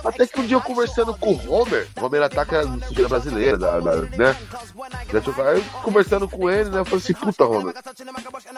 Até 0.03 0.25
que 0.27 0.39
um 0.39 0.45
dia 0.45 0.57
eu 0.57 0.61
conversando 0.61 1.13
com 1.15 1.33
o 1.33 1.51
Homer, 1.53 1.87
o 1.99 2.05
Homer 2.05 2.21
ataca 2.23 2.61
a 2.61 2.87
sujeira 2.87 3.09
brasileira, 3.09 3.57
da, 3.57 3.79
da- 3.79 3.95
né? 4.01 4.35
Eu 5.11 5.81
conversando 5.83 6.27
com 6.27 6.49
ele, 6.49 6.69
né? 6.69 6.79
Eu 6.79 6.85
falei 6.85 6.99
assim, 6.99 7.13
puta, 7.13 7.45
Homer, 7.45 7.73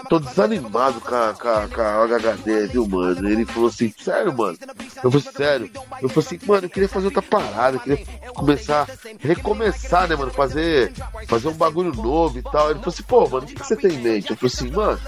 tô 0.09 0.19
desanimado 0.19 0.99
com 1.01 1.15
a, 1.15 1.33
com 1.33 1.47
a, 1.47 1.67
com 1.67 1.81
a 1.81 2.07
HHD, 2.07 2.67
viu, 2.67 2.87
mano? 2.87 3.27
Ele 3.29 3.45
falou 3.45 3.69
assim, 3.69 3.93
sério, 3.99 4.35
mano? 4.35 4.57
Eu 5.03 5.11
falei, 5.11 5.27
sério? 5.35 5.71
Eu 6.01 6.09
falei 6.09 6.27
assim, 6.27 6.39
mano, 6.45 6.65
eu 6.65 6.69
queria 6.69 6.89
fazer 6.89 7.05
outra 7.07 7.21
parada, 7.21 7.77
eu 7.77 7.79
queria 7.81 8.05
começar, 8.33 8.87
recomeçar, 9.19 10.07
né, 10.07 10.15
mano? 10.15 10.31
Fazer, 10.31 10.91
fazer 11.27 11.47
um 11.47 11.53
bagulho 11.53 11.93
novo 11.93 12.39
e 12.39 12.43
tal. 12.43 12.69
Ele 12.69 12.79
falou 12.79 12.93
assim, 12.93 13.03
pô, 13.03 13.27
mano, 13.27 13.45
o 13.45 13.47
que 13.47 13.59
você 13.59 13.75
tem 13.75 13.91
em 13.93 14.01
mente? 14.01 14.31
Eu 14.31 14.37
falei 14.37 14.51
assim, 14.53 14.69
mano, 14.71 14.99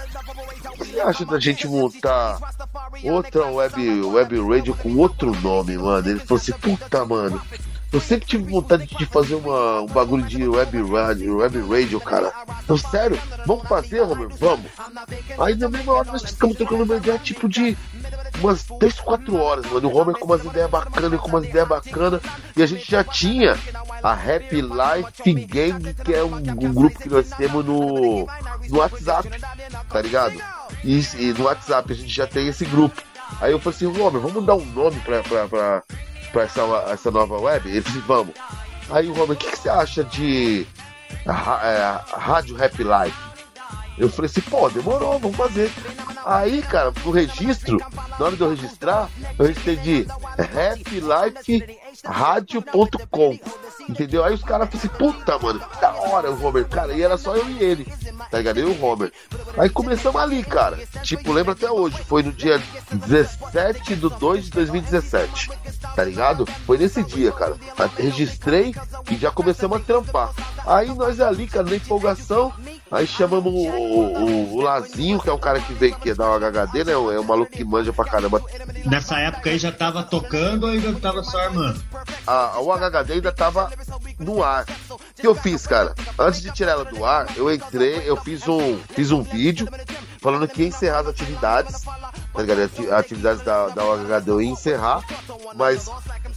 o 0.70 0.72
que 0.72 0.84
você 0.84 1.00
acha 1.00 1.24
da 1.24 1.38
gente 1.38 1.66
montar 1.66 2.38
outra 3.04 3.46
web, 3.46 4.02
web 4.02 4.40
radio 4.48 4.74
com 4.74 4.96
outro 4.96 5.34
nome, 5.40 5.76
mano? 5.76 6.08
Ele 6.08 6.20
falou 6.20 6.40
assim, 6.40 6.52
puta, 6.52 7.04
mano. 7.04 7.40
Eu 7.92 8.00
sempre 8.00 8.26
tive 8.26 8.50
vontade 8.50 8.86
de 8.86 9.04
fazer 9.04 9.34
uma, 9.34 9.82
um 9.82 9.86
bagulho 9.86 10.24
de 10.24 10.48
web 10.48 10.82
radio, 10.90 11.36
web 11.38 11.60
radio, 11.60 12.00
cara. 12.00 12.32
Então, 12.64 12.78
sério, 12.78 13.20
vamos 13.44 13.68
fazer, 13.68 14.00
Homer? 14.00 14.28
Vamos. 14.38 14.64
Aí 15.38 15.54
na 15.56 15.68
mesma 15.68 15.92
hora 15.92 16.12
nós 16.12 16.22
ficamos 16.22 16.56
trocando 16.56 16.84
uma 16.84 16.96
ideia 16.96 17.18
tipo 17.18 17.46
de 17.46 17.76
umas 18.42 18.64
3, 18.64 19.00
4 19.00 19.36
horas, 19.36 19.66
mano. 19.66 19.88
O 19.88 19.96
Homer 19.96 20.14
com 20.16 20.26
umas 20.26 20.44
ideias 20.44 20.70
bacanas, 20.70 21.20
com 21.20 21.28
umas 21.28 21.44
ideias 21.44 21.68
bacanas. 21.68 22.20
E 22.56 22.62
a 22.62 22.66
gente 22.66 22.90
já 22.90 23.02
tinha 23.04 23.58
a 24.02 24.12
Happy 24.12 24.60
Life 24.60 25.46
Gang, 25.46 25.94
que 25.94 26.14
é 26.14 26.22
um, 26.22 26.36
um 26.36 26.74
grupo 26.74 26.98
que 26.98 27.08
nós 27.08 27.30
temos 27.30 27.64
no, 27.64 28.26
no 28.68 28.78
WhatsApp, 28.78 29.28
tá 29.88 30.00
ligado? 30.00 30.34
E, 30.84 31.00
e 31.18 31.32
no 31.32 31.44
WhatsApp 31.44 31.92
a 31.92 31.96
gente 31.96 32.12
já 32.12 32.26
tem 32.26 32.48
esse 32.48 32.64
grupo. 32.64 33.00
Aí 33.40 33.52
eu 33.52 33.58
falei 33.58 33.76
assim, 33.76 33.86
Homer, 33.86 34.20
vamos 34.20 34.44
dar 34.44 34.54
um 34.54 34.64
nome 34.66 35.00
pra, 35.00 35.22
pra, 35.22 35.48
pra, 35.48 35.82
pra 36.32 36.42
essa, 36.42 36.62
essa 36.90 37.10
nova 37.10 37.38
web? 37.38 37.68
Ele 37.68 37.78
assim, 37.78 38.00
vamos. 38.00 38.34
Aí 38.90 39.08
o 39.08 39.12
Homer, 39.12 39.32
o 39.32 39.36
que, 39.36 39.50
que 39.50 39.58
você 39.58 39.68
acha 39.68 40.04
de 40.04 40.66
é, 41.26 42.16
Rádio 42.16 42.62
Happy 42.62 42.82
Life? 42.82 43.31
Eu 43.98 44.08
falei 44.08 44.30
assim, 44.30 44.40
pô, 44.40 44.68
demorou, 44.70 45.18
vamos 45.18 45.36
fazer. 45.36 45.70
Aí, 46.24 46.62
cara, 46.62 46.92
no 47.04 47.10
registro, 47.10 47.78
na 48.18 48.26
hora 48.26 48.36
de 48.36 48.42
eu 48.42 48.50
registrar, 48.50 49.10
eu 49.38 49.46
registrei 49.46 49.76
de 49.76 50.06
happyliferadio.com. 52.04 53.38
Entendeu? 53.88 54.24
Aí 54.24 54.34
os 54.34 54.42
caras 54.42 54.68
falaram 54.68 54.78
assim, 54.78 54.88
puta, 54.88 55.38
mano, 55.38 55.60
que 55.60 55.80
da 55.80 55.92
hora 55.92 56.30
o 56.30 56.44
Homer, 56.44 56.66
cara. 56.68 56.92
E 56.92 57.02
era 57.02 57.18
só 57.18 57.34
eu 57.36 57.48
e 57.48 57.62
ele, 57.62 57.92
tá 58.30 58.38
ligado? 58.38 58.58
Eu 58.58 58.72
e 58.72 58.78
o 58.78 58.84
Homer. 58.84 59.12
Aí 59.58 59.68
começamos 59.68 60.20
ali, 60.20 60.42
cara. 60.44 60.78
Tipo, 61.02 61.32
lembro 61.32 61.52
até 61.52 61.70
hoje, 61.70 61.96
foi 62.04 62.22
no 62.22 62.32
dia 62.32 62.62
17 62.92 63.96
de 63.96 64.08
2 64.08 64.44
de 64.44 64.50
2017, 64.50 65.50
tá 65.94 66.04
ligado? 66.04 66.46
Foi 66.66 66.78
nesse 66.78 67.02
dia, 67.02 67.32
cara. 67.32 67.56
Registrei 67.96 68.74
e 69.10 69.16
já 69.16 69.30
começamos 69.30 69.78
a 69.78 69.80
trampar. 69.80 70.30
Aí 70.66 70.94
nós 70.94 71.20
ali, 71.20 71.46
cara, 71.46 71.68
na 71.68 71.76
empolgação, 71.76 72.52
aí 72.90 73.06
chamamos 73.06 73.52
o, 73.52 73.58
o, 73.58 74.54
o 74.54 74.60
Lazinho, 74.60 75.20
que 75.20 75.28
é 75.28 75.32
o 75.32 75.38
cara 75.38 75.60
que 75.60 75.72
veio 75.72 75.94
aqui 75.94 76.14
dar 76.14 76.30
o 76.30 76.38
HHD, 76.38 76.84
né? 76.84 76.92
É 76.92 76.96
um 76.96 77.24
maluco 77.24 77.50
que 77.50 77.64
manja 77.64 77.92
pra 77.92 78.04
caramba. 78.04 78.40
Nessa 78.84 79.18
época 79.18 79.50
aí 79.50 79.58
já 79.58 79.72
tava 79.72 80.02
tocando 80.04 80.64
ou 80.64 80.70
ainda 80.70 80.92
tava 80.94 81.22
só 81.24 81.38
armando? 81.38 81.82
A, 82.26 82.60
o 82.60 82.72
HHD 82.72 83.12
ainda 83.14 83.32
tava 83.32 83.70
no 84.18 84.42
ar. 84.42 84.64
O 84.90 84.98
que 85.20 85.26
eu 85.26 85.34
fiz, 85.34 85.66
cara? 85.66 85.94
Antes 86.18 86.40
de 86.42 86.50
tirar 86.52 86.72
ela 86.72 86.84
do 86.84 87.04
ar, 87.04 87.26
eu 87.36 87.52
entrei, 87.52 88.02
eu 88.04 88.16
fiz 88.16 88.46
um, 88.48 88.78
fiz 88.94 89.10
um 89.10 89.22
vídeo 89.22 89.68
falando 90.20 90.46
que 90.46 90.62
ia 90.62 90.68
encerrar 90.68 91.00
as 91.00 91.08
atividades, 91.08 91.82
tá 91.82 92.40
ligado? 92.42 92.62
Ati- 92.62 92.90
Atividades 92.90 93.42
da, 93.44 93.68
da 93.68 93.84
UHD 93.84 94.30
eu 94.30 94.40
ia 94.40 94.50
encerrar, 94.50 95.02
mas 95.56 95.90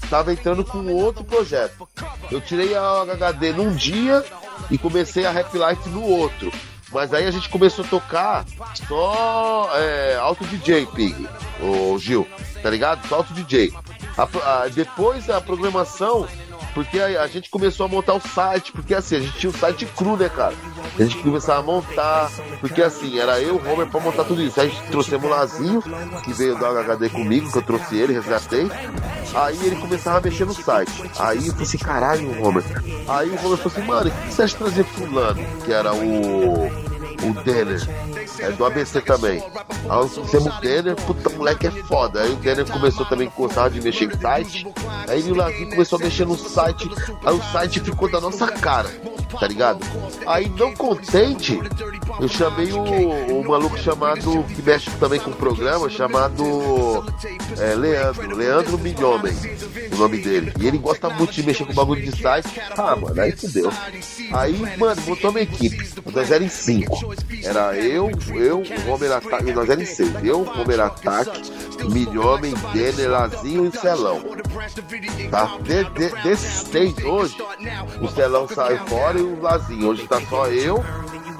estava 0.04 0.34
entrando 0.34 0.64
com 0.66 0.86
outro 0.94 1.24
projeto. 1.24 1.88
Eu 2.32 2.42
tirei 2.42 2.76
a 2.76 3.04
UHD 3.04 3.54
num 3.54 3.74
dia 3.76 4.24
e 4.72 4.78
comecei 4.78 5.26
a 5.26 5.32
Rap 5.32 5.54
Life 5.54 5.88
no 5.90 6.02
outro. 6.04 6.52
Mas 6.92 7.14
aí 7.14 7.26
a 7.28 7.32
gente 7.32 7.50
começou 7.50 7.84
a 7.84 7.88
tocar 7.88 8.46
só 8.88 9.70
é, 9.76 10.16
Auto 10.16 10.46
DJ, 10.46 10.86
Pig, 10.88 11.28
o 11.62 11.98
Gil, 12.00 12.28
tá 12.64 12.70
ligado? 12.70 13.06
Só 13.08 13.16
Auto 13.18 13.34
DJ. 13.34 13.74
A 14.18 14.24
a- 14.64 14.68
depois 14.68 15.30
a 15.30 15.42
programação, 15.42 16.28
porque 16.74 17.00
a, 17.00 17.22
a 17.24 17.28
gente 17.28 17.50
começou 17.50 17.86
a 17.86 17.90
montar 17.90 18.14
o 18.14 18.20
site, 18.22 18.72
porque 18.72 18.94
assim, 18.94 19.18
a 19.18 19.20
gente 19.20 19.38
tinha 19.38 19.50
o 19.50 19.58
site 19.58 19.86
cru, 19.86 20.16
né, 20.16 20.30
cara? 20.30 20.54
A 20.98 21.04
gente 21.04 21.18
começava 21.18 21.60
a 21.60 21.64
montar, 21.64 22.32
porque 22.62 22.82
assim, 22.82 23.20
era 23.20 23.42
eu, 23.42 23.56
o 23.56 23.72
Homer, 23.74 23.88
pra 23.88 24.00
montar 24.00 24.24
tudo 24.24 24.42
isso. 24.42 24.60
Aí 24.60 24.68
a 24.68 24.70
gente 24.70 24.84
trouxemos 24.90 25.26
o 25.26 25.30
Lazinho, 25.30 25.84
que 26.24 26.32
veio 26.34 26.58
dar 26.58 26.70
HHD 26.72 27.10
comigo, 27.10 27.52
que 27.52 27.58
eu 27.58 27.62
trouxe 27.64 27.98
ele, 27.98 28.14
resgatei. 28.14 28.70
Aí 29.34 29.58
ele 29.66 29.76
começava 29.76 30.20
a 30.20 30.22
mexer 30.22 30.46
no 30.46 30.54
site. 30.54 30.92
Aí 31.20 31.48
eu 31.48 31.52
falei 31.52 31.64
assim, 31.68 31.78
caralho, 31.78 32.42
Homer. 32.46 32.64
Aí 33.08 33.30
o 33.30 33.34
Homer 33.46 33.58
falou 33.58 33.66
assim, 33.66 33.82
mano, 33.84 34.10
o 34.10 34.12
que 34.14 34.34
você 34.34 34.44
acha 34.44 34.54
de 34.58 34.64
trazer 34.64 34.84
fulano? 34.86 35.46
Que 35.66 35.74
era 35.74 35.94
o. 35.94 36.68
O 37.24 37.34
Denner. 37.44 37.82
É 38.40 38.52
do 38.52 38.66
ABC 38.66 39.02
também. 39.02 39.42
Aí 39.42 39.88
nós 39.88 40.14
trouxemos 40.14 40.56
o 40.56 40.62
Denner, 40.62 40.96
puta, 40.96 41.30
moleque 41.30 41.68
é 41.68 41.72
foda. 41.72 42.22
Aí 42.22 42.32
o 42.32 42.36
Denner 42.36 42.66
começou 42.70 43.06
também 43.06 43.28
a 43.28 43.32
gostar 43.32 43.70
de 43.70 43.82
mexer 43.82 44.06
em 44.06 44.20
site. 44.20 44.68
Aí 45.08 45.32
o 45.32 45.36
Lazinho 45.36 45.70
começou 45.70 46.00
a 46.00 46.04
mexer 46.04 46.26
no 46.26 46.38
site. 46.38 46.90
Aí 47.26 47.34
o 47.34 47.44
site 47.52 47.80
ficou 47.80 48.12
da 48.12 48.20
nossa 48.20 48.48
cara, 48.48 48.90
tá 49.40 49.48
ligado? 49.48 49.80
Aí 50.26 50.50
não 50.50 50.74
contente, 50.74 51.60
eu 52.20 52.28
chamei 52.28 52.72
o, 52.72 53.40
o 53.40 53.48
maluco 53.48 53.78
chamado, 53.78 54.44
que 54.56 54.62
mexe 54.62 54.90
também 54.92 55.20
com 55.20 55.32
o 55.32 55.36
programa, 55.36 55.90
chamado 55.90 57.04
é, 57.60 57.76
Leandro, 57.76 58.36
Leandro 58.36 58.78
Milhomem, 58.78 59.34
o 59.92 59.96
nome 59.98 60.18
dele. 60.20 60.54
E 60.60 60.68
ele 60.68 60.78
gosta 60.78 61.10
muito 61.10 61.34
de 61.34 61.44
mexer 61.44 61.66
com 61.66 61.74
bagulho 61.74 62.02
de 62.02 62.22
site. 62.22 62.62
Ah, 62.78 62.96
mano, 62.96 63.22
aí 63.22 63.32
fudeu. 63.32 63.72
Aí, 64.34 64.78
mano, 64.78 65.02
montou 65.06 65.30
uma 65.30 65.42
equipe. 65.42 65.90
Nós 66.14 66.32
era 66.32 66.44
em 66.44 66.50
cinco. 66.50 67.14
Era 67.44 67.76
eu, 67.78 68.10
eu, 68.34 68.64
o 68.86 68.92
Homer 68.92 69.12
Ataque, 69.12 69.52
nós 69.52 69.70
era 69.70 69.82
em 69.82 69.86
seis. 69.86 70.12
Eu, 70.24 70.42
o 70.42 70.62
Homer 70.62 70.80
Ataque, 70.80 71.52
Milhomem, 71.92 72.54
Denner, 72.74 73.10
Lazinho 73.10 73.72
e 73.74 73.78
Celão. 73.78 74.22
Tá? 75.30 75.58
De, 75.62 75.84
de, 75.84 76.24
desses 76.24 76.66
hoje, 77.04 77.36
o 78.02 78.08
Celão 78.08 78.48
saiu 78.48 78.80
fora 78.88 79.20
e 79.20 79.24
o 79.26 79.42
Lazinho. 79.42 79.88
Hoje 79.88 80.08
tá 80.08 80.22
só 80.30 80.48
eu. 80.48 80.84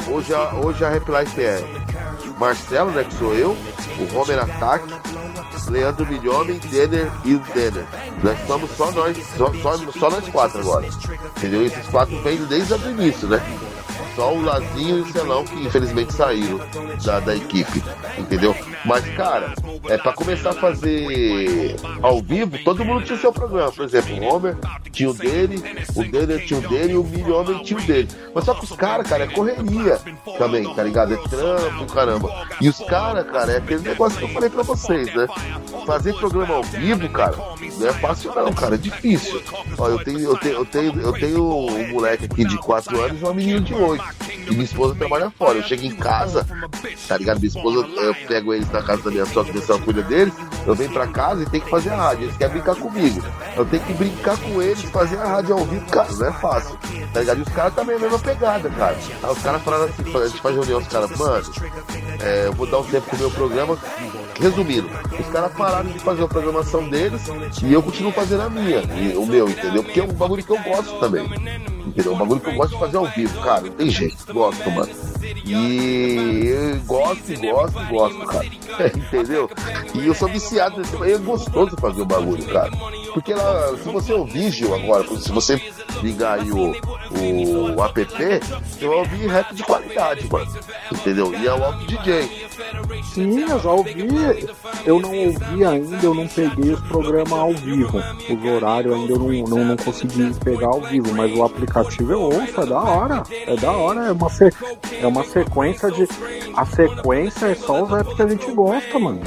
Hoje 0.08 0.34
a, 0.34 0.54
hoje 0.56 0.86
a 0.86 0.90
Rap 0.90 1.08
Life 1.10 1.42
é 1.42 1.64
Marcelo, 2.38 2.92
né, 2.92 3.04
que 3.04 3.14
sou 3.16 3.34
eu, 3.34 3.58
o 4.00 4.18
Homer 4.18 4.40
Ataque, 4.40 4.94
Leandro 5.70 6.06
Milhomem, 6.06 6.60
Denner 6.60 7.12
e 7.24 7.36
o 7.36 7.40
Denner. 7.54 7.86
Nós 8.24 8.38
somos 8.46 8.70
só 8.72 8.92
nós, 8.92 9.18
só, 9.38 9.52
só, 9.54 9.78
só 9.92 10.10
nós 10.10 10.30
quatro 10.30 10.60
agora. 10.60 10.88
Entendeu? 11.38 11.66
Esses 11.66 11.88
quatro 11.88 12.22
vêm 12.22 12.38
desde 12.46 12.74
o 12.74 12.90
início, 12.90 13.28
né? 13.28 13.42
Só 14.16 14.34
o 14.34 14.42
Lazinho 14.42 15.00
e 15.00 15.02
o 15.02 15.12
Celão 15.12 15.44
que 15.44 15.56
infelizmente 15.56 16.14
saíram 16.14 16.60
da, 17.04 17.20
da 17.20 17.36
equipe. 17.36 17.84
Entendeu? 18.18 18.56
Mas, 18.86 19.06
cara, 19.16 19.54
é 19.90 19.98
pra 19.98 20.14
começar 20.14 20.52
a 20.52 20.54
fazer 20.54 21.76
ao 22.02 22.22
vivo, 22.22 22.58
todo 22.64 22.86
mundo 22.86 23.04
tinha 23.04 23.18
seu 23.18 23.34
programa. 23.34 23.72
Por 23.72 23.84
exemplo, 23.84 24.16
o 24.18 24.24
Homer 24.24 24.56
tinha 24.92 25.10
o 25.10 25.14
dele, 25.14 25.62
o 25.96 26.04
dele 26.04 26.40
tinha 26.46 26.60
o 26.60 26.68
dele 26.68 26.94
e 26.94 26.98
o 26.98 27.04
Milho 27.04 27.36
Homem 27.36 27.62
tinha 27.64 27.80
o 27.80 27.84
dele. 27.84 28.08
Mas 28.34 28.46
só 28.46 28.54
que 28.54 28.64
os 28.64 28.72
caras, 28.72 29.08
cara, 29.08 29.26
é 29.26 29.28
correria 29.28 30.00
também, 30.38 30.74
tá 30.74 30.84
ligado? 30.84 31.14
É 31.14 31.18
trampo, 31.18 31.94
caramba. 31.94 32.48
E 32.62 32.70
os 32.70 32.78
caras, 32.80 33.26
cara, 33.30 33.52
é 33.54 33.58
aquele 33.58 33.82
negócio 33.82 34.18
que 34.18 34.24
eu 34.24 34.30
falei 34.30 34.50
pra 34.50 34.64
vocês, 34.64 35.14
né? 35.14 35.28
Fazer 35.86 36.14
programa 36.14 36.56
ao 36.56 36.64
vivo, 36.64 37.10
cara, 37.10 37.36
não 37.78 37.88
é 37.88 37.94
fácil 37.94 38.34
não, 38.36 38.54
cara, 38.54 38.76
é 38.76 38.78
difícil. 38.78 39.42
Ó, 39.78 39.90
eu 39.90 40.04
tenho, 40.04 40.20
eu 40.20 40.38
tenho, 40.38 40.56
eu 40.56 40.66
tenho, 40.66 41.02
eu 41.02 41.14
tenho 41.14 41.44
um 41.44 41.88
moleque 41.90 42.26
aqui 42.26 42.46
de 42.46 42.58
4 42.58 43.02
anos 43.02 43.22
e 43.22 43.24
uma 43.24 43.34
menina 43.34 43.60
de 43.60 43.74
8. 43.74 44.05
E 44.48 44.52
minha 44.52 44.64
esposa 44.64 44.96
trabalha 44.96 45.32
fora. 45.32 45.58
Eu 45.58 45.64
chego 45.64 45.86
em 45.86 45.96
casa, 45.96 46.46
tá 47.08 47.18
ligado? 47.18 47.40
Minha 47.40 47.48
esposa, 47.48 47.88
eu 47.98 48.16
pego 48.28 48.54
eles 48.54 48.70
na 48.72 48.82
casa 48.82 49.02
da 49.04 49.12
minha 49.12 49.26
sogra, 49.26 49.54
que 49.54 49.72
ela 49.72 49.82
cuida 49.82 50.04
deles, 50.04 50.34
eu 50.66 50.76
venho 50.76 50.92
pra 50.92 51.08
casa 51.08 51.44
e 51.44 51.46
tenho 51.48 51.64
que 51.64 51.70
fazer 51.70 51.90
a 51.90 51.96
rádio. 51.96 52.26
Eles 52.26 52.38
querem 52.38 52.54
brincar 52.54 52.76
comigo. 52.76 53.24
Eu 53.56 53.66
tenho 53.66 53.84
que 53.84 53.94
brincar 53.94 54.38
com 54.38 54.62
eles, 54.62 54.82
fazer 54.84 55.18
a 55.18 55.26
rádio 55.26 55.58
ao 55.58 55.66
vivo, 55.66 55.86
cara, 55.88 56.12
não 56.12 56.28
é 56.28 56.32
fácil. 56.34 56.78
Tá 57.14 57.20
ligado? 57.22 57.40
E 57.40 57.42
os 57.42 57.50
caras 57.50 57.74
também 57.74 57.96
é 57.96 57.98
a 57.98 58.02
mesma 58.02 58.20
pegada, 58.20 58.70
cara. 58.70 58.98
Aí 59.24 59.32
os 59.32 59.42
caras 59.42 59.62
falaram 59.64 59.86
assim, 59.86 60.16
a 60.16 60.28
gente 60.28 60.42
faz 60.42 60.56
reunião, 60.56 60.80
os 60.80 60.88
caras, 60.88 61.18
mano, 61.18 61.52
é, 62.22 62.48
eu 62.48 62.54
vou 62.54 62.68
dar 62.68 62.80
um 62.80 62.84
tempo 62.84 63.08
pro 63.10 63.18
meu 63.18 63.32
programa. 63.32 63.78
Resumindo, 64.40 64.90
os 65.18 65.28
caras 65.28 65.54
pararam 65.54 65.90
de 65.90 66.00
fazer 66.00 66.24
a 66.24 66.28
programação 66.28 66.90
deles 66.90 67.22
e 67.64 67.72
eu 67.72 67.82
continuo 67.82 68.12
fazendo 68.12 68.42
a 68.42 68.50
minha, 68.50 68.82
o 69.18 69.26
meu, 69.26 69.50
entendeu? 69.50 69.82
Porque 69.82 70.02
é 70.02 70.04
um 70.04 70.12
bagulho 70.12 70.44
que 70.44 70.52
eu 70.52 70.62
gosto 70.62 71.00
também. 71.00 71.26
Entendeu? 71.96 72.12
É 72.12 72.16
um 72.16 72.20
bagulho 72.20 72.42
que 72.42 72.50
eu 72.50 72.56
gosto 72.56 72.74
de 72.74 72.80
fazer 72.80 72.98
ao 72.98 73.06
vivo, 73.06 73.42
cara. 73.42 73.70
Tem 73.72 73.90
jeito, 73.90 74.34
gosto, 74.34 74.70
mano. 74.70 74.90
E 75.46 76.48
eu 76.48 76.80
gosto, 76.82 77.40
gosto, 77.40 77.86
gosto, 77.90 78.26
cara. 78.26 78.46
entendeu? 78.94 79.50
E 79.94 80.06
eu 80.06 80.14
sou 80.14 80.28
viciado 80.28 80.78
nesse. 80.78 80.94
É 81.10 81.18
gostoso 81.18 81.78
fazer 81.80 82.02
o 82.02 82.06
bagulho, 82.06 82.46
cara. 82.48 82.72
Porque 83.14 83.34
lá, 83.34 83.78
se 83.78 83.88
você 83.88 84.12
ouvir, 84.12 84.52
Gil, 84.52 84.76
agora, 84.76 85.08
se 85.18 85.32
você 85.32 85.56
ligar 86.02 86.40
aí 86.40 86.52
o, 86.52 86.72
o 86.72 87.84
app, 87.84 88.06
você 88.06 88.88
vai 88.88 88.98
ouvir 88.98 89.28
rap 89.28 89.54
de 89.54 89.64
qualidade, 89.64 90.28
mano. 90.32 90.52
Entendeu? 90.92 91.34
E 91.34 91.48
é 91.48 91.54
o 91.54 91.64
Alto 91.64 91.86
DJ. 91.86 92.48
Sim, 93.04 93.42
eu 93.42 93.60
já 93.60 93.72
ouvi. 93.72 94.08
Eu 94.86 95.00
não 95.00 95.16
ouvi 95.16 95.66
ainda, 95.66 96.06
eu 96.06 96.14
não 96.14 96.28
peguei 96.28 96.72
os 96.72 96.80
programas 96.82 97.34
ao 97.34 97.54
vivo. 97.54 97.98
Os 97.98 98.52
horários 98.52 98.94
ainda 98.94 99.14
eu 99.14 99.20
não, 99.20 99.58
não, 99.58 99.66
não 99.66 99.78
consegui 99.78 100.34
pegar 100.44 100.68
ao 100.68 100.82
vivo, 100.82 101.14
mas 101.14 101.36
o 101.36 101.44
aplicativo 101.44 102.12
eu 102.12 102.22
ouço, 102.22 102.62
é 102.62 102.66
da 102.66 102.80
hora. 102.80 103.24
É 103.32 103.56
da 103.56 103.72
hora, 103.72 104.08
é 104.08 104.12
uma, 104.12 104.30
se, 104.30 104.50
é 105.02 105.08
uma 105.08 105.24
sequência 105.24 105.92
de. 105.92 106.08
A 106.56 106.66
sequência 106.66 107.48
é 107.48 107.56
só 107.56 107.84
os 107.84 107.92
apps 107.92 108.14
que 108.16 108.22
a 108.22 108.28
gente 108.28 108.52
gosta, 108.52 109.00
mano. 109.00 109.22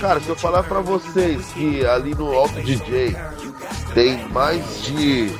Cara, 0.00 0.20
se 0.20 0.28
eu 0.28 0.36
falar 0.36 0.62
pra 0.62 0.80
vocês 0.80 1.44
que 1.52 1.84
ali 1.84 2.14
no 2.14 2.32
Alto 2.32 2.60
DJ 2.62 3.16
tem 3.94 4.28
mais 4.28 4.82
de 4.82 5.32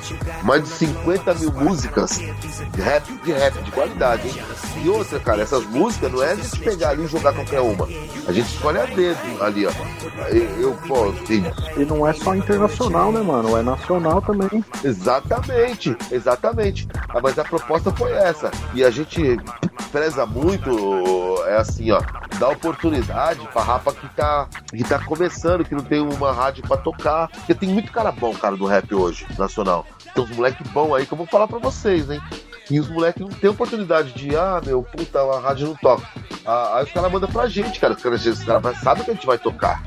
mais 0.43 0.63
de 0.63 0.69
50 0.69 1.33
mil 1.35 1.51
músicas 1.51 2.17
de 2.17 2.81
rap, 2.81 3.11
de 3.23 3.31
rap 3.31 3.61
de 3.61 3.71
qualidade, 3.71 4.27
hein? 4.27 4.35
E 4.83 4.89
outra, 4.89 5.19
cara, 5.19 5.41
essas 5.41 5.65
músicas 5.65 6.11
não 6.11 6.23
é 6.23 6.31
a 6.31 6.35
gente 6.35 6.59
pegar 6.59 6.89
ali 6.89 7.03
e 7.03 7.07
jogar 7.07 7.33
qualquer 7.33 7.59
uma. 7.61 7.87
A 8.27 8.31
gente 8.31 8.53
escolhe 8.53 8.79
a 8.79 8.85
dedo 8.85 9.43
ali, 9.43 9.65
ó. 9.65 9.71
Eu, 10.59 10.73
pô, 10.87 11.13
sim. 11.25 11.43
E 11.77 11.85
não 11.85 12.07
é 12.07 12.13
só 12.13 12.35
internacional, 12.35 13.11
né, 13.11 13.21
mano? 13.21 13.57
É 13.57 13.61
nacional 13.61 14.21
também. 14.21 14.63
Exatamente, 14.83 15.95
exatamente. 16.11 16.87
Ah, 17.09 17.19
Mas 17.21 17.37
a 17.37 17.43
proposta 17.43 17.91
foi 17.91 18.11
essa. 18.11 18.51
E 18.73 18.83
a 18.83 18.89
gente 18.89 19.37
preza 19.91 20.25
muito, 20.25 21.43
é 21.47 21.57
assim, 21.57 21.91
ó, 21.91 22.01
dá 22.37 22.49
oportunidade 22.49 23.47
pra 23.51 23.61
rapa 23.61 23.93
que 23.93 24.07
tá, 24.09 24.47
que 24.69 24.83
tá 24.83 24.99
começando, 24.99 25.65
que 25.65 25.73
não 25.75 25.83
tem 25.83 25.99
uma 25.99 26.31
rádio 26.31 26.63
pra 26.67 26.77
tocar. 26.77 27.27
Porque 27.29 27.53
tem 27.53 27.69
muito 27.69 27.91
cara 27.91 28.11
bom, 28.19 28.33
cara, 28.33 28.55
do 28.55 28.65
rap 28.65 28.93
hoje, 28.93 29.25
nacional. 29.37 29.85
Tem 30.13 30.23
uns 30.23 30.29
moleque 30.35 30.63
bom 30.69 30.93
aí 30.93 31.05
que 31.05 31.13
eu 31.13 31.17
vou 31.17 31.27
falar 31.27 31.47
pra 31.47 31.57
vocês, 31.57 32.09
hein? 32.09 32.21
E 32.69 32.79
os 32.79 32.89
moleques 32.89 33.21
não 33.21 33.29
têm 33.29 33.49
oportunidade 33.49 34.13
de, 34.13 34.35
ah, 34.35 34.61
meu, 34.63 34.83
puta, 34.83 35.19
a 35.19 35.39
rádio 35.39 35.67
não 35.67 35.75
toca. 35.75 36.07
Ah, 36.45 36.77
aí 36.77 36.83
os 36.83 36.91
caras 36.91 37.11
mandam 37.11 37.29
pra 37.29 37.47
gente, 37.47 37.79
cara. 37.79 37.93
Os 37.93 38.03
caras 38.03 38.25
os 38.25 38.43
caras 38.43 38.77
sabem 38.79 39.03
que 39.03 39.11
a 39.11 39.13
gente 39.13 39.25
vai 39.25 39.39
tocar, 39.39 39.81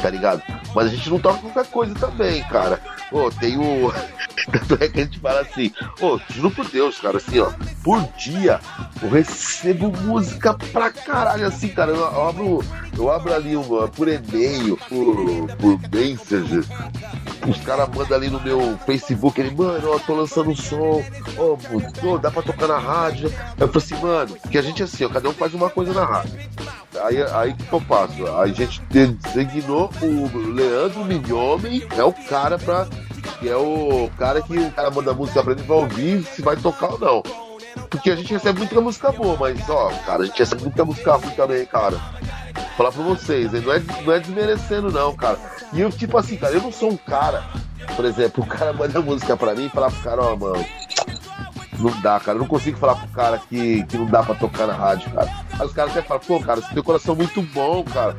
tá 0.00 0.10
ligado? 0.10 0.42
Mas 0.74 0.86
a 0.86 0.90
gente 0.90 1.08
não 1.08 1.18
toca 1.18 1.38
qualquer 1.38 1.66
coisa 1.70 1.94
também, 1.94 2.42
cara. 2.44 2.80
Pô, 3.10 3.30
tem 3.30 3.56
o. 3.56 3.92
Tanto 4.50 4.82
é 4.82 4.88
que 4.88 5.00
a 5.00 5.04
gente 5.04 5.18
fala 5.18 5.40
assim, 5.40 5.72
pô, 5.98 6.20
juro 6.28 6.50
por 6.50 6.68
Deus, 6.68 6.98
cara, 6.98 7.16
assim, 7.16 7.40
ó, 7.40 7.50
por 7.82 8.00
dia 8.16 8.60
eu 9.02 9.08
recebo 9.08 9.90
música 10.02 10.54
pra 10.54 10.90
caralho, 10.90 11.46
assim, 11.46 11.68
cara. 11.68 11.92
Eu, 11.92 12.28
abro, 12.28 12.64
eu 12.96 13.10
abro 13.10 13.34
ali 13.34 13.56
uma, 13.56 13.88
por 13.88 14.08
e-mail, 14.08 14.76
por, 14.88 15.56
por 15.56 15.80
Messenger. 15.90 16.64
Os 17.48 17.60
caras 17.60 17.88
mandam 17.88 18.16
ali 18.16 18.28
no 18.28 18.40
meu 18.40 18.78
Facebook, 18.84 19.40
ele, 19.40 19.54
mano, 19.54 19.92
ó, 19.92 19.98
tô 19.98 20.14
lançando 20.14 20.50
um 20.50 20.56
som, 20.56 21.02
ó, 21.38 21.56
pô, 22.00 22.18
dá 22.18 22.30
pra 22.30 22.42
tocar 22.42 22.68
na 22.68 22.78
rádio. 22.78 23.32
Eu 23.58 23.68
falo 23.68 23.78
assim, 23.78 23.96
mano, 23.96 24.36
que 24.50 24.58
a 24.58 24.62
gente 24.62 24.82
assim, 24.82 25.04
ó, 25.04 25.08
cada 25.08 25.28
um 25.28 25.32
faz 25.32 25.54
uma 25.54 25.70
coisa 25.70 25.92
na 25.92 26.04
rádio. 26.04 26.38
Aí, 27.02 27.22
aí 27.22 27.54
que 27.54 27.72
eu 27.72 27.80
faço? 27.80 28.26
A 28.38 28.46
gente 28.46 28.80
designou 28.90 29.85
o 30.02 30.52
Leandro 30.52 31.04
Mignome, 31.04 31.86
é 31.96 32.04
o 32.04 32.12
cara 32.12 32.58
pra. 32.58 32.86
Que 33.38 33.48
é 33.48 33.56
o 33.56 34.10
cara 34.18 34.40
que 34.40 34.58
o 34.58 34.70
cara 34.70 34.90
manda 34.90 35.12
música 35.12 35.42
pra 35.42 35.52
ele 35.52 35.62
vai 35.62 35.76
ouvir 35.76 36.24
se 36.24 36.42
vai 36.42 36.56
tocar 36.56 36.92
ou 36.92 36.98
não. 36.98 37.22
Porque 37.90 38.10
a 38.10 38.16
gente 38.16 38.32
recebe 38.32 38.58
muita 38.58 38.80
música 38.80 39.12
boa, 39.12 39.36
mas 39.38 39.68
ó, 39.68 39.90
cara, 40.06 40.22
a 40.22 40.26
gente 40.26 40.38
recebe 40.38 40.62
muita 40.62 40.84
música 40.84 41.14
ruim 41.14 41.30
também, 41.30 41.66
cara. 41.66 41.98
Falar 42.76 42.92
pra 42.92 43.02
vocês, 43.02 43.52
não 43.52 43.72
é, 43.72 43.82
não 44.04 44.12
é 44.12 44.20
desmerecendo, 44.20 44.90
não, 44.90 45.14
cara. 45.14 45.38
E 45.72 45.80
eu, 45.80 45.90
tipo 45.90 46.16
assim, 46.16 46.36
cara, 46.36 46.54
eu 46.54 46.62
não 46.62 46.72
sou 46.72 46.90
um 46.90 46.96
cara, 46.96 47.44
por 47.94 48.04
exemplo, 48.04 48.44
o 48.44 48.46
cara 48.46 48.72
manda 48.72 49.00
música 49.00 49.36
pra 49.36 49.54
mim 49.54 49.66
e 49.66 49.70
falar 49.70 49.90
pro 49.90 50.02
cara, 50.02 50.22
ó, 50.22 50.36
mano, 50.36 50.64
não 51.78 52.00
dá, 52.00 52.18
cara. 52.20 52.36
Eu 52.36 52.42
não 52.42 52.48
consigo 52.48 52.78
falar 52.78 52.96
pro 52.96 53.08
cara 53.08 53.38
que, 53.38 53.84
que 53.84 53.96
não 53.98 54.06
dá 54.06 54.22
pra 54.22 54.34
tocar 54.34 54.66
na 54.66 54.74
rádio, 54.74 55.10
cara. 55.10 55.30
Aí 55.58 55.66
os 55.66 55.72
caras 55.72 55.92
até 55.92 56.02
falam, 56.02 56.22
pô, 56.26 56.40
cara, 56.40 56.60
você 56.60 56.68
tem 56.68 56.80
um 56.80 56.84
coração 56.84 57.14
muito 57.14 57.42
bom, 57.42 57.84
cara. 57.84 58.16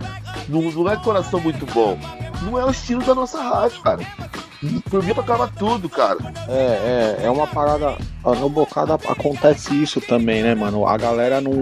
Não, 0.47 0.61
não 0.61 0.89
é 0.89 0.95
coração 0.97 1.39
muito 1.39 1.65
bom. 1.73 1.97
Não 2.41 2.57
é 2.59 2.65
o 2.65 2.71
estilo 2.71 3.03
da 3.03 3.15
nossa 3.15 3.41
rádio, 3.41 3.81
cara. 3.81 3.99
Por 4.89 5.03
mim 5.03 5.13
tocava 5.13 5.47
tudo, 5.47 5.87
cara. 5.87 6.17
É, 6.47 7.17
é, 7.21 7.25
é 7.25 7.29
uma 7.29 7.45
parada. 7.47 7.97
No 8.23 8.49
bocado 8.49 8.93
acontece 8.93 9.73
isso 9.81 10.01
também, 10.01 10.41
né, 10.43 10.55
mano? 10.55 10.87
A 10.87 10.97
galera 10.97 11.39
não, 11.39 11.53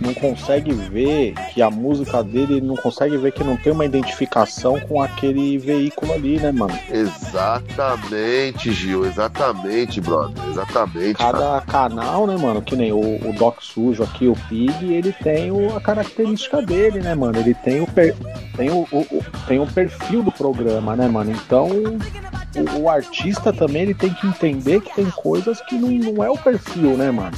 não 0.00 0.14
consegue 0.14 0.72
ver 0.72 1.34
que 1.52 1.60
a 1.60 1.70
música 1.70 2.22
dele 2.22 2.60
não 2.60 2.76
consegue 2.76 3.16
ver 3.16 3.32
que 3.32 3.42
não 3.42 3.56
tem 3.56 3.72
uma 3.72 3.84
identificação 3.84 4.78
com 4.80 5.02
aquele 5.02 5.58
veículo 5.58 6.12
ali, 6.12 6.38
né, 6.38 6.52
mano? 6.52 6.78
Exatamente, 6.90 8.72
Gil. 8.72 9.04
Exatamente, 9.06 10.00
brother. 10.00 10.42
Exatamente. 10.50 11.14
cara. 11.18 11.38
Cada 11.38 11.60
canal, 11.62 12.26
né, 12.26 12.36
mano? 12.36 12.62
Que 12.62 12.76
nem 12.76 12.92
o, 12.92 12.98
o 13.28 13.32
Doc 13.36 13.60
Sujo 13.60 14.02
aqui, 14.02 14.26
o 14.28 14.34
Pig, 14.48 14.92
ele 14.92 15.12
tem 15.12 15.50
o- 15.50 15.76
a 15.76 15.80
característica 15.80 16.60
dele, 16.62 17.00
né, 17.00 17.14
mano? 17.14 17.38
Ele 17.38 17.54
tem 17.54 17.80
o, 17.80 17.86
per- 17.86 18.14
tem 18.56 18.70
o, 18.70 18.86
o- 18.92 19.06
o- 19.10 19.24
tem 19.46 19.58
o 19.58 19.66
perfil 19.66 20.22
do 20.22 20.32
programa, 20.32 20.94
né, 20.96 21.08
mano? 21.08 21.30
Então 21.32 21.68
o, 21.68 22.80
o 22.82 22.88
artista 22.88 23.52
também 23.52 23.82
ele 23.82 23.94
tem 23.94 24.10
que 24.12 24.26
entender 24.26 24.80
que 24.80 24.94
tem 24.94 25.10
coisas 25.10 25.60
que 25.62 25.76
não, 25.76 25.88
não 26.12 26.24
é 26.24 26.30
o 26.30 26.36
perfil, 26.38 26.96
né, 26.96 27.10
mano? 27.10 27.36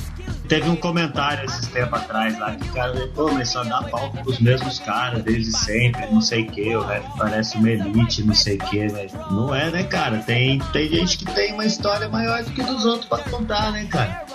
Teve 0.51 0.69
um 0.69 0.75
comentário 0.75 1.45
esses 1.45 1.69
tempos 1.69 2.01
atrás 2.01 2.37
lá 2.37 2.57
que 2.57 2.69
o 2.69 2.73
cara 2.73 2.93
falou, 2.93 3.09
pô, 3.11 3.33
mas 3.33 3.51
só 3.51 3.63
dá 3.63 3.85
palco 3.85 4.21
pros 4.25 4.41
mesmos 4.41 4.81
caras 4.81 5.23
desde 5.23 5.53
sempre, 5.57 6.05
não 6.07 6.21
sei 6.21 6.43
o 6.43 6.51
que, 6.51 6.75
o 6.75 6.83
rap 6.83 7.05
parece 7.17 7.57
uma 7.57 7.71
elite, 7.71 8.25
não 8.25 8.35
sei 8.35 8.57
o 8.57 8.59
que, 8.59 8.89
velho. 8.89 9.11
Não 9.31 9.55
é, 9.55 9.71
né, 9.71 9.85
cara? 9.85 10.19
Tem, 10.19 10.59
tem 10.73 10.89
gente 10.89 11.19
que 11.19 11.27
tem 11.27 11.53
uma 11.53 11.65
história 11.65 12.09
maior 12.09 12.43
do 12.43 12.51
que 12.51 12.65
dos 12.65 12.85
outros 12.85 13.09
pra 13.09 13.19
contar, 13.31 13.71
né, 13.71 13.87
cara? 13.89 14.27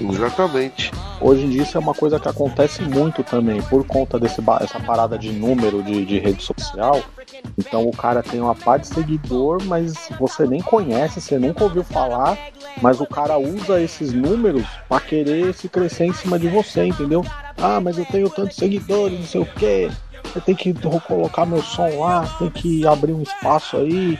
Exatamente. 0.00 0.90
Hoje 1.20 1.44
em 1.44 1.50
dia 1.50 1.62
isso 1.62 1.76
é 1.76 1.80
uma 1.80 1.94
coisa 1.94 2.18
que 2.18 2.28
acontece 2.28 2.82
muito 2.82 3.22
também, 3.22 3.60
por 3.62 3.86
conta 3.86 4.18
desse 4.18 4.40
essa 4.60 4.80
parada 4.80 5.18
de 5.18 5.32
número 5.32 5.82
de, 5.82 6.04
de 6.04 6.18
rede 6.18 6.42
social. 6.42 7.02
Então 7.58 7.86
o 7.86 7.92
cara 7.92 8.22
tem 8.22 8.40
uma 8.40 8.54
parte 8.54 8.88
de 8.88 8.94
seguidor, 8.94 9.62
mas 9.64 10.08
você 10.18 10.46
nem 10.46 10.62
conhece, 10.62 11.20
você 11.20 11.38
nunca 11.38 11.64
ouviu 11.64 11.84
falar, 11.84 12.38
mas 12.80 13.00
o 13.00 13.06
cara 13.06 13.38
usa 13.38 13.80
esses 13.80 14.12
números 14.12 14.66
pra 14.88 15.00
querer 15.00 15.52
se 15.54 15.68
crescer 15.68 16.06
em 16.06 16.12
cima 16.12 16.38
de 16.38 16.48
você, 16.48 16.86
entendeu? 16.86 17.24
Ah, 17.56 17.80
mas 17.80 17.98
eu 17.98 18.04
tenho 18.06 18.30
tantos 18.30 18.56
seguidores, 18.56 19.18
não 19.18 19.26
sei 19.26 19.40
o 19.42 19.46
quê. 19.46 19.90
Eu 20.34 20.40
tenho 20.40 20.56
que 20.56 20.72
colocar 21.06 21.44
meu 21.44 21.62
som 21.62 21.88
lá, 21.98 22.24
tem 22.38 22.50
que 22.50 22.86
abrir 22.86 23.12
um 23.12 23.22
espaço 23.22 23.76
aí. 23.76 24.18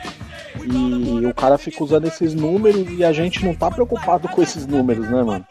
E 0.59 1.25
o 1.25 1.33
cara 1.33 1.57
fica 1.57 1.83
usando 1.83 2.05
esses 2.07 2.33
números 2.33 2.87
e 2.91 3.03
a 3.03 3.11
gente 3.13 3.43
não 3.45 3.53
tá 3.55 3.69
preocupado 3.71 4.27
com 4.27 4.41
esses 4.41 4.65
números, 4.67 5.09
né, 5.09 5.23
mano? 5.23 5.45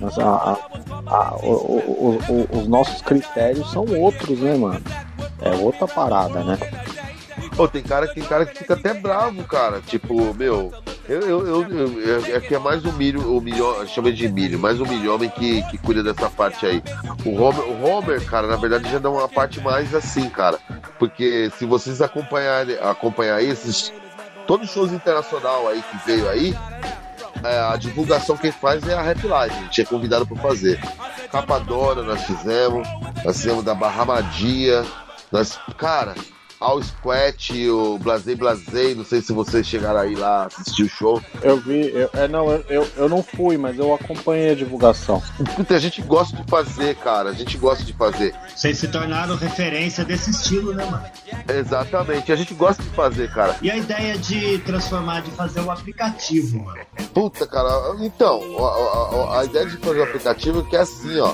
Mas 0.00 0.18
a- 0.18 0.24
a- 0.26 0.58
a- 1.06 1.36
o- 1.42 1.48
o- 1.48 2.18
o- 2.28 2.58
os 2.58 2.66
nossos 2.68 3.00
critérios 3.02 3.70
são 3.70 3.84
outros, 4.00 4.38
né, 4.40 4.56
mano? 4.56 4.82
É 5.40 5.50
outra 5.54 5.86
parada, 5.86 6.42
né? 6.44 6.58
Pô, 7.56 7.68
tem 7.68 7.82
cara, 7.82 8.06
tem 8.08 8.22
cara 8.22 8.46
que 8.46 8.58
fica 8.58 8.74
até 8.74 8.94
bravo, 8.94 9.44
cara. 9.44 9.80
Tipo, 9.82 10.32
meu, 10.34 10.72
Eu, 11.08 11.20
eu, 11.20 11.46
eu, 11.46 12.00
eu- 12.00 12.36
é 12.36 12.40
que 12.40 12.54
é 12.54 12.58
mais 12.58 12.84
o 12.84 12.92
milho, 12.92 13.36
o 13.36 13.40
milho, 13.40 13.86
chama 13.88 14.12
de 14.12 14.28
milho, 14.28 14.58
mais 14.58 14.80
o 14.80 14.86
milho 14.86 15.12
homem 15.14 15.28
que, 15.28 15.62
que 15.64 15.76
cuida 15.76 16.02
dessa 16.02 16.30
parte 16.30 16.64
aí. 16.64 16.82
O 17.26 17.34
Homer, 17.42 17.62
o 17.64 17.82
Homer, 17.84 18.24
cara, 18.24 18.46
na 18.46 18.56
verdade 18.56 18.90
já 18.90 18.98
dá 18.98 19.10
uma 19.10 19.28
parte 19.28 19.60
mais 19.60 19.92
assim, 19.94 20.28
cara. 20.30 20.58
Porque 20.98 21.50
se 21.58 21.66
vocês 21.66 22.00
acompanharem 22.00 22.78
acompanhar 22.80 23.42
esses, 23.42 23.92
todos 24.46 24.68
os 24.68 24.72
shows 24.72 24.92
internacional 24.92 25.68
aí 25.68 25.82
que 25.82 26.06
veio 26.06 26.28
aí, 26.30 26.56
é, 27.42 27.58
a 27.58 27.76
divulgação 27.76 28.36
quem 28.36 28.52
faz 28.52 28.86
é 28.88 28.94
a 28.94 29.02
Rap 29.02 29.26
Live, 29.26 29.54
a 29.56 29.62
gente 29.64 29.80
é 29.82 29.84
convidado 29.84 30.24
para 30.26 30.36
fazer. 30.40 30.80
Capadora 31.30 32.02
nós 32.02 32.22
fizemos, 32.22 32.86
nós 33.24 33.36
fizemos 33.36 33.64
da 33.64 33.74
Barramadia, 33.74 34.84
nós, 35.32 35.58
cara, 35.76 36.14
All 36.62 36.82
Squat, 36.82 37.50
o 37.68 37.98
Blasei 37.98 38.34
Blasei, 38.34 38.94
não 38.94 39.04
sei 39.04 39.20
se 39.20 39.32
vocês 39.32 39.66
chegaram 39.66 40.00
aí 40.00 40.14
lá 40.14 40.46
assistir 40.46 40.84
o 40.84 40.88
show. 40.88 41.20
Eu 41.42 41.58
vi, 41.60 41.90
eu, 41.90 42.08
é, 42.14 42.28
não, 42.28 42.50
eu, 42.50 42.64
eu, 42.68 42.88
eu 42.96 43.08
não 43.08 43.22
fui, 43.22 43.56
mas 43.58 43.78
eu 43.78 43.92
acompanhei 43.94 44.50
a 44.52 44.54
divulgação. 44.54 45.22
Puta, 45.56 45.74
a 45.74 45.78
gente 45.78 46.00
gosta 46.02 46.36
de 46.36 46.48
fazer, 46.50 46.94
cara, 46.96 47.30
a 47.30 47.32
gente 47.32 47.58
gosta 47.58 47.84
de 47.84 47.92
fazer. 47.92 48.34
Vocês 48.54 48.78
se 48.78 48.88
tornaram 48.88 49.36
referência 49.36 50.04
desse 50.04 50.30
estilo, 50.30 50.72
né, 50.72 50.84
mano? 50.84 51.04
Exatamente, 51.48 52.30
a 52.32 52.36
gente 52.36 52.54
gosta 52.54 52.82
de 52.82 52.88
fazer, 52.90 53.30
cara. 53.32 53.56
E 53.60 53.70
a 53.70 53.76
ideia 53.76 54.16
de 54.16 54.58
transformar, 54.58 55.22
de 55.22 55.30
fazer 55.32 55.60
o 55.60 55.70
aplicativo, 55.70 56.62
mano? 56.64 56.78
Puta, 57.12 57.46
cara, 57.46 57.68
então, 58.00 58.40
a, 58.58 59.36
a- 59.36 59.40
a- 59.40 59.44
ideia 59.44 59.66
de 59.66 59.76
fazer 59.78 59.98
o 60.00 60.04
aplicativo 60.04 60.60
é 60.60 60.70
que 60.70 60.76
é 60.76 60.80
assim, 60.80 61.18
ó. 61.18 61.32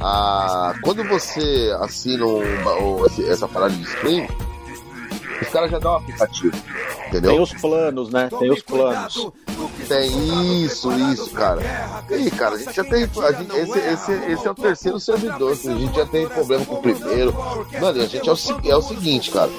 A, 0.00 0.74
quando 0.82 1.04
você 1.04 1.76
assina 1.80 2.24
um, 2.24 3.04
essa 3.28 3.46
parada 3.46 3.74
de 3.74 3.82
stream, 3.82 4.26
os 5.42 5.48
caras 5.48 5.70
já 5.70 5.78
dão 5.78 5.92
um 5.92 5.96
aplicativo, 5.96 6.56
entendeu? 7.08 7.32
Tem 7.32 7.40
os 7.40 7.52
planos, 7.54 8.10
né? 8.10 8.28
Tem 8.38 8.50
os 8.50 8.62
planos. 8.62 9.32
Tem 9.90 10.62
isso, 10.62 10.92
isso, 10.92 11.30
cara. 11.32 11.60
E 12.08 12.14
aí, 12.14 12.30
cara, 12.30 12.54
a 12.54 12.58
gente 12.58 12.72
já 12.76 12.84
tem. 12.84 13.00
gente- 13.00 13.56
esse, 13.56 13.78
esse, 13.80 14.12
esse 14.32 14.46
é 14.46 14.50
o 14.52 14.54
terceiro 14.54 15.00
servidor. 15.00 15.50
A 15.50 15.54
gente 15.56 15.96
já 15.96 16.06
tem 16.06 16.28
problema 16.28 16.64
com 16.64 16.76
o 16.76 16.80
primeiro. 16.80 17.32
Mano, 17.80 18.00
a 18.00 18.06
gente 18.06 18.28
é 18.28 18.32
o, 18.32 18.36
é 18.70 18.76
o 18.76 18.82
seguinte, 18.82 19.32
cara. 19.32 19.50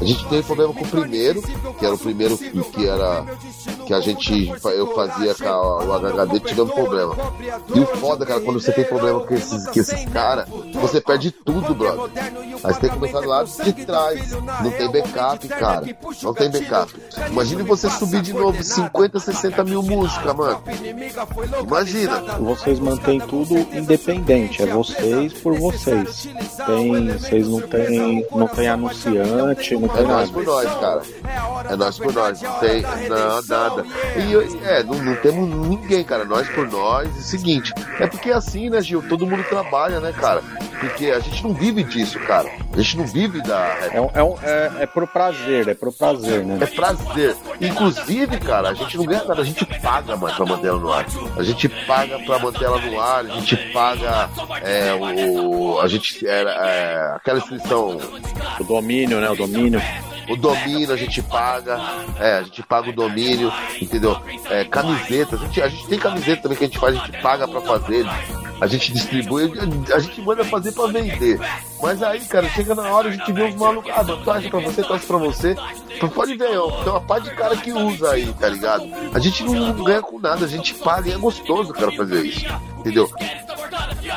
A 0.00 0.04
gente 0.04 0.24
teve 0.28 0.44
problema 0.44 0.72
com 0.72 0.84
o 0.84 0.88
primeiro, 0.88 1.42
que 1.42 1.84
era 1.84 1.92
o 1.92 1.98
primeiro 1.98 2.38
que, 2.38 2.86
era. 2.86 3.26
Que 3.84 3.92
a 3.92 4.00
gente. 4.00 4.48
Eu 4.64 4.94
fazia 4.94 5.34
com 5.34 5.44
o 5.44 5.92
HHD, 5.92 6.38
tivemos 6.38 6.72
problema. 6.72 7.16
E 7.74 7.80
o 7.80 7.86
foda, 7.86 8.24
cara, 8.24 8.40
quando 8.42 8.60
você 8.60 8.70
tem 8.70 8.84
problema 8.84 9.18
com 9.26 9.34
esses, 9.34 9.66
com 9.66 9.80
esses 9.80 10.04
caras, 10.06 10.48
você 10.72 11.00
perde 11.00 11.32
tudo, 11.32 11.74
brother. 11.74 12.10
Você 12.62 12.80
tem 12.80 12.90
que 12.90 12.96
começar 12.96 13.26
lá 13.26 13.42
de 13.42 13.72
trás. 13.72 14.30
Não 14.62 14.70
tem 14.70 14.88
backup, 14.88 15.48
cara. 15.48 15.84
Não 16.22 16.32
tem 16.32 16.48
backup. 16.48 16.94
Imagine 17.28 17.64
você 17.64 17.90
subir 17.90 18.22
de 18.22 18.32
novo 18.32 18.62
50, 18.62 19.18
60 19.18 19.64
mil 19.64 19.79
músicas, 19.82 20.34
mano. 20.34 20.62
Imagina. 21.66 22.20
Vocês 22.38 22.78
mantêm 22.78 23.18
tudo 23.20 23.56
independente, 23.76 24.62
é 24.62 24.66
vocês 24.66 25.32
por 25.34 25.58
vocês. 25.58 26.28
Tem, 26.66 27.06
vocês 27.08 27.48
não 27.48 27.60
tem, 27.60 28.26
não 28.32 28.46
tem 28.48 28.68
anunciante, 28.68 29.76
não 29.76 29.88
É 29.88 29.92
tem 29.96 30.06
nós 30.06 30.30
nada. 30.30 30.32
por 30.32 30.44
nós, 30.44 30.74
cara. 30.80 31.02
É 31.70 31.76
nós 31.76 31.98
por 31.98 32.12
nós. 32.12 32.42
Não 32.42 32.52
tem 32.58 32.82
não, 32.82 33.42
nada. 33.48 33.84
E 34.16 34.64
é, 34.66 34.82
não, 34.82 34.94
não 34.94 35.16
temos 35.16 35.48
ninguém, 35.68 36.04
cara. 36.04 36.24
Nós 36.24 36.48
por 36.48 36.68
nós. 36.70 37.08
E 37.16 37.22
seguinte, 37.22 37.72
é 37.98 38.06
porque 38.06 38.30
assim, 38.30 38.70
né, 38.70 38.80
Gil? 38.82 39.02
Todo 39.08 39.26
mundo 39.26 39.42
trabalha, 39.44 40.00
né, 40.00 40.12
cara? 40.12 40.42
Porque 40.80 41.10
a 41.10 41.18
gente 41.20 41.42
não 41.44 41.52
vive 41.52 41.84
disso, 41.84 42.18
cara. 42.20 42.48
A 42.72 42.76
gente 42.80 42.96
não 42.96 43.06
vive 43.06 43.42
da. 43.42 43.76
É, 43.92 44.00
um- 44.00 44.10
é, 44.14 44.22
um- 44.22 44.36
é, 44.42 44.72
é 44.80 44.86
por 44.86 45.06
prazer, 45.06 45.68
é 45.68 45.74
por 45.74 45.92
prazer, 45.92 46.44
né? 46.44 46.58
É 46.60 46.66
prazer. 46.66 47.36
Inclusive, 47.60 48.38
cara, 48.38 48.70
a 48.70 48.74
gente 48.74 48.96
não 48.96 49.04
ganha 49.04 49.24
nada, 49.24 49.42
a 49.42 49.44
gente 49.44 49.64
paga 49.80 50.16
mais 50.16 50.34
pra 50.34 50.46
manter 50.46 50.68
ela 50.68 50.78
no 50.78 50.92
ar. 50.92 51.06
A 51.36 51.42
gente 51.42 51.68
paga 51.68 52.18
pra 52.20 52.38
manter 52.38 52.64
ela 52.64 52.80
no 52.80 53.00
ar, 53.00 53.26
a 53.26 53.28
gente 53.28 53.56
paga 53.72 54.30
é, 54.62 54.94
o. 54.94 55.80
A 55.80 55.88
gente. 55.88 56.26
Era, 56.26 56.50
é, 56.50 57.16
aquela 57.16 57.38
inscrição. 57.38 57.98
O 58.58 58.64
domínio, 58.64 59.20
né? 59.20 59.30
O 59.30 59.36
domínio. 59.36 59.80
O 60.28 60.36
domínio 60.36 60.92
a 60.92 60.96
gente 60.96 61.20
paga, 61.22 61.80
é, 62.20 62.38
a 62.38 62.42
gente 62.44 62.62
paga 62.62 62.88
o 62.88 62.92
domínio, 62.92 63.52
entendeu? 63.80 64.16
É, 64.48 64.64
camiseta, 64.64 65.34
a 65.34 65.38
gente, 65.40 65.60
a 65.60 65.68
gente 65.68 65.88
tem 65.88 65.98
camiseta 65.98 66.42
também 66.42 66.56
que 66.56 66.64
a 66.64 66.66
gente 66.68 66.78
faz, 66.78 66.96
a 66.96 67.04
gente 67.04 67.20
paga 67.20 67.48
pra 67.48 67.60
fazer, 67.60 68.06
a 68.60 68.66
gente 68.66 68.92
distribui, 68.92 69.52
a, 69.92 69.98
gente 69.98 70.20
manda 70.20 70.44
fazer 70.44 70.72
pra 70.72 70.86
vender. 70.86 71.40
Mas 71.80 72.02
aí, 72.02 72.20
cara, 72.20 72.48
chega 72.50 72.74
na 72.74 72.82
hora 72.90 73.08
a 73.08 73.12
gente 73.12 73.32
vê 73.32 73.44
uns 73.44 73.54
malucos, 73.54 73.90
ah, 73.94 74.04
torce 74.04 74.48
pra 74.48 74.60
você, 74.60 74.82
torce 74.82 75.06
pra 75.06 75.16
você. 75.18 75.56
Pode 76.14 76.34
ver, 76.36 76.58
ó, 76.58 76.70
tem 76.82 76.92
uma 76.92 77.00
parte 77.00 77.30
de 77.30 77.34
cara 77.34 77.56
que 77.56 77.72
usa 77.72 78.10
aí, 78.12 78.32
tá 78.34 78.48
ligado? 78.48 78.84
A 79.14 79.18
gente 79.18 79.42
não 79.44 79.72
ganha 79.84 80.02
com 80.02 80.18
nada, 80.18 80.44
a 80.44 80.48
gente 80.48 80.74
paga 80.74 81.08
e 81.08 81.12
é 81.12 81.18
gostoso, 81.18 81.72
cara, 81.72 81.90
fazer 81.92 82.24
isso, 82.24 82.46
entendeu? 82.78 83.08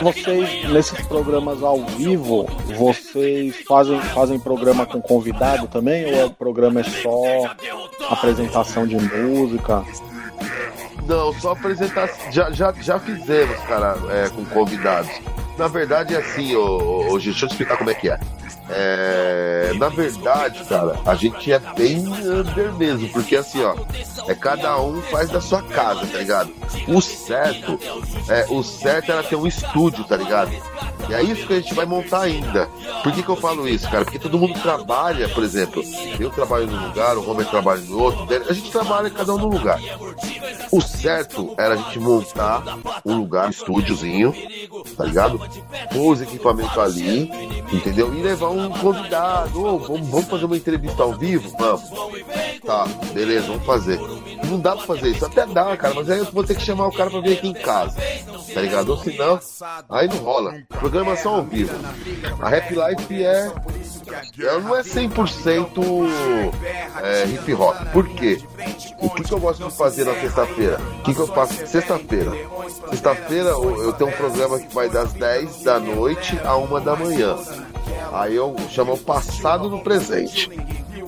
Vocês, 0.02 0.70
nesses 0.70 1.00
programas 1.08 1.64
ao 1.64 1.84
vivo, 1.86 2.46
vocês 2.76 3.56
fazem, 3.68 4.00
fazem 4.02 4.40
programa 4.40 4.86
com 4.86 5.02
convidado 5.02 5.68
também? 5.68 6.14
Ou 6.14 6.28
o 6.28 6.34
programa 6.34 6.82
é 6.82 6.84
só 6.84 7.56
apresentação 8.10 8.86
de 8.88 8.96
música? 8.96 9.84
Não, 11.08 11.34
só 11.34 11.52
apresentar. 11.52 12.10
Já, 12.32 12.52
já, 12.52 12.72
já 12.74 13.00
fizemos, 13.00 13.58
cara, 13.62 13.96
é, 14.10 14.30
com 14.30 14.46
convidados. 14.46 15.12
Na 15.58 15.68
verdade 15.68 16.16
é 16.16 16.18
assim, 16.18 16.56
ô, 16.56 17.12
ô, 17.12 17.20
deixa 17.20 17.46
eu 17.46 17.50
explicar 17.50 17.78
como 17.78 17.90
é 17.90 17.94
que 17.94 18.10
é. 18.10 18.20
É, 18.70 19.74
na 19.78 19.90
verdade, 19.90 20.64
cara, 20.66 20.98
a 21.06 21.16
gente 21.16 21.52
é 21.52 21.60
bem 21.60 22.08
under 22.08 22.74
mesmo, 22.74 23.10
porque 23.10 23.36
assim, 23.36 23.62
ó, 23.62 23.76
é 24.28 24.34
cada 24.34 24.80
um 24.80 25.02
faz 25.02 25.30
da 25.30 25.42
sua 25.42 25.62
casa, 25.62 26.06
tá 26.08 26.18
ligado? 26.18 26.52
O 26.88 27.02
certo, 27.02 27.78
é, 28.30 28.46
o 28.50 28.64
certo 28.64 29.12
era 29.12 29.22
ter 29.22 29.36
um 29.36 29.46
estúdio, 29.46 30.04
tá 30.06 30.16
ligado? 30.16 30.52
E 31.10 31.14
é 31.14 31.22
isso 31.22 31.46
que 31.46 31.54
a 31.54 31.60
gente 31.60 31.74
vai 31.74 31.86
montar 31.86 32.22
ainda. 32.22 32.68
Por 33.04 33.12
que, 33.12 33.22
que 33.22 33.30
eu 33.30 33.36
falo 33.36 33.68
isso, 33.68 33.90
cara? 33.90 34.06
Porque 34.06 34.18
todo 34.20 34.40
mundo 34.40 34.58
trabalha, 34.62 35.28
por 35.30 35.44
exemplo, 35.44 35.84
eu 36.18 36.30
trabalho 36.30 36.66
num 36.66 36.88
lugar, 36.88 37.18
o 37.18 37.22
Romer 37.22 37.46
trabalha 37.46 37.82
no 37.82 38.00
outro, 38.00 38.26
a 38.50 38.54
gente 38.54 38.72
trabalha 38.72 39.10
cada 39.10 39.34
um 39.34 39.38
num 39.38 39.50
lugar. 39.50 39.80
O 40.72 40.82
certo 40.82 41.54
era 41.58 41.74
a 41.74 41.78
gente 41.78 42.00
montar 42.00 42.64
um 43.06 43.18
lugar, 43.18 43.48
um 43.48 43.50
estúdiozinho, 43.50 44.34
tá 44.96 45.04
ligado? 45.04 45.40
Pôr 45.92 46.14
os 46.14 46.22
equipamentos 46.22 46.78
ali, 46.78 47.30
entendeu? 47.72 48.14
E 48.14 48.22
levar 48.22 48.50
um 48.50 48.70
convidado. 48.70 49.64
Ô, 49.64 49.78
vamos, 49.80 50.08
vamos 50.08 50.28
fazer 50.28 50.46
uma 50.46 50.58
entrevista 50.58 51.04
ao 51.04 51.14
vivo? 51.14 51.50
Vamos. 51.58 51.90
Tá, 52.66 52.86
beleza, 53.14 53.48
vamos 53.48 53.66
fazer. 53.66 54.00
Não 54.46 54.60
dá 54.60 54.76
pra 54.76 54.86
fazer 54.86 55.10
isso, 55.10 55.26
até 55.26 55.46
dá, 55.46 55.76
cara, 55.76 55.94
mas 55.94 56.10
aí 56.10 56.20
eu 56.20 56.26
vou 56.26 56.44
ter 56.44 56.56
que 56.56 56.62
chamar 56.62 56.88
o 56.88 56.92
cara 56.92 57.10
pra 57.10 57.22
vir 57.22 57.38
aqui 57.38 57.48
em 57.48 57.54
casa, 57.54 57.98
tá 58.54 58.62
ligado? 58.62 58.90
Ou 58.90 58.98
senão, 58.98 59.40
aí 59.90 60.08
não 60.08 60.18
rola. 60.18 60.54
Programação 60.70 61.36
ao 61.36 61.44
vivo. 61.44 61.74
A 62.40 62.50
Rap 62.50 62.70
Life 62.70 63.24
é. 63.24 63.52
Ela 64.40 64.60
não 64.60 64.76
é 64.76 64.82
100% 64.82 66.12
é, 67.02 67.26
hip 67.26 67.54
hop. 67.54 67.76
Por 67.92 68.08
quê? 68.10 68.40
O 69.00 69.10
que, 69.10 69.24
que 69.24 69.34
eu 69.34 69.40
gosto 69.40 69.68
de 69.68 69.76
fazer 69.76 70.06
na 70.06 70.14
sexta-feira? 70.14 70.80
O 71.00 71.04
que, 71.04 71.14
que 71.14 71.20
eu 71.20 71.28
faço 71.28 71.68
sexta-feira? 71.68 72.32
Sexta-feira 72.90 73.50
eu 73.50 73.94
tenho 73.94 74.10
um 74.10 74.14
programa 74.14 74.60
que 74.60 74.74
vai 74.74 74.90
das 74.90 75.12
10 75.14 75.33
da 75.64 75.80
noite 75.80 76.40
a 76.44 76.56
1 76.58 76.84
da 76.84 76.96
manhã. 76.96 77.36
Aí 78.12 78.36
eu 78.36 78.56
chamo 78.70 78.98
passado 78.98 79.70
no 79.70 79.80
presente. 79.82 80.50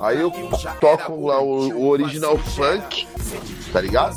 Aí 0.02 0.20
eu 0.20 0.32
toco 0.82 1.28
lá 1.28 1.42
o, 1.42 1.70
o 1.70 1.88
original 1.88 2.38
funk, 2.38 3.08
tá 3.72 3.80
ligado? 3.82 4.16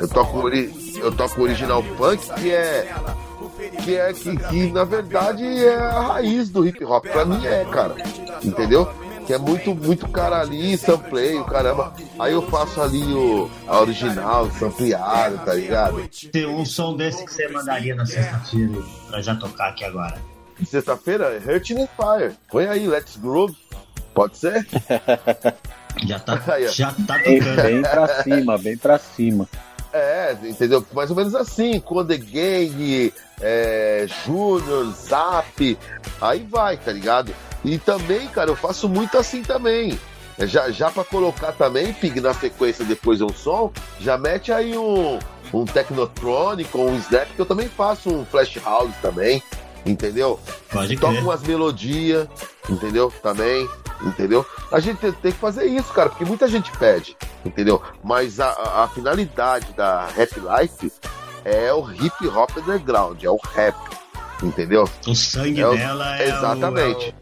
Eu 0.00 0.08
toco, 0.08 0.38
ori- 0.38 0.72
eu 0.96 1.12
toco 1.12 1.40
o 1.40 1.44
original 1.44 1.82
funk, 1.96 2.32
que 2.40 2.50
é. 2.52 2.94
Que 3.84 3.96
é 3.96 4.12
que, 4.12 4.36
que 4.36 4.72
na 4.72 4.84
verdade 4.84 5.44
é 5.44 5.76
a 5.76 6.00
raiz 6.00 6.48
do 6.48 6.66
hip 6.66 6.82
hop. 6.84 7.04
Pra 7.06 7.24
mim 7.24 7.44
é, 7.44 7.64
cara. 7.70 7.94
Entendeu? 8.42 8.88
Que 9.28 9.34
é 9.34 9.38
muito, 9.38 9.74
muito 9.74 10.08
cara 10.08 10.40
ali, 10.40 10.74
samplei, 10.78 11.36
o 11.36 11.44
caramba. 11.44 11.92
Aí 12.18 12.32
eu 12.32 12.40
faço 12.48 12.80
ali 12.80 13.02
o 13.12 13.50
a 13.66 13.78
original, 13.78 14.50
sampleado, 14.52 15.36
tá 15.44 15.52
ligado? 15.52 16.08
Tem 16.32 16.46
um 16.46 16.64
som 16.64 16.96
desse 16.96 17.22
que 17.26 17.34
você 17.34 17.46
mandaria 17.48 17.94
na 17.94 18.06
sexta-feira 18.06 18.82
pra 19.06 19.20
já 19.20 19.34
tocar 19.36 19.68
aqui 19.68 19.84
agora. 19.84 20.16
Sexta-feira, 20.64 21.42
Hurting 21.46 21.74
and 21.82 21.88
Fire. 21.94 22.34
Põe 22.50 22.68
aí, 22.68 22.88
Let's 22.88 23.18
Groove. 23.18 23.54
Pode 24.14 24.38
ser? 24.38 24.66
Já 26.06 26.18
tá, 26.20 26.40
já 26.70 26.94
tá 27.06 27.18
Bem, 27.18 27.38
tocando. 27.40 27.62
bem 27.62 27.82
pra 27.82 28.22
cima, 28.22 28.56
bem 28.58 28.76
pra 28.78 28.98
cima. 28.98 29.48
É, 29.92 30.36
entendeu? 30.44 30.84
Mais 30.94 31.10
ou 31.10 31.16
menos 31.16 31.34
assim, 31.34 31.80
com 31.80 32.04
The 32.04 32.16
Gang, 32.16 33.12
é, 33.40 34.06
Júnior, 34.24 34.92
Zap, 34.92 35.76
aí 36.20 36.46
vai, 36.48 36.76
tá 36.76 36.92
ligado? 36.92 37.34
E 37.64 37.78
também, 37.78 38.26
cara, 38.28 38.50
eu 38.50 38.56
faço 38.56 38.88
muito 38.88 39.16
assim 39.18 39.42
também. 39.42 39.98
É, 40.38 40.46
Já, 40.46 40.70
já 40.70 40.90
pra 40.90 41.02
colocar 41.04 41.52
também, 41.52 41.92
Pig, 41.92 42.20
na 42.20 42.32
sequência 42.32 42.84
depois 42.84 43.20
um 43.20 43.28
som, 43.30 43.72
já 44.00 44.16
mete 44.16 44.52
aí 44.52 44.76
um, 44.78 45.18
um 45.52 45.64
Technotronic 45.64 46.70
ou 46.76 46.90
um 46.90 46.96
Snap, 46.98 47.26
que 47.34 47.40
eu 47.40 47.46
também 47.46 47.68
faço 47.68 48.08
um 48.08 48.24
Flash 48.24 48.56
House 48.64 48.94
também, 49.02 49.42
entendeu? 49.84 50.38
Pode 50.70 50.96
crer. 50.96 51.22
umas 51.22 51.42
melodias, 51.42 52.28
entendeu? 52.70 53.12
Também. 53.22 53.68
entendeu? 54.02 54.46
A 54.70 54.78
gente 54.78 54.98
tem, 54.98 55.10
tem 55.12 55.32
que 55.32 55.38
fazer 55.38 55.64
isso, 55.66 55.92
cara, 55.92 56.08
porque 56.10 56.24
muita 56.24 56.46
gente 56.46 56.70
pede, 56.78 57.16
entendeu? 57.44 57.82
Mas 58.04 58.38
a, 58.38 58.46
a, 58.50 58.84
a 58.84 58.88
finalidade 58.88 59.72
da 59.72 60.06
Rap 60.06 60.34
Life 60.38 60.92
é 61.44 61.72
o 61.74 61.90
hip 61.90 62.28
hop 62.28 62.50
underground, 62.58 63.24
é 63.24 63.28
o 63.30 63.40
rap, 63.56 63.74
entendeu? 64.40 64.88
O 65.04 65.14
sangue 65.16 65.60
É 65.60 65.66
o- 65.66 65.74
dela 65.74 66.16
é 66.20 66.28
exatamente. 66.28 67.12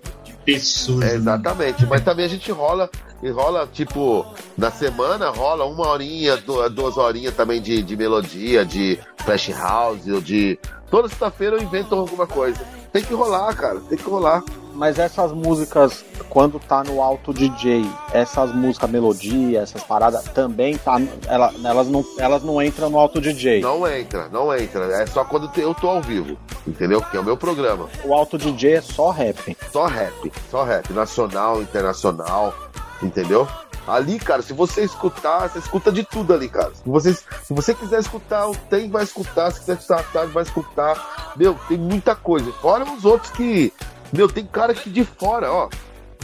O 0.53 0.55
pessoa. 0.55 1.05
Exatamente, 1.07 1.87
mas 1.87 2.03
também 2.03 2.25
a 2.25 2.29
gente 2.29 2.51
rola, 2.53 2.89
e 3.23 3.31
rola, 3.31 3.69
tipo, 3.73 4.25
na 4.57 4.71
semana 4.71 5.31
rola 5.31 5.65
uma 5.65 5.89
horinha, 5.89 6.37
du- 6.37 6.69
duas 6.71 6.97
horinhas 6.97 7.35
também 7.35 7.61
de, 7.61 7.83
de 7.83 7.97
melodia, 7.97 8.65
de 8.65 8.99
flash 9.25 9.49
house, 9.51 10.07
ou 10.09 10.21
de. 10.21 10.59
Toda 10.91 11.09
sexta-feira 11.09 11.57
eu 11.57 11.63
invento 11.63 11.95
alguma 11.95 12.27
coisa. 12.27 12.61
Tem 12.93 13.03
que 13.03 13.13
rolar, 13.13 13.55
cara, 13.57 13.81
tem 13.89 13.99
que 13.99 14.09
rolar. 14.09 14.43
Mas 14.77 14.99
essas 14.99 15.33
músicas, 15.33 16.05
quando 16.29 16.61
tá 16.61 16.85
no 16.85 17.03
alto 17.03 17.33
DJ, 17.33 17.85
essas 18.13 18.55
músicas, 18.55 18.91
melodia, 18.91 19.61
essas 19.61 19.83
paradas, 19.83 20.25
também 20.25 20.77
tá. 20.77 21.01
Ela, 21.27 21.53
elas, 21.65 21.89
não, 21.89 22.05
elas 22.19 22.43
não 22.43 22.63
entram 22.63 22.91
no 22.91 22.99
alto 22.99 23.19
DJ. 23.21 23.63
Não 23.63 23.89
entra, 23.89 24.29
não 24.29 24.55
entra. 24.55 24.85
É 25.03 25.07
só 25.07 25.25
quando 25.25 25.51
eu 25.59 25.75
tô 25.75 25.89
ao 25.89 26.03
vivo, 26.03 26.37
entendeu? 26.67 27.01
Que 27.01 27.17
é 27.17 27.21
o 27.21 27.25
meu 27.25 27.39
programa. 27.39 27.89
O 28.05 28.13
alto 28.13 28.37
DJ 28.37 28.75
é 28.75 28.81
só 28.83 29.11
rap. 29.11 29.57
Só 29.73 29.87
rap, 29.87 30.33
só 30.51 30.63
rap. 30.63 30.93
Nacional, 30.93 31.63
internacional, 31.63 32.55
entendeu? 33.03 33.49
Ali, 33.87 34.19
cara, 34.19 34.43
se 34.43 34.53
você 34.53 34.83
escutar, 34.83 35.49
você 35.49 35.61
escuta 35.61 35.93
de 35.93 36.03
tudo 36.03 36.35
ali, 36.35 36.49
cara. 36.49 36.73
Se 36.75 36.83
você, 36.85 37.15
se 37.15 37.55
você 37.55 37.73
quiser 37.73 38.01
escutar, 38.01 38.49
o 38.49 38.55
Tem 38.69 38.91
vai 38.91 39.05
escutar. 39.05 39.53
Se 39.53 39.61
quiser 39.61 39.77
escutar 39.77 40.01
a 40.01 40.03
tarde, 40.03 40.33
vai 40.33 40.43
escutar. 40.43 41.35
Meu, 41.37 41.55
tem 41.69 41.79
muita 41.79 42.17
coisa. 42.17 42.51
Fora 42.55 42.85
os 42.85 43.05
outros 43.05 43.31
que. 43.31 43.73
Meu, 44.13 44.29
tem 44.29 44.47
cara 44.47 44.75
que 44.75 44.91
de 44.91 45.05
fora, 45.05 45.53
ó. 45.53 45.69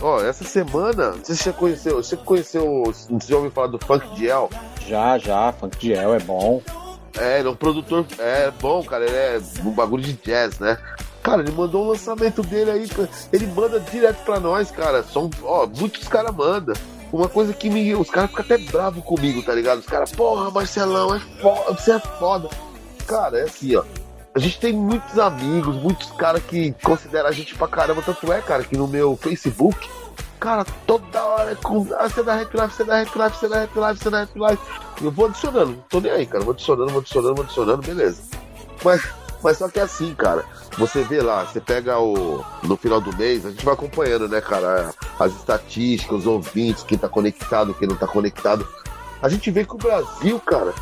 Ó, 0.00 0.20
essa 0.20 0.44
semana, 0.44 1.12
não 1.12 1.24
sei 1.24 1.34
se 1.34 1.42
você 1.42 1.50
já 1.50 1.52
conheceu. 1.52 1.96
Você 1.96 2.16
conheceu. 2.16 2.82
Você 2.86 3.28
já 3.28 3.36
ouviu 3.36 3.50
falar 3.50 3.68
do 3.68 3.78
Funk 3.78 4.14
Diel? 4.16 4.50
Já, 4.86 5.16
já, 5.18 5.52
Funk 5.52 5.78
Diel 5.78 6.14
é 6.14 6.18
bom. 6.18 6.60
É, 7.18 7.38
ele 7.38 7.48
é 7.48 7.50
um 7.50 7.56
produtor. 7.56 8.04
É 8.18 8.50
bom, 8.60 8.82
cara. 8.82 9.04
Ele 9.04 9.16
é 9.16 9.40
um 9.64 9.70
bagulho 9.70 10.02
de 10.02 10.14
jazz, 10.14 10.58
né? 10.58 10.76
Cara, 11.22 11.42
ele 11.42 11.52
mandou 11.52 11.84
um 11.84 11.88
lançamento 11.90 12.42
dele 12.42 12.70
aí. 12.70 12.88
Ele 13.32 13.46
manda 13.46 13.78
direto 13.78 14.24
pra 14.24 14.40
nós, 14.40 14.70
cara. 14.70 15.04
São, 15.04 15.30
ó, 15.42 15.66
muitos 15.66 16.08
caras 16.08 16.34
mandam. 16.34 16.74
Uma 17.12 17.28
coisa 17.28 17.52
que 17.52 17.70
me. 17.70 17.94
Os 17.94 18.10
caras 18.10 18.30
ficam 18.30 18.44
até 18.44 18.58
bravos 18.58 19.04
comigo, 19.04 19.42
tá 19.42 19.54
ligado? 19.54 19.78
Os 19.78 19.86
caras, 19.86 20.10
porra, 20.10 20.50
Marcelão, 20.50 21.14
é 21.14 21.20
foda, 21.40 21.78
você 21.78 21.92
é 21.92 21.98
foda. 22.00 22.48
Cara, 23.06 23.38
é 23.38 23.42
assim, 23.42 23.76
ó. 23.76 23.84
A 24.34 24.38
gente 24.38 24.58
tem 24.58 24.72
muitos 24.72 25.18
amigos, 25.18 25.76
muitos 25.76 26.10
caras 26.12 26.42
que 26.44 26.74
consideram 26.82 27.28
a 27.28 27.32
gente 27.32 27.54
pra 27.54 27.68
caramba. 27.68 28.00
Tanto 28.00 28.32
é, 28.32 28.40
cara, 28.40 28.64
que 28.64 28.76
no 28.76 28.88
meu 28.88 29.14
Facebook, 29.16 29.88
cara, 30.40 30.64
toda 30.86 31.22
hora 31.22 31.52
é 31.52 31.54
com. 31.54 31.86
Ah, 31.98 32.08
você 32.08 32.22
da 32.22 32.34
Rap 32.34 32.54
Life, 32.54 32.74
você 32.74 32.84
da 32.84 32.98
Rap 32.98 33.14
Life, 33.14 33.36
você 33.36 33.48
da 33.48 33.60
Rap 33.60 33.76
Life, 33.76 34.02
você 34.02 34.10
da 34.10 34.20
Rap 34.20 34.34
Life. 34.34 34.62
Eu 35.02 35.10
vou 35.10 35.26
adicionando, 35.26 35.72
não 35.72 35.84
tô 35.88 36.00
nem 36.00 36.12
aí, 36.12 36.26
cara. 36.26 36.42
Vou 36.42 36.54
adicionando, 36.54 36.90
vou 36.90 37.00
adicionando, 37.00 37.34
vou 37.34 37.44
adicionando, 37.44 37.82
beleza. 37.82 38.22
Mas, 38.82 39.06
mas 39.42 39.58
só 39.58 39.68
que 39.68 39.78
é 39.78 39.82
assim, 39.82 40.14
cara. 40.14 40.44
Você 40.78 41.02
vê 41.02 41.20
lá, 41.20 41.44
você 41.44 41.60
pega 41.60 41.98
o. 41.98 42.42
No 42.62 42.76
final 42.78 43.02
do 43.02 43.14
mês, 43.18 43.44
a 43.44 43.50
gente 43.50 43.64
vai 43.64 43.74
acompanhando, 43.74 44.26
né, 44.28 44.40
cara? 44.40 44.94
As 45.20 45.32
estatísticas, 45.34 46.20
os 46.20 46.26
ouvintes, 46.26 46.82
quem 46.82 46.96
tá 46.96 47.08
conectado, 47.08 47.74
quem 47.74 47.86
não 47.86 47.96
tá 47.96 48.06
conectado. 48.06 48.66
A 49.20 49.28
gente 49.28 49.50
vê 49.50 49.64
que 49.64 49.74
o 49.74 49.78
Brasil, 49.78 50.40
cara, 50.40 50.74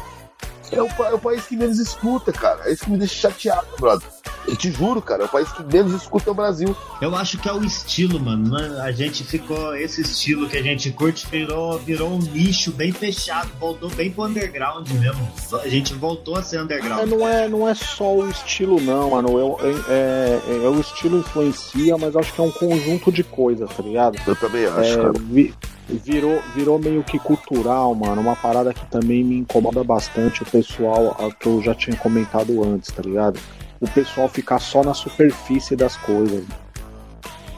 é 0.77 0.83
o, 0.83 0.87
é 0.87 1.15
o 1.15 1.19
país 1.19 1.45
que 1.47 1.57
menos 1.57 1.79
escuta, 1.79 2.33
cara. 2.33 2.63
É 2.69 2.73
isso 2.73 2.85
que 2.85 2.91
me 2.91 2.99
deixa 2.99 3.15
chateado, 3.29 3.67
brother. 3.79 4.07
Eu 4.49 4.57
te 4.57 4.71
juro, 4.73 5.03
cara, 5.03 5.23
é 5.23 5.27
o 5.27 5.29
país 5.29 5.51
que 5.53 5.63
menos 5.63 5.93
escuta 5.93 6.31
é 6.31 6.33
o 6.33 6.35
Brasil. 6.35 6.75
Eu 7.01 7.15
acho 7.15 7.39
que 7.39 7.49
é 7.49 7.53
o 7.53 7.63
estilo, 7.63 8.19
mano. 8.19 8.51
né? 8.57 8.81
A 8.83 8.91
gente 8.91 9.23
ficou. 9.23 9.75
Esse 9.77 10.01
estilo 10.01 10.49
que 10.49 10.57
a 10.57 10.63
gente 10.63 10.91
curte 10.91 11.27
virou, 11.31 11.79
virou 11.79 12.11
um 12.11 12.19
nicho 12.19 12.73
bem 12.73 12.91
fechado. 12.91 13.51
Voltou 13.61 13.91
bem 13.91 14.11
pro 14.11 14.25
underground 14.25 14.89
mesmo. 14.91 15.29
A 15.63 15.69
gente 15.69 15.93
voltou 15.95 16.37
a 16.37 16.43
ser 16.43 16.57
É, 16.57 16.63
underground. 16.63 17.09
não, 17.09 17.29
é, 17.29 17.49
não 17.49 17.69
é 17.69 17.75
só 17.75 18.15
o 18.15 18.29
estilo, 18.29 18.81
não, 18.81 19.11
mano. 19.11 19.39
Eu, 19.39 19.59
é, 19.63 20.41
é, 20.53 20.65
é- 20.65 20.69
o 20.69 20.81
estilo 20.81 21.19
influencia, 21.19 21.97
mas 21.99 22.17
acho 22.17 22.33
que 22.33 22.41
é 22.41 22.45
um 22.45 22.51
conjunto 22.51 23.13
de 23.13 23.23
coisas, 23.23 23.69
tá 23.71 23.83
ligado? 23.83 24.19
Eu 24.27 24.35
também 24.37 24.65
acho, 24.67 24.81
É, 24.81 24.97
cara. 24.97 25.13
vi- 25.19 25.55
virou, 25.99 26.41
virou 26.55 26.79
meio 26.79 27.03
que 27.03 27.19
cultural, 27.19 27.95
mano. 27.95 28.21
Uma 28.21 28.37
parada 28.37 28.73
que 28.73 28.85
também 28.87 29.25
me 29.25 29.39
incomoda 29.39 29.83
bastante 29.83 30.43
o 30.43 30.47
pessoal, 30.47 31.17
a 31.19 31.33
que 31.33 31.47
eu 31.47 31.63
já 31.63 31.75
tinha 31.75 31.97
comentado 31.97 32.63
antes, 32.65 32.93
tá 32.93 33.03
ligado? 33.03 33.39
O 33.81 33.89
pessoal 33.89 34.29
ficar 34.29 34.59
só 34.59 34.83
na 34.83 34.95
superfície 34.95 35.75
das 35.75 35.97
coisas. 35.97 36.45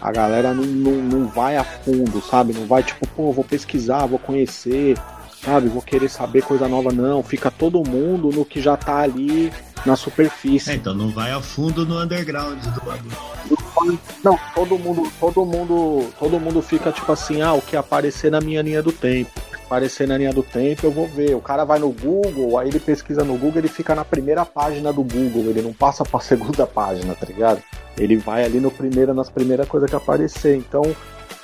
A 0.00 0.10
galera 0.10 0.52
não, 0.52 0.64
não, 0.64 0.92
não 0.92 1.28
vai 1.28 1.56
a 1.56 1.64
fundo, 1.64 2.20
sabe? 2.20 2.52
Não 2.52 2.66
vai 2.66 2.82
tipo, 2.82 3.06
pô, 3.08 3.32
vou 3.32 3.44
pesquisar, 3.44 4.06
vou 4.06 4.18
conhecer, 4.18 4.96
sabe? 5.42 5.68
Vou 5.68 5.82
querer 5.82 6.08
saber 6.08 6.42
coisa 6.42 6.68
nova, 6.68 6.92
não. 6.92 7.22
Fica 7.22 7.50
todo 7.50 7.86
mundo 7.86 8.30
no 8.30 8.44
que 8.44 8.60
já 8.60 8.76
tá 8.76 8.98
ali 8.98 9.52
na 9.84 9.96
superfície. 9.96 10.70
É, 10.70 10.74
então 10.74 10.94
não 10.94 11.10
vai 11.10 11.32
a 11.32 11.40
fundo 11.40 11.84
no 11.84 12.00
underground 12.00 12.58
do 12.58 12.80
bagulho. 12.80 13.98
Não, 14.22 14.38
todo 14.54 14.78
mundo, 14.78 15.10
todo 15.18 15.44
mundo, 15.44 16.08
todo 16.18 16.38
mundo 16.38 16.62
fica 16.62 16.92
tipo 16.92 17.10
assim, 17.10 17.42
ah, 17.42 17.52
o 17.52 17.60
que 17.60 17.76
aparecer 17.76 18.30
na 18.30 18.40
minha 18.40 18.62
linha 18.62 18.82
do 18.82 18.92
tempo. 18.92 19.30
Aparecer 19.66 20.06
na 20.06 20.16
linha 20.16 20.32
do 20.32 20.42
tempo, 20.42 20.86
eu 20.86 20.90
vou 20.92 21.08
ver. 21.08 21.34
O 21.34 21.40
cara 21.40 21.64
vai 21.64 21.78
no 21.78 21.90
Google, 21.90 22.58
aí 22.58 22.68
ele 22.68 22.78
pesquisa 22.78 23.24
no 23.24 23.36
Google, 23.36 23.58
ele 23.58 23.68
fica 23.68 23.94
na 23.94 24.04
primeira 24.04 24.44
página 24.44 24.92
do 24.92 25.02
Google, 25.02 25.50
ele 25.50 25.62
não 25.62 25.72
passa 25.72 26.04
pra 26.04 26.20
segunda 26.20 26.66
página, 26.66 27.14
tá 27.14 27.26
ligado? 27.26 27.62
Ele 27.98 28.16
vai 28.16 28.44
ali 28.44 28.60
no 28.60 28.70
primeiro, 28.70 29.12
nas 29.12 29.30
primeiras 29.30 29.66
coisas 29.66 29.90
que 29.90 29.96
aparecer. 29.96 30.56
Então, 30.56 30.94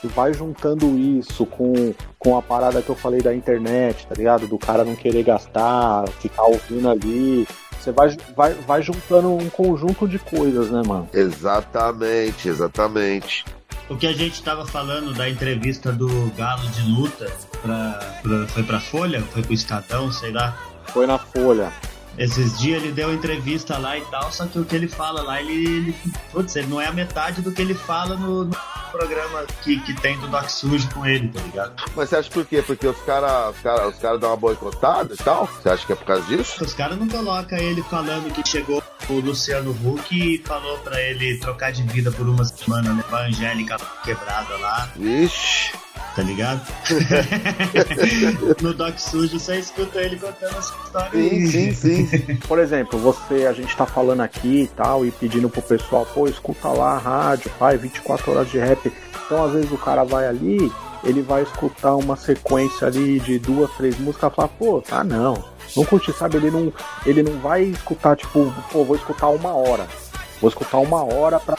vai 0.06 0.32
juntando 0.32 0.96
isso 0.98 1.44
com, 1.44 1.92
com 2.18 2.38
a 2.38 2.42
parada 2.42 2.80
que 2.80 2.88
eu 2.88 2.94
falei 2.94 3.20
da 3.20 3.34
internet, 3.34 4.06
tá 4.06 4.14
ligado? 4.14 4.46
Do 4.46 4.58
cara 4.58 4.84
não 4.84 4.94
querer 4.94 5.24
gastar, 5.24 6.08
ficar 6.20 6.44
ouvindo 6.44 6.88
ali. 6.88 7.46
Você 7.80 7.92
vai, 7.92 8.16
vai, 8.36 8.52
vai 8.54 8.82
juntando 8.82 9.32
um 9.34 9.48
conjunto 9.50 10.06
de 10.08 10.18
coisas, 10.18 10.70
né, 10.70 10.82
mano? 10.86 11.08
Exatamente, 11.12 12.48
exatamente. 12.48 13.44
O 13.88 13.96
que 13.96 14.06
a 14.06 14.12
gente 14.12 14.42
tava 14.42 14.66
falando 14.66 15.14
da 15.14 15.28
entrevista 15.28 15.90
do 15.92 16.08
Galo 16.36 16.66
de 16.68 16.82
luta 16.90 17.26
pra, 17.62 17.98
pra- 18.22 18.46
foi 18.48 18.62
pra 18.62 18.80
Folha? 18.80 19.22
Foi 19.32 19.42
pro 19.42 19.54
Estadão, 19.54 20.12
sei 20.12 20.30
lá. 20.32 20.56
Foi 20.88 21.06
na 21.06 21.18
Folha. 21.18 21.72
Esses 22.18 22.58
dias 22.58 22.82
ele 22.82 22.92
deu 22.92 23.14
entrevista 23.14 23.78
lá 23.78 23.96
e 23.96 24.00
tal, 24.06 24.32
só 24.32 24.46
que 24.46 24.58
o 24.58 24.64
que 24.64 24.74
ele 24.74 24.88
fala 24.88 25.22
lá, 25.22 25.40
ele, 25.40 25.52
ele, 25.52 25.96
putz, 26.32 26.56
ele 26.56 26.66
não 26.66 26.80
é 26.80 26.86
a 26.86 26.92
metade 26.92 27.40
do 27.40 27.52
que 27.52 27.62
ele 27.62 27.74
fala 27.74 28.16
no, 28.16 28.44
no 28.44 28.56
programa 28.90 29.44
que, 29.62 29.78
que 29.80 29.94
tem 29.94 30.18
do 30.18 30.26
Doc 30.26 30.48
Sujo 30.48 30.88
com 30.92 31.06
ele, 31.06 31.28
tá 31.28 31.40
ligado? 31.40 31.74
Mas 31.94 32.08
você 32.08 32.16
acha 32.16 32.30
por 32.30 32.44
quê? 32.44 32.60
Porque 32.60 32.86
os 32.86 32.98
caras 33.02 33.54
os 33.54 33.62
cara, 33.62 33.88
os 33.88 33.96
cara 33.96 34.18
dão 34.18 34.30
uma 34.30 34.36
boicotada 34.36 35.14
e 35.14 35.16
tal? 35.16 35.46
Você 35.46 35.68
acha 35.68 35.86
que 35.86 35.92
é 35.92 35.96
por 35.96 36.04
causa 36.04 36.22
disso? 36.24 36.64
Os 36.64 36.74
caras 36.74 36.98
não 36.98 37.08
colocam 37.08 37.58
ele 37.58 37.82
falando 37.84 38.32
que 38.32 38.48
chegou 38.48 38.82
o 39.08 39.20
Luciano 39.20 39.70
Huck 39.70 40.12
e 40.12 40.38
falou 40.38 40.78
pra 40.78 41.00
ele 41.00 41.38
trocar 41.38 41.70
de 41.70 41.82
vida 41.84 42.10
por 42.10 42.28
uma 42.28 42.44
semana, 42.44 42.92
levar 42.92 43.24
a 43.24 43.26
Angélica 43.28 43.76
quebrada 44.02 44.56
lá. 44.58 44.90
Vixe. 44.96 45.70
Tá 46.14 46.22
ligado? 46.22 46.60
no 48.60 48.74
Doc 48.74 48.98
Sujo 48.98 49.38
você 49.38 49.58
escuta 49.58 50.00
ele 50.00 50.16
contando 50.16 50.56
essa 50.56 50.74
história. 50.84 51.10
Sim, 51.12 51.46
sim, 51.46 51.74
sim. 51.74 52.36
Por 52.46 52.58
exemplo, 52.58 52.98
você, 52.98 53.46
a 53.46 53.52
gente 53.52 53.76
tá 53.76 53.86
falando 53.86 54.20
aqui 54.20 54.62
e 54.62 54.68
tal, 54.68 55.06
e 55.06 55.10
pedindo 55.10 55.48
pro 55.48 55.62
pessoal, 55.62 56.06
pô, 56.06 56.26
escuta 56.26 56.68
lá 56.68 56.92
a 56.92 56.98
rádio, 56.98 57.50
pai, 57.58 57.76
24 57.76 58.32
horas 58.32 58.50
de 58.50 58.58
rap. 58.58 58.92
Então, 59.26 59.44
às 59.44 59.52
vezes, 59.52 59.70
o 59.70 59.78
cara 59.78 60.04
vai 60.04 60.26
ali, 60.26 60.72
ele 61.04 61.22
vai 61.22 61.42
escutar 61.42 61.94
uma 61.94 62.16
sequência 62.16 62.86
ali 62.86 63.20
de 63.20 63.38
duas, 63.38 63.70
três 63.76 63.98
músicas 63.98 64.32
e 64.32 64.36
fala, 64.36 64.48
pô, 64.48 64.80
tá 64.80 65.04
não. 65.04 65.42
Não 65.76 65.84
curti, 65.84 66.12
sabe? 66.12 66.38
Ele 66.38 66.50
não, 66.50 66.72
ele 67.04 67.22
não 67.22 67.38
vai 67.38 67.64
escutar, 67.64 68.16
tipo, 68.16 68.52
pô, 68.72 68.84
vou 68.84 68.96
escutar 68.96 69.28
uma 69.28 69.52
hora. 69.52 69.86
Vou 70.40 70.48
escutar 70.48 70.78
uma 70.78 71.02
hora 71.04 71.38
pra. 71.38 71.56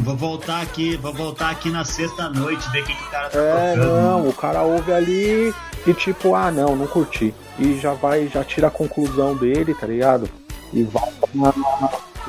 Vou 0.00 0.14
voltar 0.16 0.60
aqui, 0.62 0.96
vou 0.96 1.12
voltar 1.12 1.50
aqui 1.50 1.70
na 1.70 1.84
sexta 1.84 2.28
noite, 2.28 2.68
ver 2.70 2.82
o 2.82 2.84
que, 2.86 2.94
que 2.94 3.02
o 3.02 3.10
cara 3.10 3.30
tá 3.30 3.38
É, 3.38 3.74
tocando. 3.74 3.94
não, 4.02 4.28
o 4.28 4.32
cara 4.32 4.62
ouve 4.62 4.92
ali 4.92 5.54
e 5.86 5.94
tipo, 5.94 6.34
ah, 6.34 6.50
não, 6.50 6.76
não 6.76 6.86
curti. 6.86 7.34
E 7.58 7.78
já 7.78 7.92
vai, 7.94 8.28
já 8.28 8.44
tira 8.44 8.66
a 8.68 8.70
conclusão 8.70 9.34
dele, 9.34 9.74
tá 9.74 9.86
ligado? 9.86 10.28
E 10.72 10.82
vai 10.82 11.10
pra, 11.10 11.54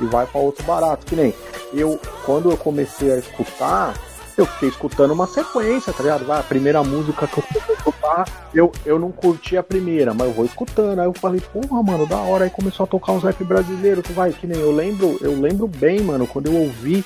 e 0.01 0.05
vai 0.05 0.25
pra 0.25 0.39
outro 0.39 0.63
barato. 0.63 1.05
Que 1.05 1.15
nem 1.15 1.33
eu, 1.73 1.99
quando 2.25 2.49
eu 2.49 2.57
comecei 2.57 3.11
a 3.11 3.17
escutar, 3.17 3.93
eu 4.37 4.45
fiquei 4.45 4.69
escutando 4.69 5.11
uma 5.11 5.27
sequência, 5.27 5.91
tá 5.91 6.01
ligado? 6.03 6.25
Vai, 6.25 6.39
a 6.39 6.43
primeira 6.43 6.81
música 6.83 7.27
que 7.27 7.37
eu 7.39 7.43
fui 7.43 7.73
escutar, 7.75 8.25
eu, 8.53 8.71
eu 8.85 8.97
não 8.97 9.11
curti 9.11 9.57
a 9.57 9.63
primeira, 9.63 10.13
mas 10.13 10.27
eu 10.27 10.33
vou 10.33 10.45
escutando. 10.45 10.99
Aí 10.99 11.05
eu 11.07 11.13
falei, 11.13 11.41
porra, 11.41 11.83
mano, 11.83 12.07
da 12.07 12.17
hora. 12.17 12.45
Aí 12.45 12.49
começou 12.49 12.85
a 12.85 12.87
tocar 12.87 13.11
uns 13.11 13.23
rap 13.23 13.43
brasileiros, 13.43 14.05
tu 14.05 14.13
vai, 14.13 14.31
que 14.31 14.47
nem 14.47 14.57
eu 14.59 14.71
lembro, 14.71 15.17
eu 15.21 15.37
lembro 15.39 15.67
bem, 15.67 15.99
mano, 16.01 16.25
quando 16.25 16.47
eu 16.47 16.55
ouvi, 16.55 17.03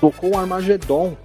tocou 0.00 0.34
o 0.34 0.38
Armagedon. 0.38 1.16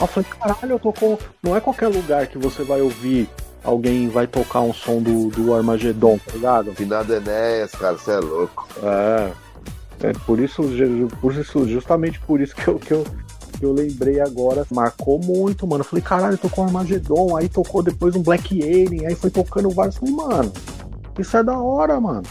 Eu 0.00 0.06
falei, 0.06 0.28
caralho, 0.30 0.72
eu 0.72 0.78
tocou. 0.78 1.18
Não 1.42 1.56
é 1.56 1.60
qualquer 1.60 1.88
lugar 1.88 2.26
que 2.26 2.38
você 2.38 2.62
vai 2.62 2.80
ouvir 2.80 3.28
alguém 3.64 4.08
vai 4.08 4.26
tocar 4.26 4.60
um 4.60 4.72
som 4.74 5.00
do, 5.00 5.30
do 5.30 5.54
Armagedon, 5.54 6.18
tá 6.18 6.32
ligado? 6.34 6.74
Finado 6.74 7.14
Enéas, 7.14 7.72
cara, 7.72 7.96
você 7.96 8.12
é 8.12 8.18
louco. 8.18 8.68
É. 8.82 9.32
É 10.00 10.12
por 10.26 10.38
isso, 10.38 10.62
por 11.20 11.32
isso, 11.32 11.66
justamente 11.66 12.20
por 12.20 12.40
isso 12.40 12.54
que 12.54 12.68
eu, 12.68 12.78
que 12.78 12.92
eu, 12.92 13.04
que 13.58 13.64
eu 13.64 13.72
lembrei 13.72 14.20
agora, 14.20 14.66
marcou 14.70 15.18
muito, 15.18 15.66
mano. 15.66 15.80
Eu 15.80 15.86
falei, 15.86 16.04
caralho, 16.04 16.36
tocou 16.36 16.64
Armagedon, 16.64 17.36
aí 17.36 17.48
tocou 17.48 17.82
depois 17.82 18.14
um 18.14 18.22
Black 18.22 18.62
Alien, 18.62 19.06
aí 19.06 19.14
foi 19.14 19.30
tocando 19.30 19.70
vários. 19.70 19.96
Falei, 19.96 20.14
mano, 20.14 20.52
isso 21.18 21.36
é 21.36 21.42
da 21.42 21.58
hora, 21.58 21.98
mano. 21.98 22.22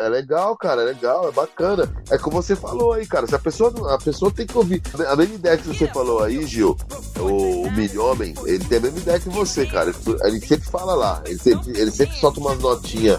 É 0.00 0.08
legal, 0.08 0.56
cara, 0.56 0.80
é 0.80 0.84
legal, 0.86 1.28
é 1.28 1.32
bacana. 1.32 1.86
É 2.10 2.16
como 2.16 2.42
você 2.42 2.56
falou 2.56 2.94
aí, 2.94 3.06
cara. 3.06 3.26
Se 3.26 3.34
a 3.34 3.38
pessoa, 3.38 3.94
a 3.94 3.98
pessoa 3.98 4.30
tem 4.30 4.46
que 4.46 4.56
ouvir. 4.56 4.80
A 5.06 5.14
mesma 5.14 5.34
ideia 5.34 5.58
que 5.58 5.68
você 5.68 5.86
falou 5.88 6.22
aí, 6.22 6.46
Gil, 6.46 6.74
o, 7.18 7.66
o 7.66 7.70
Milhomem, 7.72 8.34
ele 8.46 8.64
tem 8.64 8.78
a 8.78 8.80
mesma 8.80 8.98
ideia 8.98 9.20
que 9.20 9.28
você, 9.28 9.66
cara. 9.66 9.92
Ele 10.24 10.40
sempre 10.40 10.68
fala 10.70 10.94
lá, 10.94 11.22
ele 11.26 11.38
sempre, 11.38 11.78
ele 11.78 11.90
sempre 11.90 12.16
solta 12.18 12.40
umas 12.40 12.58
notinhas 12.58 13.18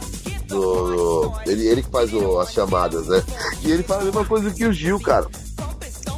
no, 0.49 0.87
no- 1.27 1.33
ele, 1.45 1.67
ele 1.67 1.83
que 1.83 1.89
faz 1.91 2.11
o- 2.13 2.39
as 2.39 2.51
chamadas, 2.51 3.05
né? 3.07 3.23
E 3.63 3.71
ele 3.71 3.83
fala 3.83 4.01
a 4.01 4.05
mesma 4.05 4.25
coisa 4.25 4.49
que 4.49 4.65
o 4.65 4.73
Gil, 4.73 4.99
cara. 4.99 5.27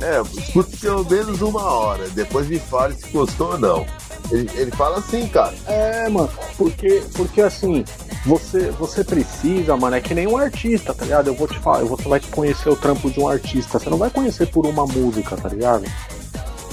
É, 0.01 0.21
escute 0.39 0.77
pelo 0.77 1.05
menos 1.09 1.41
uma 1.41 1.61
hora, 1.63 2.07
depois 2.09 2.47
me 2.47 2.59
fale 2.59 2.93
se 2.95 3.07
gostou 3.09 3.51
ou 3.51 3.57
não. 3.59 3.85
Ele, 4.33 4.49
ele 4.55 4.71
fala 4.71 4.97
assim, 4.97 5.27
cara. 5.27 5.53
É, 5.67 6.09
mano, 6.09 6.29
porque, 6.57 7.03
porque 7.13 7.39
assim, 7.39 7.85
você, 8.25 8.71
você 8.71 9.03
precisa, 9.03 9.77
mano, 9.77 9.95
é 9.95 10.01
que 10.01 10.15
nem 10.15 10.25
um 10.25 10.35
artista, 10.35 10.91
tá 10.91 11.05
ligado? 11.05 11.27
Eu 11.27 11.35
vou 11.35 11.47
te 11.47 11.59
falar, 11.59 11.83
você 11.83 12.09
vai 12.09 12.19
conhecer 12.19 12.69
o 12.69 12.75
trampo 12.75 13.11
de 13.11 13.19
um 13.19 13.27
artista, 13.27 13.77
você 13.77 13.89
não 13.91 13.97
vai 13.97 14.09
conhecer 14.09 14.47
por 14.47 14.65
uma 14.65 14.87
música, 14.87 15.37
tá 15.37 15.49
ligado? 15.49 15.85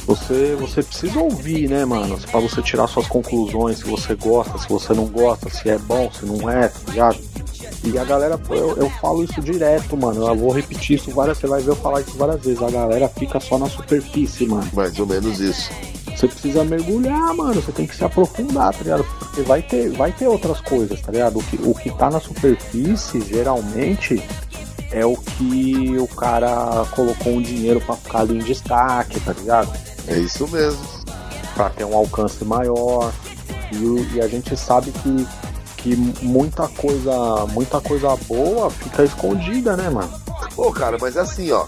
Você, 0.07 0.57
você 0.59 0.83
precisa 0.83 1.21
ouvir, 1.21 1.69
né, 1.69 1.85
mano? 1.85 2.19
Pra 2.31 2.41
você 2.41 2.63
tirar 2.63 2.87
suas 2.87 3.07
conclusões, 3.07 3.79
se 3.79 3.85
você 3.85 4.15
gosta, 4.15 4.59
se 4.59 4.69
você 4.69 4.95
não 4.95 5.05
gosta, 5.07 5.51
se 5.51 5.69
é 5.69 5.77
bom, 5.77 6.11
se 6.11 6.25
não 6.25 6.49
é, 6.49 6.69
tá 6.69 6.81
ligado? 6.89 7.19
E 7.85 7.99
a 7.99 8.05
galera, 8.05 8.39
eu, 8.51 8.77
eu 8.77 8.91
falo 9.01 9.25
isso 9.25 9.41
direto, 9.41 9.97
mano. 9.97 10.27
Eu 10.27 10.37
vou 10.37 10.53
repetir 10.53 10.97
isso 10.97 11.11
várias, 11.11 11.39
você 11.39 11.47
vai 11.47 11.63
ver 11.63 11.71
eu 11.71 11.77
falar 11.77 12.01
isso 12.01 12.17
várias 12.17 12.41
vezes. 12.43 12.63
A 12.63 12.71
galera 12.71 13.09
fica 13.09 13.41
só 13.41 13.59
na 13.59 13.69
superfície, 13.69 14.47
mano. 14.47 14.69
Mais 14.73 14.99
ou 14.99 15.07
menos 15.07 15.41
isso. 15.41 15.71
Você 16.17 16.29
precisa 16.29 16.65
mergulhar, 16.65 17.35
mano. 17.35 17.63
Você 17.63 17.73
tem 17.73 17.87
que 17.87 17.97
se 17.97 18.05
aprofundar, 18.05 18.75
tá 18.75 18.83
ligado? 18.83 19.05
Porque 19.19 19.43
vai 19.43 19.63
ter, 19.63 19.91
vai 19.91 20.13
ter 20.13 20.29
outras 20.29 20.61
coisas, 20.61 21.01
tá 21.01 21.11
ligado? 21.11 21.39
O 21.39 21.43
que, 21.43 21.57
o 21.63 21.75
que 21.75 21.91
tá 21.91 22.11
na 22.11 22.21
superfície, 22.21 23.21
geralmente, 23.23 24.23
é 24.91 25.07
o 25.07 25.17
que 25.17 25.97
o 25.99 26.07
cara 26.09 26.85
colocou 26.91 27.35
um 27.35 27.43
dinheiro 27.43 27.81
pra 27.81 27.97
ficar 27.97 28.21
ali 28.21 28.37
em 28.37 28.45
destaque, 28.45 29.19
tá 29.21 29.33
ligado? 29.33 29.73
É 30.07 30.19
isso 30.19 30.47
mesmo. 30.49 30.81
Pra 31.55 31.71
ter 31.71 31.85
um 31.85 31.97
alcance 31.97 32.45
maior. 32.45 33.13
E, 33.73 34.17
e 34.17 34.21
a 34.21 34.27
gente 34.27 34.57
sabe 34.57 34.91
que, 34.91 35.27
que 35.83 35.97
muita 35.97 36.69
coisa, 36.69 37.47
muita 37.53 37.81
coisa 37.81 38.17
boa 38.29 38.71
fica 38.71 39.05
escondida, 39.05 39.77
né, 39.77 39.89
mano? 39.89 40.11
Pô, 40.55 40.71
cara, 40.73 40.97
mas 41.01 41.17
assim, 41.17 41.51
ó. 41.51 41.67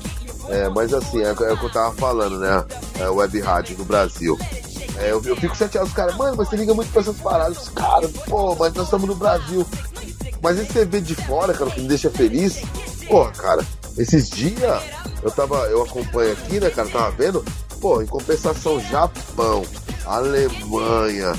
É, 0.49 0.69
mas 0.69 0.93
assim, 0.93 1.23
é, 1.23 1.29
é 1.29 1.31
o 1.31 1.57
que 1.57 1.65
eu 1.65 1.73
tava 1.73 1.95
falando, 1.95 2.39
né? 2.39 2.65
É, 3.01 3.09
web 3.09 3.41
rádio 3.41 3.79
no 3.79 3.85
Brasil. 3.85 4.39
É, 4.99 5.11
eu, 5.11 5.23
eu 5.25 5.37
fico 5.37 5.57
chateado, 5.57 5.87
os 5.87 5.93
caras, 5.93 6.17
mano, 6.17 6.37
mas 6.37 6.49
você 6.49 6.57
liga 6.57 6.75
muito 6.75 6.93
pra 6.93 7.01
essas 7.01 7.17
paradas. 7.17 7.69
Cara, 7.71 8.09
pô, 8.29 8.55
mas 8.57 8.75
nós 8.75 8.85
estamos 8.85 9.09
no 9.09 9.15
Brasil. 9.15 9.67
Mas 10.43 10.59
esse 10.59 10.85
vê 10.85 11.01
de 11.01 11.15
fora, 11.15 11.55
cara, 11.55 11.71
que 11.71 11.81
me 11.81 11.89
deixa 11.89 12.11
feliz. 12.11 12.61
Pô, 13.09 13.25
cara, 13.27 13.65
esses 13.97 14.29
dias 14.29 14.83
eu 15.23 15.31
tava, 15.31 15.57
eu 15.69 15.83
acompanho 15.83 16.33
aqui, 16.33 16.61
né, 16.61 16.71
cara, 16.71 16.89
tava 16.89 17.11
vendo. 17.13 17.45
Pô, 17.81 18.03
em 18.03 18.07
compensação, 18.07 18.81
Japão, 18.81 19.65
Alemanha, 20.05 21.33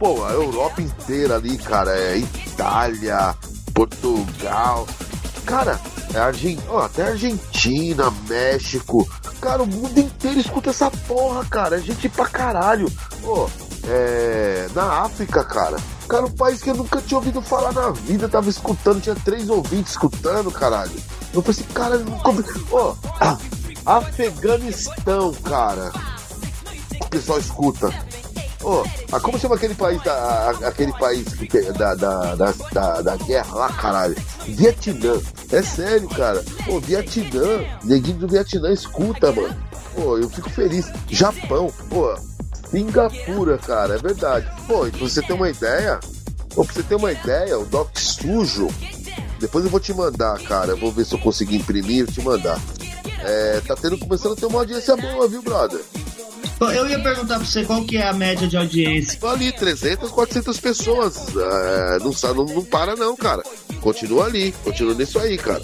pô, 0.00 0.24
a 0.24 0.32
Europa 0.32 0.80
inteira 0.80 1.36
ali, 1.36 1.58
cara, 1.58 1.94
é 1.94 2.16
Itália, 2.16 3.36
Portugal. 3.74 4.88
Cara, 5.44 5.78
é 6.14 6.18
Argen... 6.18 6.58
ó, 6.68 6.80
até 6.80 7.08
Argentina, 7.08 8.10
México. 8.26 9.06
Cara, 9.42 9.62
o 9.62 9.66
mundo 9.66 9.98
inteiro 9.98 10.40
escuta 10.40 10.70
essa 10.70 10.90
porra, 10.90 11.44
cara. 11.44 11.76
É 11.76 11.82
gente 11.82 12.08
pra 12.08 12.26
caralho. 12.26 12.90
Pô, 13.22 13.48
é. 13.86 14.68
Na 14.74 15.02
África, 15.02 15.44
cara. 15.44 15.76
Cara, 16.08 16.26
um 16.26 16.32
país 16.32 16.62
que 16.62 16.70
eu 16.70 16.74
nunca 16.74 17.00
tinha 17.02 17.18
ouvido 17.18 17.42
falar 17.42 17.72
na 17.72 17.90
vida, 17.90 18.28
tava 18.28 18.48
escutando, 18.48 19.02
tinha 19.02 19.14
três 19.14 19.48
ouvintes 19.50 19.92
escutando, 19.92 20.50
caralho. 20.50 20.98
Eu 21.32 21.42
falei 21.42 21.60
assim, 21.60 21.72
cara, 21.74 21.98
nunca. 21.98 22.30
Ó, 22.72 22.94
Afeganistão, 23.84 25.32
cara. 25.44 25.92
O 27.00 27.08
pessoal 27.08 27.38
escuta. 27.38 27.92
Ah, 29.10 29.18
como 29.18 29.38
chama 29.38 29.54
aquele 29.54 29.74
país 29.74 30.02
da, 30.02 30.50
aquele 30.66 30.92
país 30.92 31.24
da, 31.76 31.94
da, 31.94 32.34
da, 32.34 33.00
da, 33.00 33.16
guerra 33.16 33.54
lá, 33.54 33.72
caralho? 33.72 34.16
Vietnã. 34.46 35.18
É 35.50 35.62
sério, 35.62 36.08
cara. 36.08 36.44
Ô, 36.68 36.78
Vietnã, 36.78 37.64
neguinho 37.82 38.18
do 38.18 38.28
Vietnã 38.28 38.70
escuta, 38.70 39.32
mano. 39.32 39.56
Pô, 39.94 40.18
eu 40.18 40.28
fico 40.28 40.50
feliz. 40.50 40.86
Japão, 41.08 41.72
pô, 41.88 42.14
Singapura, 42.70 43.58
cara, 43.58 43.94
é 43.94 43.98
verdade. 43.98 44.46
Pô, 44.66 44.86
pra 44.86 45.00
você 45.00 45.22
ter 45.22 45.32
uma 45.32 45.48
ideia, 45.48 45.98
pô, 46.54 46.64
pra 46.64 46.74
você 46.74 46.82
ter 46.82 46.94
uma 46.94 47.12
ideia, 47.12 47.58
o 47.58 47.64
Doc 47.64 47.96
Sujo, 47.98 48.68
depois 49.40 49.64
eu 49.64 49.70
vou 49.70 49.80
te 49.80 49.94
mandar, 49.94 50.38
cara. 50.42 50.72
Eu 50.72 50.76
vou 50.76 50.92
ver 50.92 51.06
se 51.06 51.14
eu 51.14 51.18
consigo 51.18 51.54
imprimir 51.54 52.04
e 52.04 52.12
te 52.12 52.20
mandar. 52.22 52.60
É, 53.22 53.60
tá 53.66 53.74
tendo, 53.74 53.98
começando 53.98 54.32
a 54.32 54.36
ter 54.36 54.46
uma 54.46 54.60
audiência 54.60 54.96
boa, 54.96 55.26
viu, 55.26 55.42
brother? 55.42 55.80
Eu 56.74 56.88
ia 56.88 56.98
perguntar 57.00 57.36
pra 57.36 57.44
você 57.44 57.64
qual 57.64 57.84
que 57.84 57.96
é 57.96 58.06
a 58.06 58.12
média 58.12 58.46
de 58.46 58.56
audiência. 58.56 59.18
Ali, 59.28 59.52
300, 59.52 60.10
400 60.10 60.60
pessoas. 60.60 61.16
É, 61.36 61.98
não, 61.98 62.12
não, 62.34 62.54
não 62.54 62.64
para 62.64 62.96
não, 62.96 63.16
cara. 63.16 63.42
Continua 63.80 64.26
ali, 64.26 64.52
continua 64.62 64.94
nisso 64.94 65.18
aí, 65.18 65.38
cara. 65.38 65.62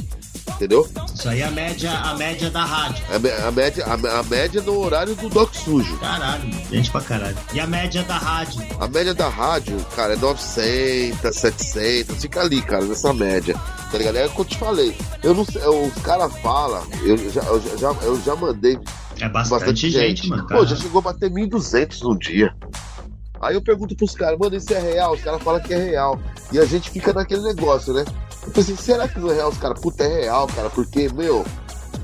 Entendeu? 0.48 0.88
Isso 1.14 1.28
aí 1.28 1.40
é 1.40 1.44
a 1.44 1.50
média, 1.50 1.92
a 1.92 2.14
média 2.14 2.50
da 2.50 2.64
rádio. 2.64 3.04
A, 3.10 3.48
a 3.48 3.50
média, 3.50 3.84
a, 3.84 4.20
a 4.20 4.22
média 4.22 4.62
no 4.62 4.78
horário 4.78 5.14
do 5.14 5.28
Doc 5.28 5.54
Sujo. 5.54 5.98
Caralho, 5.98 6.50
gente 6.70 6.90
pra 6.90 7.00
caralho. 7.00 7.36
E 7.52 7.60
a 7.60 7.66
média 7.66 8.02
da 8.04 8.16
rádio? 8.16 8.66
A 8.80 8.88
média 8.88 9.14
da 9.14 9.28
rádio, 9.28 9.76
cara, 9.94 10.14
é 10.14 10.16
900, 10.16 11.36
700, 11.36 12.22
fica 12.22 12.40
ali, 12.40 12.62
cara, 12.62 12.84
nessa 12.84 13.12
média. 13.12 13.54
Tá 13.90 13.98
ligado? 13.98 14.16
É 14.16 14.26
o 14.26 14.30
que 14.30 14.40
eu 14.40 14.44
te 14.44 14.58
falei. 14.58 14.96
Eu 15.22 15.34
não 15.34 15.44
sei, 15.44 15.62
os 15.62 15.94
caras 16.02 16.32
falam, 16.38 16.82
eu 17.02 17.16
já, 17.30 17.42
eu 17.42 17.78
já, 17.78 17.92
eu 18.02 18.20
já 18.20 18.34
mandei 18.34 18.78
É 19.20 19.28
bastante, 19.28 19.90
gente, 19.90 20.28
mano. 20.28 20.46
Pô, 20.46 20.64
já 20.64 20.76
chegou 20.76 21.00
a 21.00 21.02
bater 21.02 21.30
1.200 21.30 22.02
num 22.02 22.16
dia. 22.16 22.54
Aí 23.40 23.54
eu 23.54 23.62
pergunto 23.62 23.94
pros 23.96 24.14
caras, 24.14 24.38
mano, 24.38 24.56
isso 24.56 24.72
é 24.72 24.78
real? 24.80 25.12
Os 25.14 25.20
caras 25.22 25.42
falam 25.42 25.60
que 25.60 25.74
é 25.74 25.78
real. 25.78 26.18
E 26.52 26.58
a 26.58 26.64
gente 26.64 26.90
fica 26.90 27.12
naquele 27.12 27.42
negócio, 27.42 27.92
né? 27.92 28.04
Eu 28.44 28.50
pensei, 28.52 28.76
será 28.76 29.06
que 29.08 29.18
não 29.18 29.30
é 29.30 29.34
real? 29.34 29.50
Os 29.50 29.58
caras, 29.58 29.78
puta, 29.80 30.04
é 30.04 30.22
real, 30.22 30.46
cara, 30.46 30.70
porque, 30.70 31.08
meu, 31.12 31.44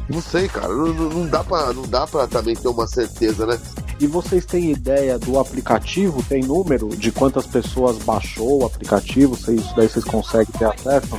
não 0.09 0.21
sei, 0.21 0.49
cara, 0.49 0.69
não, 0.69 0.89
não- 0.93 1.27
dá 1.27 1.43
pra, 1.45 1.73
não 1.73 1.83
dá 1.83 2.07
pra 2.07 2.27
também 2.27 2.55
ter 2.55 2.69
uma 2.69 2.87
certeza, 2.87 3.47
né? 3.47 3.59
E 4.01 4.07
vocês 4.07 4.45
têm 4.45 4.73
ideia 4.73 5.17
do 5.19 5.39
aplicativo? 5.39 6.23
Tem 6.25 6.43
número 6.43 6.89
de 6.89 7.13
quantas 7.13 7.47
pessoas 7.47 7.99
baixou 7.99 8.63
o 8.63 8.67
aplicativo? 8.67 9.37
Se 9.37 9.55
isso 9.55 9.73
daí 9.77 9.89
vocês 9.89 10.05
conseguem 10.05 10.53
ter 10.59 10.65
acesso? 10.65 11.19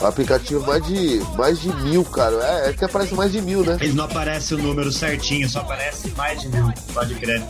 O 0.00 0.04
aplicativo 0.06 0.66
mais 0.66 0.84
de, 0.84 1.20
mais 1.38 1.60
de 1.60 1.72
mil, 1.76 2.04
cara. 2.04 2.34
É, 2.44 2.70
é 2.70 2.72
que 2.72 2.84
aparece 2.84 3.14
mais 3.14 3.30
de 3.32 3.40
mil, 3.40 3.64
né? 3.64 3.78
Eles 3.80 3.94
não 3.94 4.04
aparece 4.04 4.54
o 4.54 4.58
número 4.58 4.90
certinho, 4.92 5.48
só 5.48 5.60
aparece 5.60 6.08
mais 6.16 6.40
de 6.40 6.48
mil. 6.48 6.70
Pode 6.92 7.14
crer. 7.14 7.42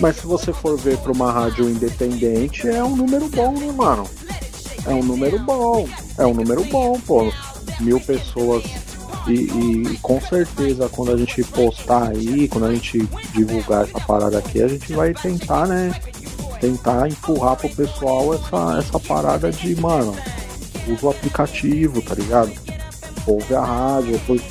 Mas 0.00 0.16
se 0.16 0.26
você 0.26 0.52
for 0.52 0.76
ver 0.76 0.96
pra 0.98 1.12
uma 1.12 1.30
rádio 1.30 1.68
independente, 1.68 2.68
é 2.68 2.82
um 2.82 2.96
número 2.96 3.28
bom, 3.28 3.52
né, 3.52 3.72
mano? 3.72 4.08
É 4.86 4.90
um 4.90 5.02
número 5.02 5.38
bom. 5.38 5.88
É 6.18 6.26
um 6.26 6.34
número 6.34 6.64
bom, 6.64 6.98
pô. 7.00 7.32
Mil 7.80 8.00
pessoas. 8.00 8.64
E, 9.28 9.32
e 9.32 9.98
com 9.98 10.20
certeza, 10.20 10.88
quando 10.88 11.12
a 11.12 11.16
gente 11.16 11.44
postar 11.44 12.08
aí, 12.08 12.48
quando 12.48 12.66
a 12.66 12.74
gente 12.74 13.06
divulgar 13.32 13.84
essa 13.84 14.00
parada 14.00 14.38
aqui, 14.38 14.62
a 14.62 14.68
gente 14.68 14.92
vai 14.92 15.14
tentar, 15.14 15.66
né? 15.68 15.92
Tentar 16.60 17.08
empurrar 17.08 17.56
pro 17.56 17.68
pessoal 17.68 18.34
essa, 18.34 18.78
essa 18.78 18.98
parada 18.98 19.50
de, 19.52 19.76
mano, 19.80 20.14
usa 20.88 21.06
o 21.06 21.10
aplicativo, 21.10 22.02
tá 22.02 22.14
ligado? 22.14 22.52
Ouve 23.26 23.54
a 23.54 23.60
rádio, 23.60 24.12
depois 24.12 24.42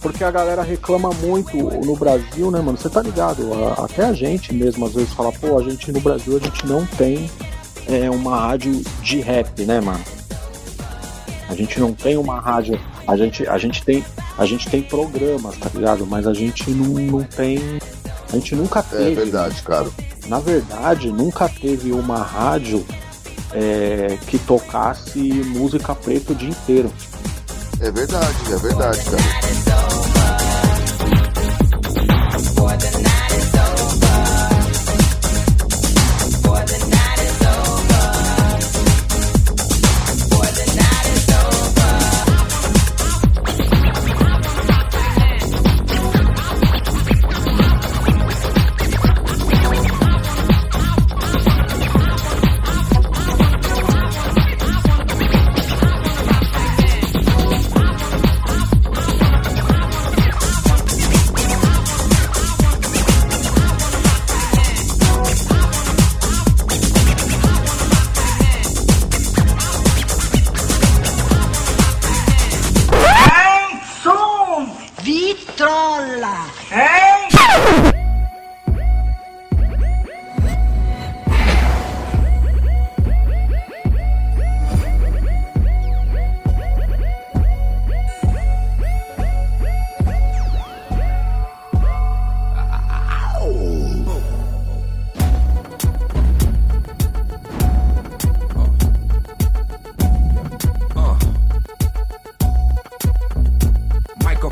porque 0.00 0.22
a 0.24 0.30
galera 0.30 0.62
reclama 0.62 1.10
muito 1.22 1.56
no 1.56 1.96
Brasil, 1.96 2.50
né, 2.50 2.60
mano? 2.60 2.76
Você 2.78 2.88
tá 2.88 3.00
ligado? 3.02 3.52
A- 3.54 3.84
Até 3.84 4.04
a 4.04 4.12
gente 4.12 4.52
mesmo 4.54 4.86
às 4.86 4.94
vezes 4.94 5.12
fala, 5.12 5.32
pô, 5.32 5.58
a 5.58 5.62
gente 5.62 5.90
no 5.92 6.00
Brasil 6.00 6.36
a 6.36 6.40
gente 6.44 6.66
não 6.66 6.84
tem 6.86 7.30
é, 7.88 8.10
uma 8.10 8.38
rádio 8.38 8.82
de 9.02 9.20
rap, 9.20 9.64
né, 9.64 9.80
mano? 9.80 10.04
A 11.48 11.54
gente 11.54 11.78
não 11.78 11.92
tem 11.92 12.16
uma 12.16 12.40
rádio. 12.40 12.78
A 13.06 13.16
gente, 13.16 13.46
a 13.46 13.56
gente 13.56 13.82
tem. 13.84 14.04
A 14.36 14.44
gente 14.44 14.68
tem 14.68 14.82
programas, 14.82 15.56
tá 15.56 15.70
ligado? 15.72 16.04
Mas 16.04 16.26
a 16.26 16.34
gente 16.34 16.68
não, 16.70 16.88
não 17.18 17.22
tem. 17.22 17.58
A 18.30 18.36
gente 18.36 18.54
nunca 18.56 18.82
teve. 18.82 19.12
É 19.12 19.14
verdade, 19.14 19.62
cara. 19.62 19.86
Na 20.26 20.40
verdade, 20.40 21.08
nunca 21.12 21.48
teve 21.48 21.92
uma 21.92 22.18
rádio 22.18 22.84
é, 23.54 24.18
que 24.26 24.38
tocasse 24.40 25.18
música 25.20 25.94
preta 25.94 26.32
o 26.32 26.34
dia 26.34 26.48
inteiro. 26.50 26.92
É 27.80 27.90
verdade, 27.90 28.52
é 28.52 28.56
verdade, 28.56 29.04
cara. 29.04 29.95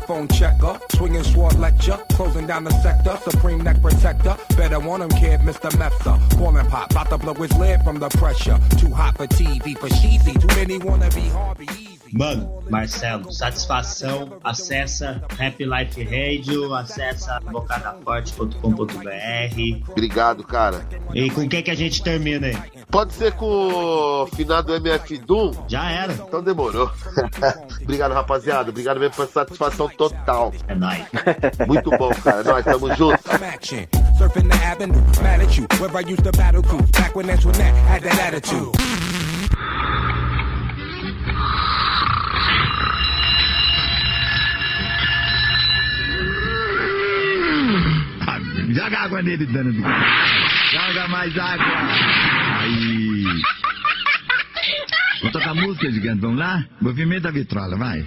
Microphone 0.07 0.27
checker, 0.27 0.79
swinging 0.91 1.23
sword 1.23 1.57
lecture, 1.57 1.97
closing 2.11 2.45
down 2.45 2.63
the 2.63 2.69
sector, 2.83 3.17
supreme 3.27 3.63
neck 3.63 3.81
protector. 3.81 4.37
Better 4.55 4.79
want 4.79 5.01
him, 5.01 5.09
kid, 5.09 5.39
Mr. 5.39 5.71
Falling 6.37 6.67
pop, 6.67 6.91
about 6.91 7.09
to 7.09 7.17
blow 7.17 7.33
his 7.33 7.51
lid 7.57 7.81
from 7.81 7.97
the 7.97 8.09
pressure. 8.09 8.59
Too 8.77 8.93
hot 8.93 9.17
for 9.17 9.25
TV, 9.25 9.75
for 9.75 9.89
cheesy. 9.89 10.33
Too 10.33 10.47
many 10.55 10.77
wanna 10.77 11.09
be 11.09 11.21
Harvey 11.21 11.65
Easy. 11.71 11.95
Mano, 12.13 12.61
Marcelo, 12.69 13.33
satisfação. 13.33 14.37
Acessa 14.43 15.21
Happy 15.37 15.65
Life 15.65 16.01
Radio, 16.03 16.73
acessa 16.73 17.39
bocadaforte.com.br. 17.41 19.91
Obrigado, 19.91 20.43
cara. 20.43 20.85
E 21.13 21.29
com 21.29 21.41
o 21.41 21.49
que, 21.49 21.61
que 21.63 21.71
a 21.71 21.75
gente 21.75 22.01
termina 22.03 22.47
aí? 22.47 22.57
Pode 22.89 23.13
ser 23.13 23.33
com 23.33 23.45
o 23.45 24.27
final 24.27 24.63
do 24.63 24.73
MF 24.75 25.17
Doom? 25.17 25.51
Já 25.67 25.91
era. 25.91 26.13
Então 26.13 26.41
demorou. 26.41 26.89
Obrigado, 27.81 28.13
rapaziada. 28.13 28.69
Obrigado 28.69 28.99
mesmo 28.99 29.15
pela 29.15 29.27
satisfação 29.27 29.89
total. 29.97 30.53
É 30.67 30.75
nóis. 30.75 31.03
Muito 31.67 31.89
bom, 31.91 32.11
cara. 32.23 32.43
Nós 32.43 32.63
tamo 32.65 32.95
juntos. 32.95 33.25
I'm 33.25 33.43
action. 33.43 33.85
Surfing 34.17 34.47
the 34.47 34.55
avenue, 34.65 35.01
mad 35.21 35.41
at 35.41 35.57
you. 35.57 35.67
Where 35.79 35.95
I 35.95 36.01
used 36.01 36.23
to 36.23 36.31
battle 36.31 36.63
crew. 36.63 36.81
Back 36.93 37.15
when 37.15 37.29
Antoinette 37.29 37.75
had 37.87 38.03
that 38.03 38.33
attitude. 38.33 38.71
Joga 48.73 48.99
água 48.99 49.21
nele, 49.21 49.45
dano. 49.45 49.71
Joga 49.71 51.07
mais 51.07 51.37
água. 51.37 51.65
Aí. 52.59 53.23
Vou 55.21 55.31
tocar 55.31 55.55
música, 55.55 55.89
gigante. 55.91 56.21
Vamos 56.21 56.39
lá? 56.39 56.65
Movimento 56.81 57.23
da 57.23 57.31
vitrola, 57.31 57.77
vai. 57.77 58.05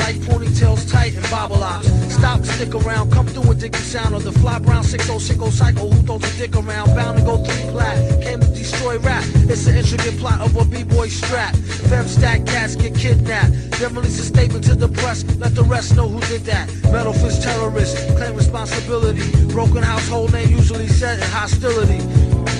Like 0.00 0.16
ponytails 0.28 0.90
tight 0.90 1.14
and 1.14 1.28
bobble 1.30 1.62
ops. 1.62 1.88
Stop, 2.14 2.44
stick 2.44 2.74
around, 2.74 3.12
come 3.12 3.26
through 3.26 3.50
and 3.50 3.60
dig 3.60 3.72
the 3.72 3.78
sound 3.78 4.14
of 4.14 4.24
the 4.24 4.32
fly 4.32 4.58
brown 4.58 4.84
6060 4.84 5.50
cycle. 5.50 5.90
Who 5.90 6.02
throws 6.02 6.24
a 6.24 6.38
dick 6.38 6.56
around? 6.56 6.94
Bound 6.96 7.18
to 7.18 7.24
go 7.24 7.36
three 7.44 7.70
plat. 7.70 7.96
Came 8.22 8.40
to 8.40 8.46
destroy 8.46 8.98
rap. 8.98 9.24
It's 9.52 9.66
an 9.66 9.76
intricate 9.76 10.18
plot 10.18 10.40
of 10.40 10.56
a 10.56 10.64
b-boy 10.64 11.08
strap. 11.08 11.54
Fem 11.90 12.06
stack 12.06 12.46
cats 12.46 12.76
get 12.76 12.94
kidnapped. 12.94 13.52
Then 13.78 13.94
release 13.94 14.18
a 14.20 14.24
statement 14.24 14.64
to 14.64 14.74
the 14.74 14.88
press. 14.88 15.24
Let 15.38 15.54
the 15.54 15.64
rest 15.64 15.96
know 15.96 16.08
who 16.08 16.20
did 16.32 16.42
that. 16.52 16.66
Metal 16.92 17.12
fist 17.12 17.42
terrorist, 17.42 17.96
claim 18.16 18.34
responsibility. 18.34 19.24
Broken 19.52 19.82
household 19.82 20.32
name 20.32 20.50
usually 20.50 20.88
set 20.88 21.18
in 21.18 21.28
hostility. 21.30 22.00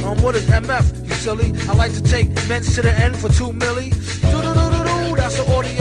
Um, 0.04 0.20
what 0.22 0.34
is 0.34 0.46
MF, 0.46 1.08
you 1.08 1.14
silly? 1.14 1.52
I 1.68 1.74
like 1.74 1.92
to 1.92 2.02
take 2.02 2.28
men 2.48 2.62
to 2.62 2.82
the 2.82 2.92
end 2.92 3.16
for 3.16 3.28
two 3.28 3.52
milli. 3.52 3.90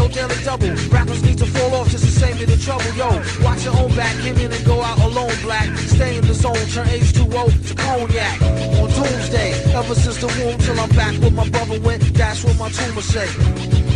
Audio 0.09 0.27
daily 0.27 0.43
double. 0.43 0.89
Rappers 0.89 1.21
need 1.23 1.37
to 1.37 1.45
fall 1.45 1.75
off 1.75 1.89
just 1.89 2.03
to 2.03 2.09
save 2.09 2.39
me 2.39 2.45
the 2.45 2.57
trouble. 2.57 2.91
Yo, 2.95 3.09
watch 3.43 3.63
your 3.63 3.77
own 3.77 3.95
back, 3.95 4.15
hit 4.15 4.39
in 4.39 4.51
and 4.51 4.65
go 4.65 4.81
out 4.81 4.97
alone, 4.99 5.31
black. 5.43 5.77
Stay 5.77 6.17
in 6.17 6.25
the 6.25 6.33
zone, 6.33 6.55
turn 6.73 6.87
H2O 6.87 7.67
to 7.67 7.75
cognac. 7.75 8.68
Ever 9.79 9.95
since 9.95 10.17
the 10.17 10.27
womb 10.27 10.57
till 10.59 10.77
I'm 10.77 10.89
back 10.89 11.13
with 11.21 11.33
my 11.33 11.47
brother 11.47 11.79
went, 11.79 12.03
that's 12.13 12.43
what 12.43 12.57
my 12.59 12.67
tumor 12.69 13.01
say. 13.01 13.29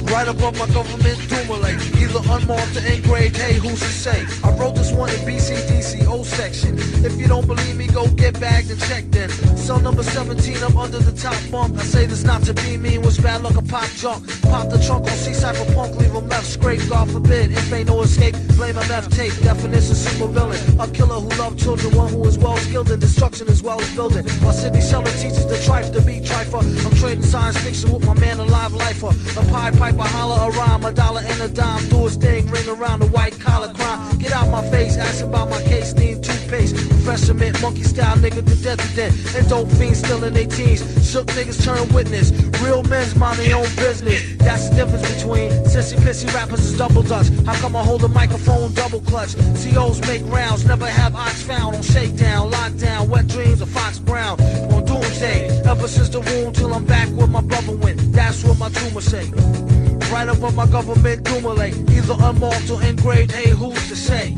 Right 0.03 0.27
above 0.27 0.57
my 0.57 0.67
government 0.67 1.17
Dumoulin, 1.27 1.75
either 1.97 2.21
unmarked 2.29 2.77
or 2.77 2.85
engraved, 2.85 3.35
hey, 3.35 3.55
who's 3.55 3.79
to 3.79 3.87
say? 3.87 4.25
I 4.43 4.51
wrote 4.57 4.75
this 4.75 4.91
one 4.91 5.09
in 5.09 5.19
BCDCO 5.27 6.23
section. 6.23 6.77
If 7.03 7.19
you 7.19 7.27
don't 7.27 7.47
believe 7.47 7.75
me, 7.75 7.87
go 7.87 8.07
get 8.07 8.39
bagged 8.39 8.69
and 8.69 8.79
checked 8.81 9.11
then. 9.11 9.29
Cell 9.57 9.79
number 9.79 10.03
17, 10.03 10.57
I'm 10.63 10.77
under 10.77 10.99
the 10.99 11.11
top 11.19 11.35
bunk. 11.51 11.77
I 11.77 11.83
say 11.83 12.05
this 12.05 12.23
not 12.23 12.43
to 12.43 12.53
be 12.53 12.77
mean, 12.77 13.01
was 13.01 13.17
bad 13.17 13.43
luck, 13.43 13.55
a 13.55 13.61
pop 13.61 13.89
junk. 13.95 14.27
Pop 14.43 14.69
the 14.69 14.77
trunk 14.85 15.03
on 15.03 15.17
C-Cypher 15.17 15.73
punk, 15.73 15.95
leave 15.97 16.11
him 16.11 16.27
left 16.27 16.47
scrape, 16.47 16.81
God 16.89 17.09
forbid. 17.09 17.51
If 17.51 17.73
ain't 17.73 17.87
no 17.87 18.01
escape, 18.01 18.35
blame 18.55 18.75
MF 18.75 19.09
tape. 19.15 19.33
Definition, 19.41 19.95
super 19.95 20.27
villain. 20.27 20.59
A 20.79 20.87
killer 20.87 21.19
who 21.19 21.29
loved 21.41 21.59
children, 21.59 21.95
one 21.95 22.09
who 22.09 22.23
is 22.25 22.37
well 22.37 22.57
skilled 22.57 22.91
in 22.91 22.99
destruction 22.99 23.47
as 23.47 23.63
well 23.63 23.81
as 23.81 23.95
building. 23.95 24.25
While 24.43 24.53
Sidney 24.53 24.81
Seller 24.81 25.11
teaches 25.11 25.47
the 25.47 25.57
trife 25.73 25.91
to 25.93 26.01
be 26.01 26.19
trifer. 26.19 26.61
I'm 26.85 26.95
trading 26.97 27.23
science 27.23 27.57
fiction 27.57 27.91
with 27.91 28.05
my 28.05 28.13
man, 28.13 28.39
a 28.39 28.43
live 28.45 28.73
lifer. 28.73 29.07
A 29.39 29.43
pie 29.51 29.71
piper, 29.71 30.03
holler 30.03 30.47
a 30.47 30.57
rhyme, 30.57 30.85
a 30.85 30.91
dollar 30.91 31.21
and 31.21 31.41
a 31.41 31.47
dime. 31.47 31.89
Do 31.89 32.03
his 32.03 32.15
thing, 32.15 32.45
ring 32.47 32.69
around 32.69 32.99
the 32.99 33.07
white 33.07 33.39
collar 33.39 33.73
crime. 33.73 34.17
Get 34.19 34.31
out 34.33 34.49
my 34.49 34.61
face, 34.69 34.97
asking 34.97 35.29
about 35.29 35.49
my 35.49 35.61
case, 35.63 35.93
need 35.95 36.23
toothpaste. 36.23 36.75
Refreshment, 36.75 37.61
monkey 37.61 37.83
style 37.83 38.17
nigga 38.17 38.45
to 38.45 38.55
death 38.61 38.95
to. 38.95 39.05
And 39.37 39.49
dope 39.49 39.69
fiends 39.71 39.99
still 39.99 40.23
in 40.23 40.33
their 40.33 40.45
teens. 40.45 40.81
Shook 41.09 41.27
niggas 41.27 41.63
turn 41.65 41.91
witness. 41.93 42.31
Real 42.61 42.83
men's 42.83 43.15
mind 43.15 43.39
their 43.39 43.55
own 43.55 43.69
business. 43.75 44.21
That's 44.37 44.69
the 44.69 44.75
difference 44.75 45.05
between 45.15 45.49
sissy 45.73 45.97
pissy 46.05 46.31
rappers 46.35 46.63
is 46.65 46.77
double 46.77 47.01
dutch. 47.01 47.29
How 47.47 47.55
come 47.55 47.75
I 47.75 47.83
hold 47.83 48.03
a 48.03 48.09
microphone 48.09 48.73
double 48.73 49.01
clutch? 49.01 49.33
COs 49.63 49.99
make 50.01 50.21
rounds, 50.25 50.65
never 50.65 50.85
have 50.85 51.15
ox 51.15 51.41
found 51.41 51.75
on 51.75 51.81
shakedown, 51.81 52.51
lockdown, 52.51 53.07
wet 53.07 53.27
dreams 53.27 53.61
of 53.61 53.69
Fox 53.69 53.97
Brown. 53.97 54.37
Doomsday, 55.13 55.61
ever 55.69 55.87
since 55.87 56.09
the 56.09 56.21
womb 56.21 56.53
till 56.53 56.73
I'm 56.73 56.85
back 56.85 57.07
where 57.09 57.27
my 57.27 57.41
brother 57.41 57.75
went. 57.75 57.99
That's 58.13 58.43
what 58.43 58.57
my 58.57 58.69
tumor 58.69 59.01
say. 59.01 59.29
Right 60.11 60.27
up 60.27 60.41
on 60.41 60.55
my 60.55 60.65
government 60.65 61.27
accumulate. 61.27 61.75
Either 61.89 62.15
unmarked 62.19 62.69
or 62.71 62.81
engraved, 62.83 63.31
hey, 63.31 63.51
who's 63.51 63.89
to 63.89 63.95
say? 63.95 64.33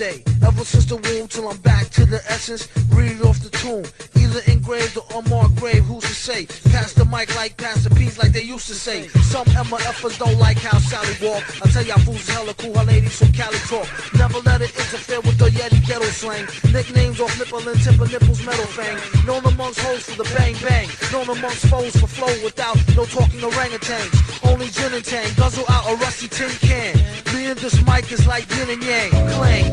Ever 0.00 0.64
since 0.64 0.86
the 0.86 0.96
womb 0.96 1.28
till 1.28 1.48
I'm 1.48 1.58
back 1.58 1.90
to 1.90 2.06
the 2.06 2.16
essence. 2.26 2.66
Read 2.96 3.20
off 3.20 3.40
the 3.40 3.50
tomb. 3.50 3.84
Either 4.16 4.40
engraved 4.50 4.96
or 4.96 5.04
unmarked 5.14 5.56
grave, 5.56 5.84
who's 5.84 6.04
to 6.04 6.14
say? 6.14 6.46
Pass 6.72 6.94
the 6.94 7.04
mic 7.04 7.28
like 7.36 7.58
pass 7.58 7.84
the 7.84 7.90
peas 7.94 8.16
like 8.16 8.32
they 8.32 8.42
used 8.42 8.66
to 8.68 8.74
say. 8.74 9.08
Some 9.28 9.44
MFers 9.52 10.18
don't 10.18 10.38
like 10.38 10.56
how 10.56 10.78
Sally 10.78 11.12
walk. 11.20 11.44
I 11.60 11.68
tell 11.68 11.84
y'all 11.84 11.98
fools 12.00 12.26
hella 12.26 12.54
cool, 12.54 12.72
her 12.78 12.84
ladies 12.84 13.18
from 13.18 13.32
Cali 13.32 13.58
talk. 13.68 13.86
Never 14.14 14.38
let 14.40 14.62
it 14.62 14.72
interfere 14.72 15.20
with 15.20 15.36
the 15.36 15.50
Yeti 15.50 15.86
ghetto 15.86 16.08
slang. 16.08 16.46
Nicknames 16.72 17.20
off 17.20 17.38
nipple 17.38 17.58
and 17.60 17.76
of 17.76 18.12
nipples 18.12 18.46
metal 18.46 18.64
fang. 18.72 18.96
Known 19.26 19.44
amongst 19.44 19.80
hoes 19.80 20.04
for 20.08 20.16
the 20.16 20.28
bang 20.34 20.56
bang. 20.64 20.88
Known 21.12 21.36
amongst 21.36 21.66
foes 21.66 21.94
for 22.00 22.06
flow 22.06 22.32
without 22.42 22.80
no 22.96 23.04
talking 23.04 23.40
orangutans. 23.40 24.32
Only 24.48 24.68
gin 24.68 24.94
and 24.94 25.04
tang, 25.04 25.28
guzzle 25.36 25.64
out 25.68 25.84
a 25.92 25.96
rusty 25.96 26.28
tin 26.28 26.50
can. 26.64 26.96
Me 27.34 27.46
and 27.46 27.58
this 27.58 27.76
mic 27.86 28.10
is 28.10 28.26
like 28.26 28.48
yin 28.56 28.70
and 28.70 28.82
yang. 28.82 29.10
Clang, 29.10 29.72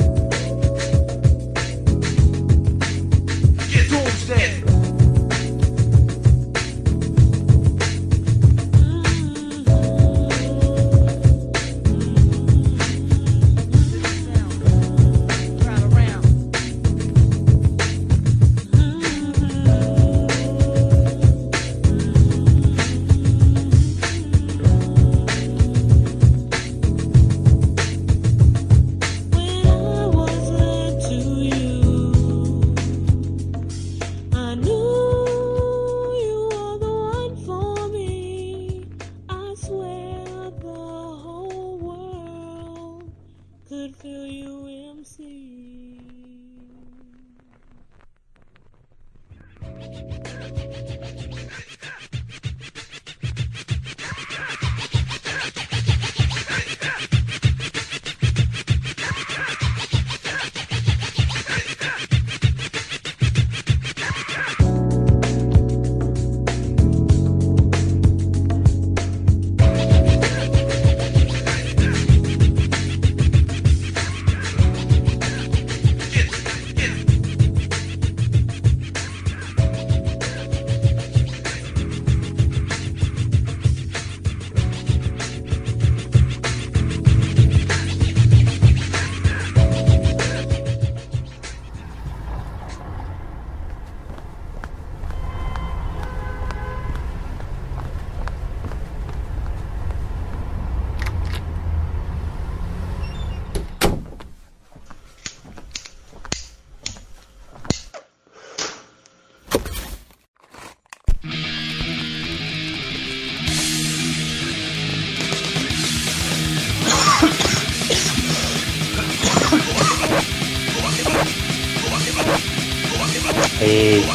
said. 4.31 4.70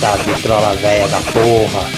Eita, 0.06 0.22
vitrola 0.22 0.72
velha 0.76 1.08
da 1.08 1.20
porra. 1.32 1.95